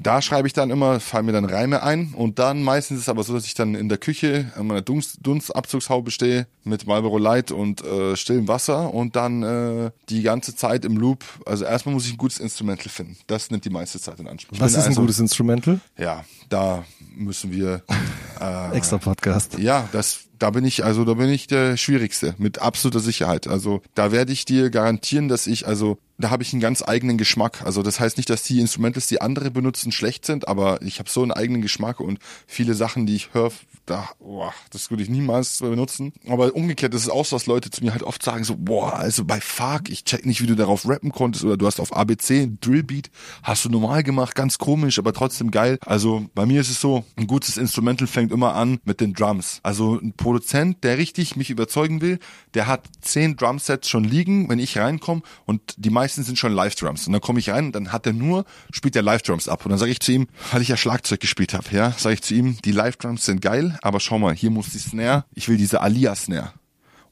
[0.00, 2.14] da schreibe ich dann immer, fallen mir dann Reime ein.
[2.14, 4.82] Und dann meistens ist es aber so, dass ich dann in der Küche an meiner
[4.82, 10.56] Dunst, Dunstabzugshaube stehe mit Marlboro Light und äh, stillem Wasser und dann äh, die ganze
[10.56, 11.24] Zeit im Loop.
[11.44, 13.16] Also erstmal muss ich ein gutes Instrumental finden.
[13.26, 14.54] Das nimmt die meiste Zeit in Anspruch.
[14.56, 15.80] Ich Was ist ein also- gutes Instrumental?
[15.98, 16.84] Ja, da
[17.14, 17.82] müssen wir
[18.40, 19.58] äh, Extra Podcast.
[19.58, 23.46] ja, das, da bin ich, also da bin ich der Schwierigste, mit absoluter Sicherheit.
[23.46, 27.18] Also da werde ich dir garantieren, dass ich, also da habe ich einen ganz eigenen
[27.18, 27.62] Geschmack.
[27.64, 31.08] Also das heißt nicht, dass die Instrumentals, die andere benutzen, schlecht sind, aber ich habe
[31.08, 33.52] so einen eigenen Geschmack und viele Sachen, die ich höre,
[33.86, 36.12] da, boah, das würde ich niemals benutzen.
[36.28, 38.94] Aber umgekehrt ist es auch so, dass Leute zu mir halt oft sagen so, boah,
[38.94, 41.96] also bei Fark, ich check nicht, wie du darauf rappen konntest oder du hast auf
[41.96, 43.10] ABC einen Drillbeat,
[43.42, 45.78] hast du normal gemacht, ganz komisch, aber trotzdem geil.
[45.84, 49.60] Also bei mir ist es so, ein gutes Instrumental fängt immer an mit den Drums.
[49.62, 52.18] Also ein Produzent, der richtig mich überzeugen will,
[52.54, 57.06] der hat zehn Drumsets schon liegen, wenn ich reinkomme und die meisten sind schon Live-Drums.
[57.06, 59.64] Und dann komme ich rein und dann hat er nur, spielt der Live-Drums ab.
[59.64, 62.22] Und dann sage ich zu ihm, weil ich ja Schlagzeug gespielt habe, ja, sage ich
[62.22, 65.56] zu ihm, die Live-Drums sind geil, aber schau mal, hier muss die Snare, ich will
[65.56, 66.52] diese Alia-Snare.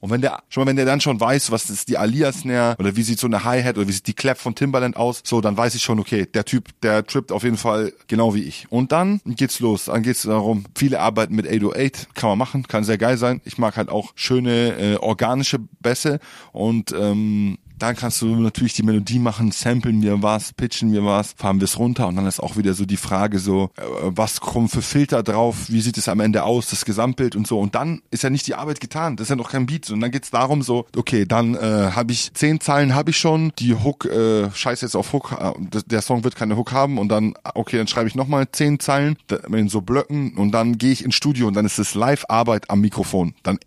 [0.00, 2.94] Und wenn der, schon mal, wenn der dann schon weiß, was ist die Alia-Snare oder
[2.94, 5.56] wie sieht so eine Hi-Hat oder wie sieht die Clap von Timbaland aus, so, dann
[5.56, 8.66] weiß ich schon, okay, der Typ, der trippt auf jeden Fall genau wie ich.
[8.68, 9.86] Und dann geht's los.
[9.86, 13.40] Dann geht's darum, viele arbeiten mit 808, kann man machen, kann sehr geil sein.
[13.46, 16.20] Ich mag halt auch schöne, äh, organische Bässe
[16.52, 21.34] und, ähm, dann kannst du natürlich die Melodie machen, samplen wir was, pitchen wir was,
[21.36, 24.40] fahren wir es runter und dann ist auch wieder so die Frage so, äh, was
[24.40, 27.58] kommen für Filter drauf, wie sieht es am Ende aus, das Gesamtbild und so.
[27.58, 29.90] Und dann ist ja nicht die Arbeit getan, das ist ja noch kein Beat.
[29.90, 33.52] Und dann geht's darum so, okay, dann äh, habe ich zehn Zeilen habe ich schon,
[33.58, 35.52] die Hook, äh, scheiß jetzt auf Hook, äh,
[35.86, 39.16] der Song wird keine Hook haben und dann, okay, dann schreibe ich nochmal zehn Zeilen
[39.50, 42.80] in so Blöcken und dann gehe ich ins Studio und dann ist es Live-Arbeit am
[42.80, 43.58] Mikrofon, dann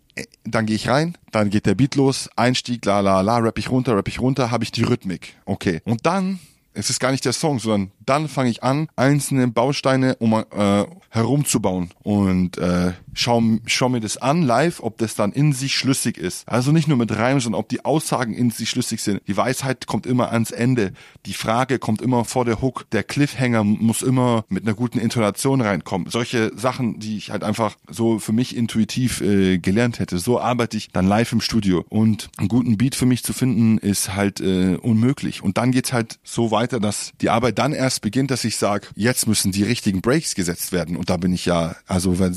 [0.44, 3.70] dann gehe ich rein, dann geht der Beat los, Einstieg, la la la, rapp ich
[3.70, 5.36] runter, rapp ich runter, habe ich die Rhythmik.
[5.44, 5.80] Okay.
[5.84, 6.38] Und dann
[6.78, 10.84] es ist gar nicht der Song, sondern dann fange ich an, einzelne Bausteine um äh,
[11.10, 16.18] herumzubauen und äh, schau, schau mir das an live, ob das dann in sich schlüssig
[16.18, 16.46] ist.
[16.48, 19.22] Also nicht nur mit Reim, sondern ob die Aussagen in sich schlüssig sind.
[19.26, 20.92] Die Weisheit kommt immer ans Ende.
[21.26, 22.88] Die Frage kommt immer vor der Hook.
[22.92, 26.08] Der Cliffhanger muss immer mit einer guten Intonation reinkommen.
[26.10, 30.18] Solche Sachen, die ich halt einfach so für mich intuitiv äh, gelernt hätte.
[30.18, 31.84] So arbeite ich dann live im Studio.
[31.88, 35.42] Und einen guten Beat für mich zu finden, ist halt äh, unmöglich.
[35.42, 38.88] Und dann geht's halt so weiter, dass die Arbeit dann erst beginnt, dass ich sage,
[38.94, 40.96] jetzt müssen die richtigen Breaks gesetzt werden.
[40.96, 42.34] Und da bin ich ja, also wenn,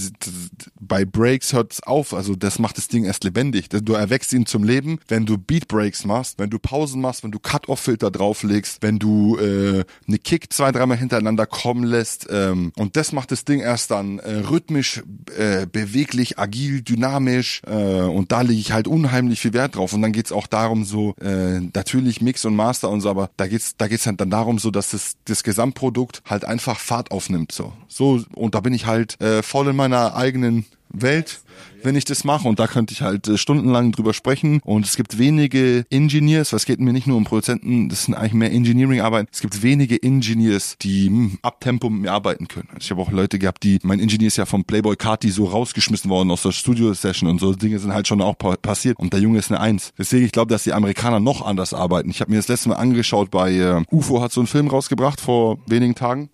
[0.79, 2.13] bei Breaks hört's auf.
[2.13, 3.69] Also das macht das Ding erst lebendig.
[3.69, 7.31] Du erweckst ihn zum Leben, wenn du Beat Breaks machst, wenn du Pausen machst, wenn
[7.31, 12.27] du Cut-Off-Filter drauflegst, wenn du äh, eine Kick zwei, dreimal hintereinander kommen lässt.
[12.29, 15.03] Ähm, und das macht das Ding erst dann äh, rhythmisch,
[15.37, 17.61] äh, beweglich, agil, dynamisch.
[17.65, 19.93] Äh, und da lege ich halt unheimlich viel Wert drauf.
[19.93, 23.47] Und dann geht's auch darum, so äh, natürlich Mix und Master und so, aber da
[23.47, 27.51] geht's, da geht's halt dann darum, so dass das, das Gesamtprodukt halt einfach Fahrt aufnimmt.
[27.51, 31.41] So, so und da bin ich halt äh, voll in meiner eigenen Welt,
[31.83, 32.47] wenn ich das mache.
[32.47, 34.61] Und da könnte ich halt äh, stundenlang drüber sprechen.
[34.63, 38.33] Und es gibt wenige Engineers, was geht mir nicht nur um Produzenten, das sind eigentlich
[38.33, 39.29] mehr Engineering-Arbeit.
[39.31, 42.69] Es gibt wenige Engineers, die hm, ab Tempo mit mir arbeiten können.
[42.69, 45.45] Also ich habe auch Leute gehabt, die, mein Engineer ist ja vom Playboy Carti so
[45.45, 48.99] rausgeschmissen worden aus der Studio-Session und so Dinge sind halt schon auch pa passiert.
[48.99, 49.93] Und der Junge ist eine Eins.
[49.97, 52.09] Deswegen, ich glaube, dass die Amerikaner noch anders arbeiten.
[52.09, 55.21] Ich habe mir das letzte Mal angeschaut bei äh, UFO hat so einen Film rausgebracht
[55.21, 56.29] vor wenigen Tagen.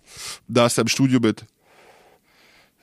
[0.48, 1.46] Da ist er im Studio mit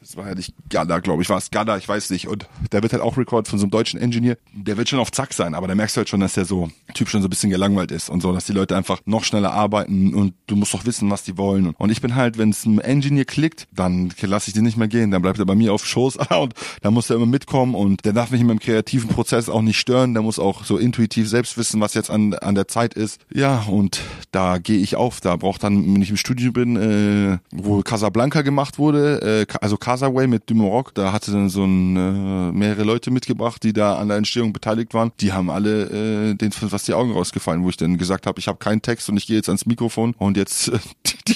[0.06, 2.28] das war ja nicht Gada, glaube ich, war es Gada, ich weiß nicht.
[2.28, 4.38] Und der wird halt auch recorded von so einem deutschen Engineer.
[4.54, 6.70] Der wird schon auf Zack sein, aber da merkst du halt schon, dass der so
[6.94, 9.52] Typ schon so ein bisschen gelangweilt ist und so, dass die Leute einfach noch schneller
[9.52, 11.74] arbeiten und du musst doch wissen, was die wollen.
[11.78, 14.88] Und ich bin halt, wenn es ein Engineer klickt, dann lasse ich den nicht mehr
[14.88, 15.10] gehen.
[15.10, 18.14] Dann bleibt er bei mir auf Schoß und da muss er immer mitkommen und der
[18.14, 20.14] darf mich in meinem kreativen Prozess auch nicht stören.
[20.14, 23.22] Der muss auch so intuitiv selbst wissen, was jetzt an, an der Zeit ist.
[23.34, 24.02] Ja, und
[24.32, 25.20] da gehe ich auf.
[25.20, 29.78] Da braucht dann, wenn ich im Studio bin, äh, wo Casablanca gemacht wurde, äh, also
[29.96, 34.10] Casaway mit Dumoroc, da hatte dann so ein, äh, mehrere Leute mitgebracht, die da an
[34.10, 35.14] der Entstehung beteiligt waren.
[35.22, 38.50] Die haben alle äh, denen fast die Augen rausgefallen, wo ich dann gesagt habe, ich
[38.50, 41.36] habe keinen Text und ich gehe jetzt ans Mikrofon und jetzt äh, die, die,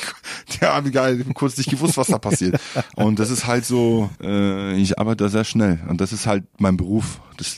[0.51, 2.59] die haben geil kurz nicht gewusst, was da passiert.
[2.95, 6.43] Und das ist halt so, äh, ich arbeite da sehr schnell und das ist halt
[6.59, 7.21] mein Beruf.
[7.37, 7.57] Das,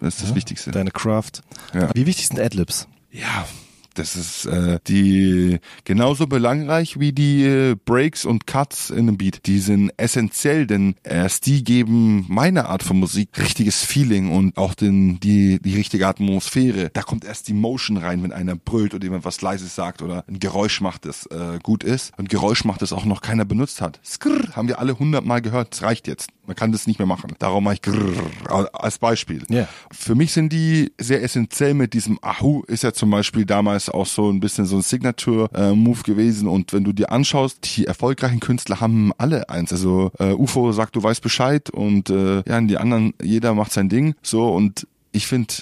[0.00, 0.70] das ist das Ja, Wichtigste.
[0.70, 1.42] Deine Craft.
[1.74, 1.90] Ja.
[1.94, 2.88] Wie wichtig sind Adlibs?
[3.10, 3.46] Ja,
[3.94, 9.46] das ist äh, die genauso belangreich wie die äh, Breaks und Cuts in einem Beat.
[9.46, 14.74] Die sind essentiell, denn erst die geben meine Art von Musik richtiges Feeling und auch
[14.74, 16.90] den die die richtige Atmosphäre.
[16.92, 20.24] Da kommt erst die Motion rein, wenn einer brüllt oder jemand was Leises sagt oder
[20.28, 22.12] ein Geräusch macht, das äh, gut ist.
[22.18, 24.00] Und Geräusch macht, das auch noch keiner benutzt hat.
[24.04, 25.72] Skrrr, haben wir alle hundertmal gehört.
[25.72, 26.30] Das reicht jetzt.
[26.46, 27.32] Man kann das nicht mehr machen.
[27.38, 29.44] Darum mache ich grrr als Beispiel.
[29.48, 29.68] Ja.
[29.92, 34.06] Für mich sind die sehr essentiell mit diesem Ahu ist ja zum Beispiel damals auch
[34.06, 38.80] so ein bisschen so ein Signature-Move gewesen und wenn du dir anschaust, die erfolgreichen Künstler
[38.80, 39.72] haben alle eins.
[39.72, 43.88] Also äh, UFO sagt, du weißt Bescheid und äh, ja, die anderen, jeder macht sein
[43.88, 44.14] Ding.
[44.22, 45.54] So und ich finde,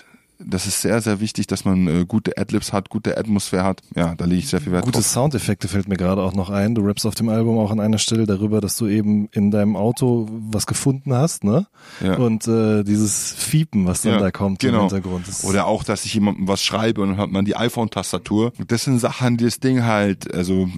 [0.45, 3.83] das ist sehr, sehr wichtig, dass man äh, gute Adlibs hat, gute Atmosphäre hat.
[3.95, 5.07] Ja, da lege ich sehr viel Wert Gute drauf.
[5.07, 6.75] Soundeffekte fällt mir gerade auch noch ein.
[6.75, 9.77] Du rappst auf dem Album auch an einer Stelle darüber, dass du eben in deinem
[9.77, 11.67] Auto was gefunden hast, ne?
[12.03, 12.17] Ja.
[12.17, 14.85] Und äh, dieses Fiepen, was dann Ja, da kommt genau.
[14.85, 15.29] im Hintergrund.
[15.29, 18.53] Das Oder auch, dass ich jemandem was schreibe und dann hat man die iPhone-Tastatur.
[18.67, 20.69] Das sind Sachen, die das Ding halt, also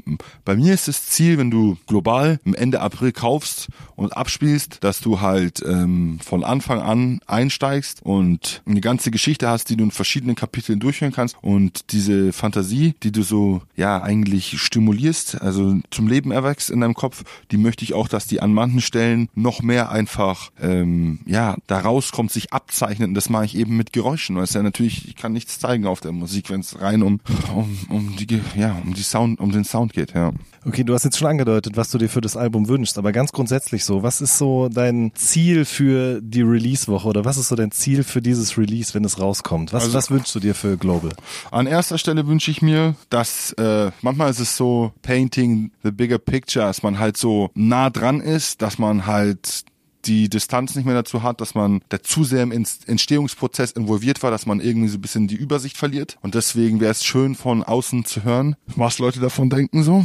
[0.44, 5.00] bei mir ist das Ziel, wenn du global im Ende April kaufst und abspielst, dass
[5.00, 9.90] du halt ähm, von Anfang an einsteigst und eine ganze Geschichte hast, die du in
[9.90, 11.36] verschiedenen Kapiteln durchhören kannst.
[11.40, 16.94] Und diese Fantasie, die du so ja eigentlich stimulierst, also zum Leben erwächst in deinem
[16.94, 21.56] Kopf, die möchte ich auch, dass die an manchen Stellen noch mehr einfach ähm, ja
[21.66, 23.08] da rauskommt, sich abzeichnet.
[23.08, 25.86] Und das mache ich eben mit Geräuschen, weil es ja natürlich, ich kann nichts zeigen
[25.86, 27.20] auf der Musik, wenn es rein um,
[27.54, 30.32] um um die ja um die Sound um den Sound geht, ja.
[30.64, 33.32] Okay, du hast jetzt schon angedeutet, was du dir für das Album wünschst, aber ganz
[33.32, 37.08] grundsätzlich so, was ist so dein Ziel für die Release-Woche?
[37.08, 39.41] Oder was ist so dein Ziel für dieses Release, wenn es rauskommt?
[39.72, 41.12] Was, Also- was wünschst du dir für Global?
[41.50, 46.18] An erster Stelle wünsche ich mir, dass äh, manchmal ist es so painting the bigger
[46.18, 49.64] picture, dass man halt so nah dran ist, dass man halt
[50.04, 54.20] die Distanz nicht mehr dazu hat, dass man da zu sehr im Ent- Entstehungsprozess involviert
[54.24, 56.16] war, dass man irgendwie so ein bisschen die Übersicht verliert.
[56.22, 60.04] Und deswegen wäre es schön von außen zu hören, was Leute davon denken so.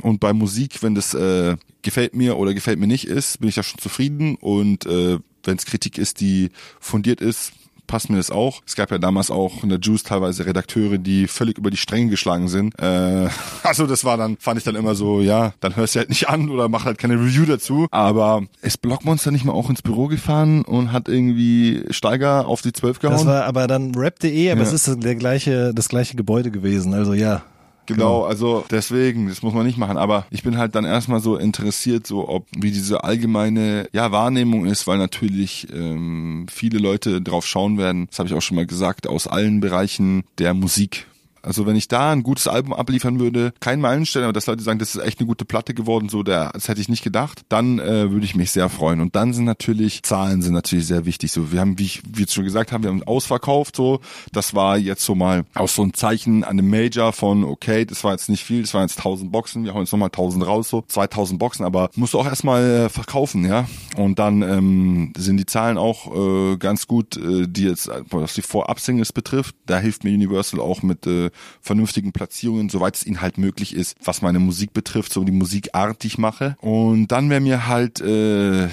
[0.00, 3.56] Und bei Musik, wenn das äh, gefällt mir oder gefällt mir nicht ist, bin ich
[3.56, 4.36] ja schon zufrieden.
[4.36, 6.48] Und äh, wenn es Kritik ist, die
[6.80, 7.52] fundiert ist,
[7.90, 8.62] passt mir das auch.
[8.64, 12.08] Es gab ja damals auch in der Juice teilweise Redakteure, die völlig über die Stränge
[12.08, 12.72] geschlagen sind.
[12.80, 13.28] Äh,
[13.64, 16.28] also das war dann, fand ich dann immer so, ja, dann hörst du halt nicht
[16.28, 17.88] an oder mach halt keine Review dazu.
[17.90, 22.72] Aber ist Blockmonster nicht mal auch ins Büro gefahren und hat irgendwie Steiger auf die
[22.72, 23.16] 12 gehauen?
[23.16, 24.66] Das war aber dann rap.de, aber Ja.
[24.66, 27.42] es ist der gleiche, das gleiche Gebäude gewesen, also ja.
[27.86, 29.96] Genau, also deswegen, das muss man nicht machen.
[29.96, 34.66] Aber ich bin halt dann erstmal so interessiert, so ob wie diese allgemeine ja, Wahrnehmung
[34.66, 38.66] ist, weil natürlich ähm, viele Leute drauf schauen werden, das habe ich auch schon mal
[38.66, 41.06] gesagt, aus allen Bereichen der Musik.
[41.42, 44.78] Also wenn ich da ein gutes Album abliefern würde, kein Meilenstein, aber dass Leute sagen,
[44.78, 47.78] das ist echt eine gute Platte geworden, so der, das hätte ich nicht gedacht, dann
[47.78, 49.00] äh, würde ich mich sehr freuen.
[49.00, 51.32] Und dann sind natürlich Zahlen sind natürlich sehr wichtig.
[51.32, 53.76] So, wir haben, wie ich wie jetzt schon gesagt haben, wir haben ausverkauft.
[53.76, 54.00] So,
[54.32, 58.04] das war jetzt so mal auch so ein Zeichen an dem Major von, okay, das
[58.04, 60.68] war jetzt nicht viel, das waren jetzt 1000 Boxen, wir hauen jetzt nochmal 1000 raus,
[60.68, 63.66] so 2000 Boxen, aber musst du auch erstmal äh, verkaufen, ja.
[63.96, 68.34] Und dann ähm, sind die Zahlen auch äh, ganz gut, äh, die jetzt, äh, was
[68.34, 69.54] die Vorab-Singles betrifft.
[69.66, 71.29] Da hilft mir Universal auch mit äh,
[71.60, 76.02] vernünftigen Platzierungen, soweit es ihnen halt möglich ist, was meine Musik betrifft, so die Musikart,
[76.02, 76.56] die ich mache.
[76.60, 78.68] Und dann wäre mir halt äh,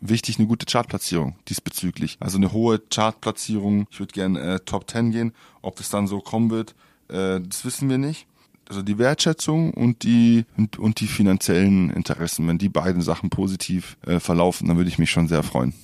[0.00, 2.16] wichtig eine gute Chartplatzierung diesbezüglich.
[2.20, 3.86] Also eine hohe Chartplatzierung.
[3.90, 5.32] Ich würde gerne äh, Top 10 gehen.
[5.62, 6.74] Ob das dann so kommen wird,
[7.08, 8.26] äh, das wissen wir nicht.
[8.68, 13.96] Also die Wertschätzung und die und, und die finanziellen Interessen, wenn die beiden Sachen positiv
[14.06, 15.74] äh, verlaufen, dann würde ich mich schon sehr freuen.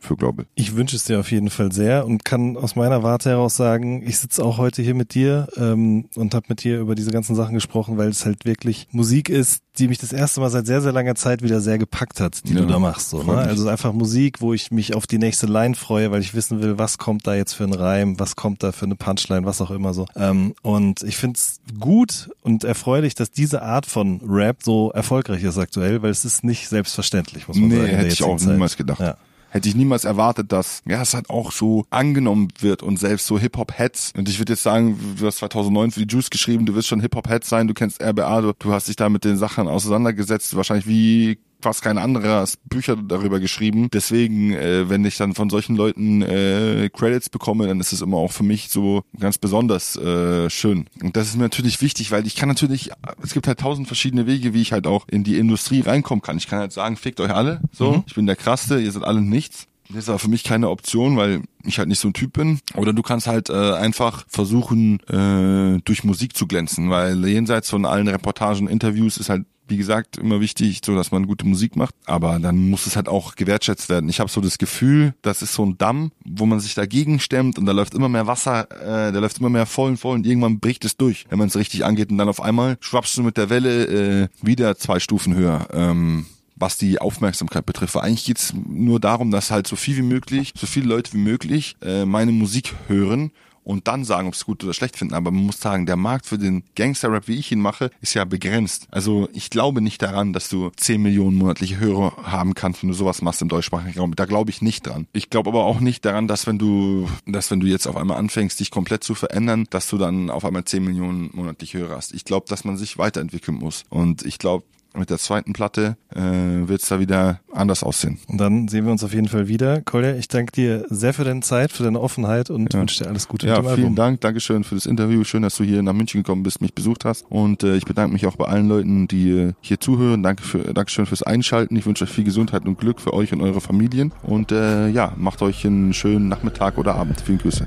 [0.00, 0.46] Für Global.
[0.54, 4.02] Ich wünsche es dir auf jeden Fall sehr und kann aus meiner Warte heraus sagen,
[4.06, 7.34] ich sitze auch heute hier mit dir ähm, und habe mit dir über diese ganzen
[7.34, 10.80] Sachen gesprochen, weil es halt wirklich Musik ist, die mich das erste Mal seit sehr,
[10.82, 13.10] sehr langer Zeit wieder sehr gepackt hat, die Ja, du da machst.
[13.10, 13.24] So, ne?
[13.32, 13.34] mich.
[13.46, 16.78] Also einfach Musik, wo ich mich auf die nächste Line freue, weil ich wissen will,
[16.78, 19.70] was kommt da jetzt für ein Reim, was kommt da für eine Punchline, was auch
[19.70, 20.06] immer so.
[20.16, 25.58] Ähm, und ich find's gut und erfreulich, dass diese Art von Rap so erfolgreich ist
[25.58, 27.88] aktuell, weil es ist nicht selbstverständlich, muss man Nee, sagen.
[27.88, 28.48] hätte ich auch Zeit.
[28.48, 29.00] niemals gedacht.
[29.00, 29.16] Ja.
[29.50, 33.38] Hätte ich niemals erwartet, dass ja es halt auch so angenommen wird und selbst so
[33.38, 34.12] Hip-Hop-Heads.
[34.16, 37.00] Und ich würde jetzt sagen, du hast 2009 für die Juice geschrieben, du wirst schon
[37.00, 40.86] Hip-Hop-Heads sein, du kennst RBA, du, du hast dich da mit den Sachen auseinandergesetzt, wahrscheinlich
[40.86, 43.88] wie fast kein anderer Bücher darüber geschrieben.
[43.92, 48.18] Deswegen, äh, wenn ich dann von solchen Leuten äh, Credits bekomme, dann ist es immer
[48.18, 50.86] auch für mich so ganz besonders äh, schön.
[51.02, 52.90] Und das ist mir natürlich wichtig, weil ich kann natürlich,
[53.22, 56.38] es gibt halt tausend verschiedene Wege, wie ich halt auch in die Industrie reinkommen kann.
[56.38, 59.20] Ich kann halt sagen, fickt euch alle, so, ich bin der Krasse, ihr seid alle
[59.20, 59.66] nichts.
[59.88, 62.60] Das ist aber für mich keine Option, weil ich halt nicht so ein Typ bin.
[62.74, 67.86] Oder du kannst halt äh, einfach versuchen, äh, durch Musik zu glänzen, weil jenseits von
[67.86, 71.94] allen Reportagen, Interviews ist halt wie gesagt, immer wichtig, so dass man gute Musik macht,
[72.06, 74.08] aber dann muss es halt auch gewertschätzt werden.
[74.08, 77.58] Ich habe so das Gefühl, das ist so ein Damm, wo man sich dagegen stemmt
[77.58, 80.26] und da läuft immer mehr Wasser, äh, da läuft immer mehr voll und voll und
[80.26, 83.22] irgendwann bricht es durch, wenn man es richtig angeht und dann auf einmal schwappst du
[83.22, 83.84] mit der Welle
[84.22, 85.68] äh, wieder zwei Stufen höher.
[85.72, 86.26] Ähm,
[86.58, 87.94] was die Aufmerksamkeit betrifft.
[87.94, 91.18] Weil eigentlich geht's nur darum, dass halt so viel wie möglich, so viele Leute wie
[91.18, 93.32] möglich äh, meine Musik hören
[93.68, 95.12] und dann sagen, ob sie es gut oder schlecht finden.
[95.12, 98.24] Aber man muss sagen, der Markt für den Gangster-Rap, wie ich ihn mache, ist ja
[98.24, 98.88] begrenzt.
[98.90, 102.94] Also ich glaube nicht daran, dass du 10 Millionen monatliche Hörer haben kannst, wenn du
[102.94, 104.16] sowas machst im deutschsprachigen Raum.
[104.16, 105.06] Da glaube ich nicht dran.
[105.12, 108.16] Ich glaube aber auch nicht daran, dass wenn du, dass wenn du jetzt auf einmal
[108.16, 112.14] anfängst, dich komplett zu verändern, dass du dann auf einmal 10 Millionen monatliche Hörer hast.
[112.14, 113.84] Ich glaube, dass man sich weiterentwickeln muss.
[113.90, 114.64] Und ich glaube,
[114.98, 116.20] mit der zweiten Platte äh,
[116.68, 118.18] wird es da wieder anders aussehen.
[118.28, 119.80] Und dann sehen wir uns auf jeden Fall wieder.
[119.82, 122.80] Kolja, ich danke dir sehr für deine Zeit, für deine Offenheit und Ja.
[122.80, 123.94] wünsche dir alles Gute Ja, vielen Album.
[123.94, 124.20] Dank.
[124.20, 125.24] Dankeschön für das Interview.
[125.24, 127.24] Schön, dass du hier nach München gekommen bist, mich besucht hast.
[127.28, 130.22] Und äh, ich bedanke mich auch bei allen Leuten, die äh, hier zuhören.
[130.22, 131.76] Danke für, Dankeschön fürs Einschalten.
[131.76, 134.12] Ich wünsche euch viel Gesundheit und Glück für euch und eure Familien.
[134.22, 137.20] Und äh, ja, macht euch einen schönen Nachmittag oder Abend.
[137.20, 137.66] Vielen Grüße.